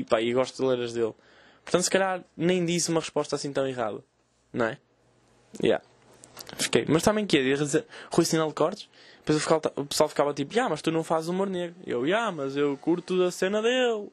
e, 0.00 0.04
pá, 0.04 0.20
e 0.20 0.32
gosto 0.32 0.56
de 0.56 0.68
ler 0.68 0.84
as 0.84 0.92
dele. 0.92 1.14
Portanto, 1.64 1.82
se 1.82 1.90
calhar 1.90 2.22
nem 2.36 2.64
disse 2.64 2.90
uma 2.90 3.00
resposta 3.00 3.36
assim 3.36 3.52
tão 3.52 3.66
errada, 3.66 4.04
não 4.52 4.66
é? 4.66 4.78
Yeah. 5.62 5.84
Fiquei. 6.58 6.84
Mas 6.88 7.02
também 7.02 7.26
que 7.26 7.38
ia 7.38 7.56
dizer 7.56 7.84
Rui 8.12 8.24
Sinal 8.24 8.48
de 8.48 8.54
Cortes. 8.54 8.88
Depois 9.24 9.44
o 9.76 9.84
pessoal 9.86 10.08
ficava 10.08 10.32
tipo, 10.32 10.58
ah, 10.60 10.68
mas 10.68 10.80
tu 10.80 10.92
não 10.92 11.02
fazes 11.02 11.28
humor 11.28 11.50
negro. 11.50 11.74
Eu, 11.84 12.02
ah, 12.16 12.30
mas 12.30 12.56
eu 12.56 12.76
curto 12.76 13.24
a 13.24 13.30
cena 13.32 13.60
dele. 13.60 14.08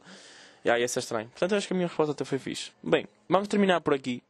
E 0.66 0.70
aí, 0.70 0.82
esse 0.82 0.98
é 0.98 1.02
estranho. 1.02 1.30
Portanto, 1.30 1.56
acho 1.56 1.68
que 1.68 1.74
a 1.74 1.76
minha 1.76 1.88
resposta 1.88 2.14
até 2.14 2.26
foi 2.26 2.40
fixe. 2.40 2.72
Bem, 2.82 3.06
vamos 3.30 3.48
terminar 3.48 3.82
por 3.82 3.94
aqui. 3.94 4.24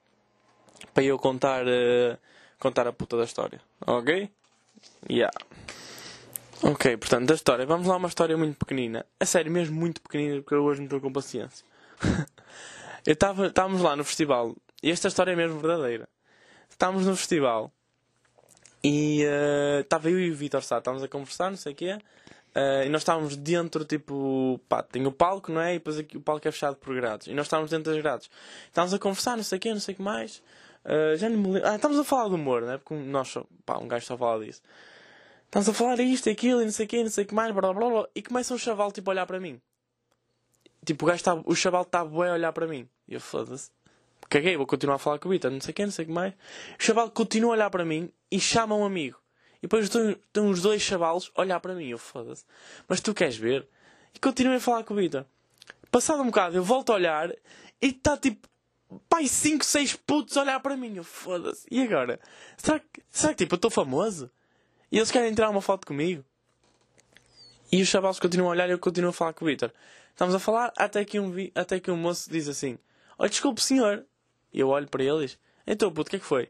Para 0.94 1.04
eu 1.04 1.18
contar, 1.18 1.64
uh, 1.66 2.18
contar 2.60 2.88
a 2.88 2.92
puta 2.92 3.16
da 3.16 3.24
história. 3.24 3.62
Ok? 3.86 4.30
Yeah. 5.10 5.32
Ok, 6.64 6.98
portanto, 6.98 7.28
da 7.28 7.36
história. 7.36 7.66
Vamos 7.66 7.88
lá 7.88 7.96
uma 7.96 8.08
história 8.08 8.36
muito 8.36 8.58
pequenina. 8.58 9.06
A 9.20 9.26
sério, 9.26 9.52
mesmo 9.52 9.80
muito 9.80 10.02
pequenina, 10.02 10.42
porque 10.42 10.56
eu 10.56 10.64
hoje 10.64 10.80
não 10.80 10.86
estou 10.86 11.00
com 11.00 11.14
paciência. 11.14 11.66
eu 13.06 13.14
estava, 13.14 13.48
estávamos 13.48 13.82
lá 13.82 13.96
no 13.96 14.04
festival. 14.04 14.56
E 14.82 14.92
esta 14.92 15.08
história 15.08 15.32
é 15.32 15.36
mesmo 15.36 15.60
verdadeira. 15.60 16.10
Estávamos 16.74 17.06
no 17.06 17.16
festival. 17.16 17.72
E 18.84 19.24
uh, 19.26 19.82
estava 19.82 20.10
eu 20.10 20.20
e 20.20 20.30
o 20.30 20.36
Vitor 20.36 20.62
Sá, 20.62 20.80
estávamos 20.80 21.04
a 21.04 21.08
conversar, 21.08 21.50
não 21.50 21.58
sei 21.58 21.72
o 21.72 21.76
quê. 21.76 21.98
Uh, 22.56 22.86
e 22.86 22.90
nós 22.90 23.02
estávamos 23.02 23.36
dentro, 23.36 23.86
tipo, 23.86 24.60
pá, 24.68 24.84
tem 24.84 25.06
o 25.08 25.12
palco, 25.12 25.52
não 25.52 25.62
é? 25.62 25.76
E 25.76 25.78
depois 25.78 25.98
aqui 25.98 26.18
o 26.18 26.22
palco 26.22 26.48
é 26.48 26.52
fechado 26.52 26.76
por 26.76 26.94
grades. 26.94 27.28
E 27.28 27.34
nós 27.34 27.46
estávamos 27.46 27.72
dentro 27.72 27.92
das 27.92 28.02
grades. 28.02 28.30
Estávamos 28.68 28.94
a 28.94 29.00
conversar, 29.00 29.38
não 29.38 29.44
sei 29.44 29.58
o 29.58 29.62
quê, 29.62 29.74
não 29.74 29.80
sei 29.80 29.94
o 29.94 29.98
que 29.98 30.04
mais. 30.04 30.44
Uh, 30.84 31.16
já 31.16 31.30
não 31.30 31.38
me 31.38 31.54
lembro. 31.54 31.70
Ah, 31.70 31.76
estávamos 31.76 32.02
a 32.02 32.04
falar 32.04 32.28
do 32.28 32.36
humor, 32.36 32.62
não 32.62 32.74
é? 32.74 32.78
Porque 32.78 32.94
nós, 32.96 33.34
pá, 33.66 33.78
um 33.78 33.88
gajo 33.88 34.06
só 34.06 34.18
fala 34.18 34.44
disso. 34.44 34.62
Estamos 35.46 35.70
a 35.70 35.74
falar 35.74 36.00
isto, 36.00 36.30
aquilo, 36.30 36.62
e 36.62 36.66
não 36.66 36.72
sei 36.72 36.86
o 36.86 36.90
quê, 36.90 37.04
não 37.04 37.12
sei 37.12 37.24
o 37.24 37.28
que 37.28 37.34
mais, 37.34 37.54
blá 37.54 37.74
blá 37.74 37.90
blá. 37.90 38.08
E 38.14 38.22
começa 38.22 38.54
um 38.54 38.58
chaval 38.58 38.92
tipo 38.92 39.10
a 39.10 39.14
olhar 39.14 39.26
para 39.26 39.40
mim. 39.40 39.62
Tipo, 40.86 41.06
o, 41.06 41.08
gajo 41.08 41.24
tá, 41.24 41.36
o 41.46 41.56
chaval 41.56 41.84
está 41.84 42.00
a 42.00 42.04
olhar 42.04 42.52
para 42.52 42.68
mim. 42.68 42.90
E 43.08 43.14
eu 43.14 43.22
foda-se. 43.22 43.72
Caguei, 44.34 44.58
vou 44.58 44.66
continuar 44.66 44.96
a 44.96 44.98
falar 44.98 45.20
com 45.20 45.30
o 45.30 45.32
Vitor, 45.32 45.52
não 45.52 45.62
sei 45.62 45.72
quê, 45.76 45.86
não 45.86 45.92
sei 45.92 46.06
o 46.06 46.08
que 46.08 46.12
mais. 46.12 46.34
O 46.80 46.84
chaval 46.84 47.08
continua 47.12 47.52
a 47.52 47.54
olhar 47.54 47.70
para 47.70 47.86
mim 47.86 48.12
e 48.32 48.40
chama 48.40 48.74
um 48.74 48.84
amigo. 48.84 49.20
E 49.60 49.68
depois 49.68 49.86
estão 49.86 50.50
os 50.50 50.60
dois 50.60 50.82
chavalos 50.82 51.32
a 51.36 51.42
olhar 51.42 51.60
para 51.60 51.76
mim. 51.76 51.88
Eu 51.90 52.00
foda-se. 52.00 52.44
Mas 52.88 53.00
tu 53.00 53.14
queres 53.14 53.38
ver? 53.38 53.68
E 54.12 54.18
continuei 54.18 54.58
a 54.58 54.60
falar 54.60 54.86
com 54.86 54.96
o 54.96 54.98
Vitor. 54.98 55.24
Passado 55.92 56.24
um 56.24 56.26
bocado, 56.26 56.58
eu 56.58 56.64
volto 56.64 56.92
a 56.92 56.96
olhar 56.96 57.30
e 57.80 57.90
está 57.90 58.18
tipo 58.18 58.50
pai, 59.08 59.28
5, 59.28 59.64
6 59.64 59.98
putos 59.98 60.36
a 60.36 60.42
olhar 60.42 60.60
para 60.62 60.76
mim. 60.76 60.98
Eu 60.98 61.04
foda-se. 61.04 61.68
E 61.70 61.84
agora? 61.84 62.20
Será 62.58 62.80
que, 62.80 63.04
será 63.12 63.34
que 63.34 63.44
tipo, 63.44 63.54
eu 63.54 63.58
estou 63.58 63.70
famoso? 63.70 64.32
E 64.92 64.98
eles 64.98 65.12
querem 65.12 65.32
tirar 65.32 65.52
uma 65.52 65.62
foto 65.62 65.86
comigo? 65.86 66.26
E 67.72 67.84
os 67.84 67.88
chavalos 67.88 68.20
continuam 68.20 68.50
a 68.50 68.54
olhar 68.54 68.68
e 68.68 68.72
eu 68.72 68.80
continuo 68.80 69.12
a 69.12 69.14
falar 69.14 69.34
com 69.34 69.46
o 69.46 69.48
Vitor. 69.48 69.72
Estamos 70.10 70.34
a 70.34 70.40
falar 70.40 70.74
até 70.76 71.06
que 71.06 71.20
um, 71.20 71.30
vi, 71.30 71.52
até 71.54 71.80
que 71.80 71.92
um 71.92 71.98
moço 71.98 72.32
diz 72.32 72.48
assim: 72.48 72.80
Olha, 73.20 73.30
desculpe, 73.30 73.62
senhor. 73.62 74.04
E 74.54 74.60
eu 74.60 74.70
olho 74.70 74.88
para 74.88 75.04
ele 75.04 75.24
e 75.24 75.26
diz: 75.28 75.40
Então, 75.66 75.92
puto, 75.92 76.08
o 76.08 76.12
que 76.12 76.16
é 76.18 76.20
que 76.20 76.26
foi? 76.26 76.50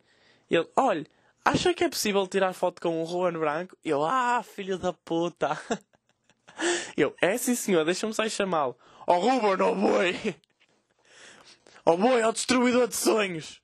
Ele: 0.50 0.68
Olha, 0.76 1.06
acha 1.44 1.74
que 1.74 1.84
é 1.84 1.90
possível 1.90 2.28
tirar 2.28 2.54
foto 2.54 2.82
com 2.82 3.02
um 3.02 3.06
Juan 3.06 3.34
Branco? 3.34 3.78
Eu: 3.84 4.04
Ah, 4.04 4.44
filho 4.44 4.78
da 4.78 4.94
puta. 4.94 5.58
Eu: 6.98 7.16
É 7.22 7.38
sim, 7.38 7.56
senhor, 7.56 7.84
deixa-me 7.86 8.14
sair 8.14 8.30
chamá-lo. 8.30 8.78
Oh, 9.08 9.20
Ruben, 9.20 9.66
oh 9.66 9.76
boi! 9.76 10.36
Oh 11.86 11.98
boi, 11.98 12.24
oh 12.24 12.32
destruidor 12.32 12.88
de 12.88 12.96
sonhos! 12.96 13.62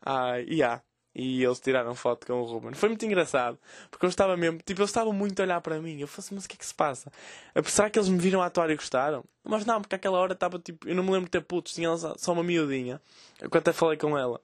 Ah, 0.00 0.36
yeah. 0.36 0.82
E 1.18 1.42
eles 1.42 1.58
tiraram 1.58 1.94
foto 1.94 2.26
com 2.26 2.34
o 2.34 2.44
Ruben. 2.44 2.74
Foi 2.74 2.90
muito 2.90 3.06
engraçado. 3.06 3.58
Porque 3.90 4.04
eu 4.04 4.10
estava 4.10 4.36
mesmo, 4.36 4.58
tipo, 4.58 4.82
eles 4.82 4.90
estavam 4.90 5.14
muito 5.14 5.40
a 5.40 5.44
olhar 5.44 5.62
para 5.62 5.80
mim. 5.80 5.98
Eu 5.98 6.06
falei 6.06 6.26
assim, 6.26 6.34
mas 6.34 6.44
o 6.44 6.48
que 6.48 6.56
é 6.56 6.58
que 6.58 6.66
se 6.66 6.74
passa? 6.74 7.10
Será 7.64 7.88
que 7.88 7.98
eles 7.98 8.10
me 8.10 8.18
viram 8.18 8.42
atuar 8.42 8.68
e 8.68 8.76
gostaram? 8.76 9.24
Mas 9.42 9.64
não, 9.64 9.80
porque 9.80 9.94
aquela 9.94 10.18
hora 10.18 10.34
estava 10.34 10.58
tipo, 10.58 10.86
eu 10.86 10.94
não 10.94 11.02
me 11.02 11.10
lembro 11.10 11.24
de 11.24 11.30
ter 11.30 11.40
putos, 11.40 11.72
tinha 11.72 11.88
só 11.96 12.32
uma 12.32 12.42
miudinha. 12.44 13.00
Eu 13.40 13.48
até 13.50 13.72
falei 13.72 13.96
com 13.96 14.18
ela. 14.18 14.38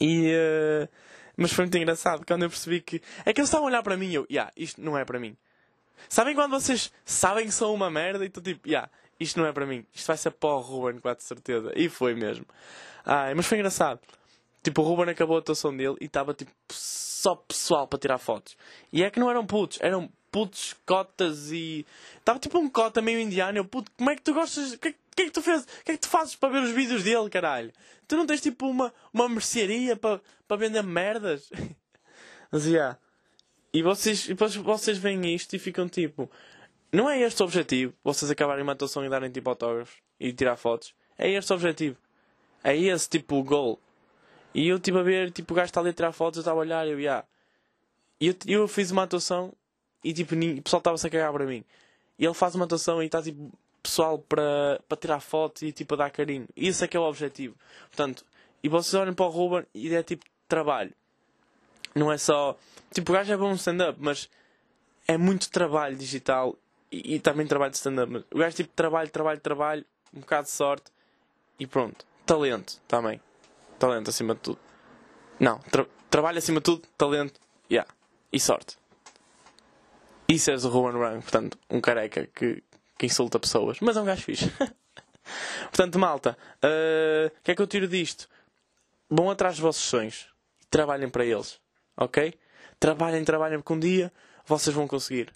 E, 0.00 0.32
uh, 0.32 0.88
mas 1.36 1.52
foi 1.52 1.64
muito 1.64 1.76
engraçado 1.76 2.24
quando 2.24 2.44
eu 2.44 2.48
percebi 2.48 2.80
que, 2.80 3.02
é 3.24 3.32
que 3.32 3.40
eles 3.40 3.48
estavam 3.48 3.66
a 3.66 3.70
olhar 3.70 3.82
para 3.82 3.96
mim 3.96 4.06
e 4.06 4.14
eu, 4.14 4.26
yeah, 4.30 4.52
isto 4.56 4.80
não 4.80 4.96
é 4.96 5.04
para 5.04 5.18
mim. 5.18 5.36
Sabem 6.08 6.32
quando 6.32 6.52
vocês 6.52 6.92
sabem 7.04 7.46
que 7.46 7.52
sou 7.52 7.74
uma 7.74 7.90
merda 7.90 8.24
e 8.24 8.28
tu 8.28 8.40
tipo, 8.40 8.68
yeah, 8.68 8.88
isto 9.18 9.40
não 9.40 9.46
é 9.46 9.52
para 9.52 9.66
mim. 9.66 9.84
Isto 9.92 10.06
vai 10.06 10.16
ser 10.16 10.30
para 10.30 10.48
o 10.48 10.60
Ruben, 10.60 11.00
com 11.00 11.14
certeza. 11.18 11.72
E 11.74 11.88
foi 11.88 12.14
mesmo. 12.14 12.46
Ai, 13.04 13.34
mas 13.34 13.46
foi 13.46 13.58
engraçado. 13.58 14.00
Tipo, 14.62 14.82
o 14.82 14.84
Ruben 14.84 15.10
acabou 15.10 15.36
a 15.36 15.40
atuação 15.40 15.76
dele 15.76 15.96
e 16.00 16.04
estava 16.04 16.32
tipo 16.32 16.52
só 16.70 17.34
pessoal 17.34 17.86
para 17.86 17.98
tirar 17.98 18.18
fotos. 18.18 18.56
E 18.92 19.02
é 19.02 19.10
que 19.10 19.18
não 19.18 19.30
eram 19.30 19.44
putos, 19.44 19.78
eram 19.80 20.08
putos, 20.30 20.74
cotas 20.86 21.52
e. 21.52 21.86
Estava 22.18 22.38
tipo 22.38 22.58
um 22.58 22.68
cota 22.68 23.02
meio 23.02 23.20
indiano. 23.20 23.58
Eu, 23.58 23.64
puto, 23.64 23.90
como 23.96 24.10
é 24.10 24.16
que 24.16 24.22
tu 24.22 24.32
gostas. 24.32 24.72
O 24.72 24.78
que, 24.78 24.94
que 25.14 25.22
é 25.22 25.24
que 25.26 25.30
tu 25.30 25.42
fez? 25.42 25.62
O 25.62 25.84
que 25.84 25.92
é 25.92 25.94
que 25.94 26.00
tu 26.00 26.08
fazes 26.08 26.34
para 26.34 26.48
ver 26.48 26.62
os 26.62 26.70
vídeos 26.70 27.04
dele, 27.04 27.28
caralho? 27.28 27.72
Tu 28.08 28.16
não 28.16 28.26
tens 28.26 28.40
tipo 28.40 28.66
uma, 28.66 28.92
uma 29.12 29.28
mercearia 29.28 29.96
para, 29.96 30.20
para 30.48 30.56
vender 30.56 30.82
merdas? 30.82 31.50
Mas, 32.50 32.66
yeah. 32.66 32.98
E 33.72 33.82
vocês, 33.82 34.26
depois 34.26 34.54
vocês 34.54 34.98
veem 34.98 35.34
isto 35.34 35.54
e 35.54 35.58
ficam 35.58 35.88
tipo. 35.88 36.30
Não 36.92 37.08
é 37.08 37.20
este 37.20 37.42
o 37.42 37.46
objetivo? 37.46 37.94
Vocês 38.04 38.30
acabarem 38.30 38.62
uma 38.62 38.72
atuação 38.72 39.04
e 39.04 39.08
darem 39.08 39.30
tipo 39.30 39.48
autógrafos 39.48 39.96
e 40.20 40.32
tirar 40.32 40.56
fotos? 40.56 40.94
É 41.16 41.30
este 41.30 41.50
o 41.52 41.56
objetivo? 41.56 41.96
É 42.62 42.76
esse 42.76 43.08
tipo 43.08 43.36
o 43.36 43.42
goal? 43.42 43.80
E 44.54 44.68
eu 44.68 44.76
estive 44.76 44.98
a 44.98 45.02
ver, 45.02 45.30
tipo, 45.30 45.52
o 45.52 45.56
gajo 45.56 45.66
está 45.66 45.80
ali 45.80 45.90
a 45.90 45.92
tirar 45.92 46.12
fotos, 46.12 46.38
eu 46.38 46.42
estava 46.42 46.58
a 46.58 46.60
olhar 46.60 46.86
eu, 46.86 47.00
yeah. 47.00 47.26
E 48.20 48.28
eu, 48.28 48.34
eu 48.46 48.68
fiz 48.68 48.90
uma 48.90 49.04
atuação 49.04 49.52
e 50.04 50.12
tipo, 50.12 50.34
o 50.34 50.62
pessoal 50.62 50.78
estava-se 50.78 51.06
a 51.06 51.10
cagar 51.10 51.32
para 51.32 51.46
mim. 51.46 51.64
E 52.18 52.24
ele 52.24 52.34
faz 52.34 52.54
uma 52.54 52.66
atuação 52.66 53.02
e 53.02 53.06
está 53.06 53.22
tipo, 53.22 53.50
pessoal 53.82 54.18
para, 54.18 54.80
para 54.88 54.96
tirar 54.96 55.20
fotos 55.20 55.62
e 55.62 55.72
tipo 55.72 55.94
a 55.94 55.96
dar 55.96 56.10
carinho. 56.10 56.46
Esse 56.54 56.84
é 56.84 56.88
que 56.88 56.96
é 56.96 57.00
o 57.00 57.04
objetivo. 57.04 57.56
Portanto, 57.88 58.24
e 58.62 58.68
vocês 58.68 58.94
olham 58.94 59.14
para 59.14 59.26
o 59.26 59.28
Ruben 59.30 59.66
e 59.74 59.94
é 59.94 60.02
tipo 60.02 60.24
trabalho. 60.46 60.92
Não 61.94 62.12
é 62.12 62.18
só. 62.18 62.56
Tipo, 62.92 63.12
o 63.12 63.14
gajo 63.14 63.32
é 63.32 63.36
bom 63.36 63.52
stand-up, 63.54 63.98
mas 64.00 64.28
é 65.08 65.16
muito 65.16 65.50
trabalho 65.50 65.96
digital 65.96 66.56
e, 66.90 67.16
e 67.16 67.20
também 67.20 67.46
trabalho 67.46 67.70
de 67.70 67.78
stand-up. 67.78 68.24
O 68.30 68.38
gajo 68.38 68.56
tipo 68.56 68.70
trabalho, 68.74 69.10
trabalho, 69.10 69.40
trabalho, 69.40 69.84
um 70.14 70.20
bocado 70.20 70.44
de 70.44 70.52
sorte 70.52 70.92
e 71.58 71.66
pronto. 71.66 72.06
Talento 72.24 72.80
também 72.86 73.20
talento 73.82 74.10
acima 74.10 74.34
de 74.34 74.40
tudo. 74.40 74.60
Não, 75.40 75.58
tra 75.58 75.84
trabalho 76.08 76.38
acima 76.38 76.60
de 76.60 76.64
tudo, 76.64 76.82
talento, 76.96 77.40
yeah. 77.68 77.90
e 78.32 78.38
sorte. 78.38 78.76
Isso 80.28 80.52
és 80.52 80.64
o 80.64 80.68
Rowan 80.68 80.92
Rang, 80.92 81.20
portanto, 81.20 81.58
um 81.68 81.80
careca 81.80 82.28
que, 82.28 82.62
que 82.96 83.06
insulta 83.06 83.40
pessoas, 83.40 83.78
mas 83.80 83.96
é 83.96 84.00
um 84.00 84.04
gajo 84.04 84.22
fixe. 84.22 84.52
portanto, 85.64 85.98
malta, 85.98 86.36
uh, 86.62 87.24
o 87.24 87.26
uh, 87.26 87.40
que 87.42 87.50
é 87.50 87.54
que 87.56 87.62
eu 87.62 87.66
tiro 87.66 87.88
disto? 87.88 88.28
Vão 89.10 89.30
atrás 89.30 89.56
dos 89.56 89.62
vossos 89.62 89.82
sonhos 89.82 90.28
e 90.60 90.66
trabalhem 90.66 91.10
para 91.10 91.24
eles, 91.24 91.58
ok? 91.96 92.34
Trabalhem, 92.78 93.24
trabalhem, 93.24 93.58
porque 93.58 93.72
um 93.72 93.80
dia 93.80 94.12
vocês 94.46 94.74
vão 94.76 94.86
conseguir. 94.86 95.32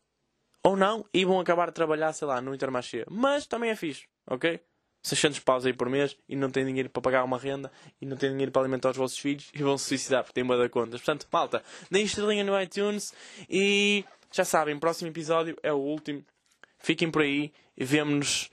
Ou 0.62 0.76
não, 0.76 1.04
e 1.12 1.24
vão 1.24 1.40
acabar 1.40 1.66
de 1.66 1.74
trabalhar, 1.74 2.12
sei 2.12 2.28
lá, 2.28 2.40
no 2.40 2.54
Intermarché. 2.54 3.04
Mas 3.11 3.46
também 3.46 3.70
é 3.70 3.76
fixe, 3.76 4.04
ok? 4.24 4.61
600 5.07 5.38
paus 5.38 5.64
aí 5.64 5.73
por 5.73 5.88
mês 5.88 6.16
e 6.29 6.35
não 6.35 6.51
têm 6.51 6.66
dinheiro 6.66 6.90
para 6.90 7.01
pagar 7.01 7.23
uma 7.23 7.38
renda 7.38 7.71
e 8.01 8.07
não 8.07 8.16
têm 8.16 8.31
dinheiro 8.31 8.51
para 8.51 8.62
alimentar 8.62 8.90
os 8.90 8.97
vossos 8.97 9.16
filhos 9.16 9.49
e 9.55 9.62
vão 9.62 9.79
se 9.79 9.85
suicidar 9.85 10.25
porque 10.25 10.35
têm 10.35 10.42
uma 10.42 10.57
da 10.57 10.69
contas. 10.69 11.01
Portanto, 11.01 11.29
malta, 11.31 11.62
deem 11.88 12.05
estrelinha 12.05 12.42
no 12.42 12.61
iTunes 12.61 13.14
e 13.49 14.05
já 14.33 14.45
sabem, 14.45 14.77
próximo 14.77 15.09
episódio 15.09 15.57
é 15.62 15.73
o 15.73 15.77
último. 15.77 16.25
Fiquem 16.81 17.09
por 17.09 17.23
aí 17.23 17.53
e 17.77 17.85
vemo-nos. 17.85 18.51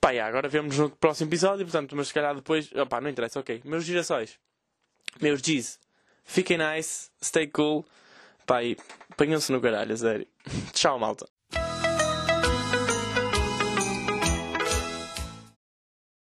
Pá, 0.00 0.10
agora 0.24 0.48
vemos 0.48 0.76
no 0.76 0.90
próximo 0.90 1.30
episódio, 1.30 1.64
portanto, 1.64 1.94
mas 1.94 2.08
se 2.08 2.14
calhar 2.14 2.34
depois. 2.34 2.72
Opá, 2.72 3.00
não 3.00 3.08
interessa, 3.08 3.38
ok. 3.38 3.60
Meus 3.64 3.84
girassóis, 3.84 4.38
meus 5.20 5.40
G's, 5.40 5.78
fiquem 6.24 6.58
nice, 6.58 7.10
stay 7.22 7.46
cool. 7.46 7.86
Pá, 8.44 8.64
e 8.64 8.76
ponham-se 9.16 9.52
no 9.52 9.60
caralho, 9.60 9.96
sério. 9.96 10.26
Tchau, 10.74 10.98
malta. 10.98 11.28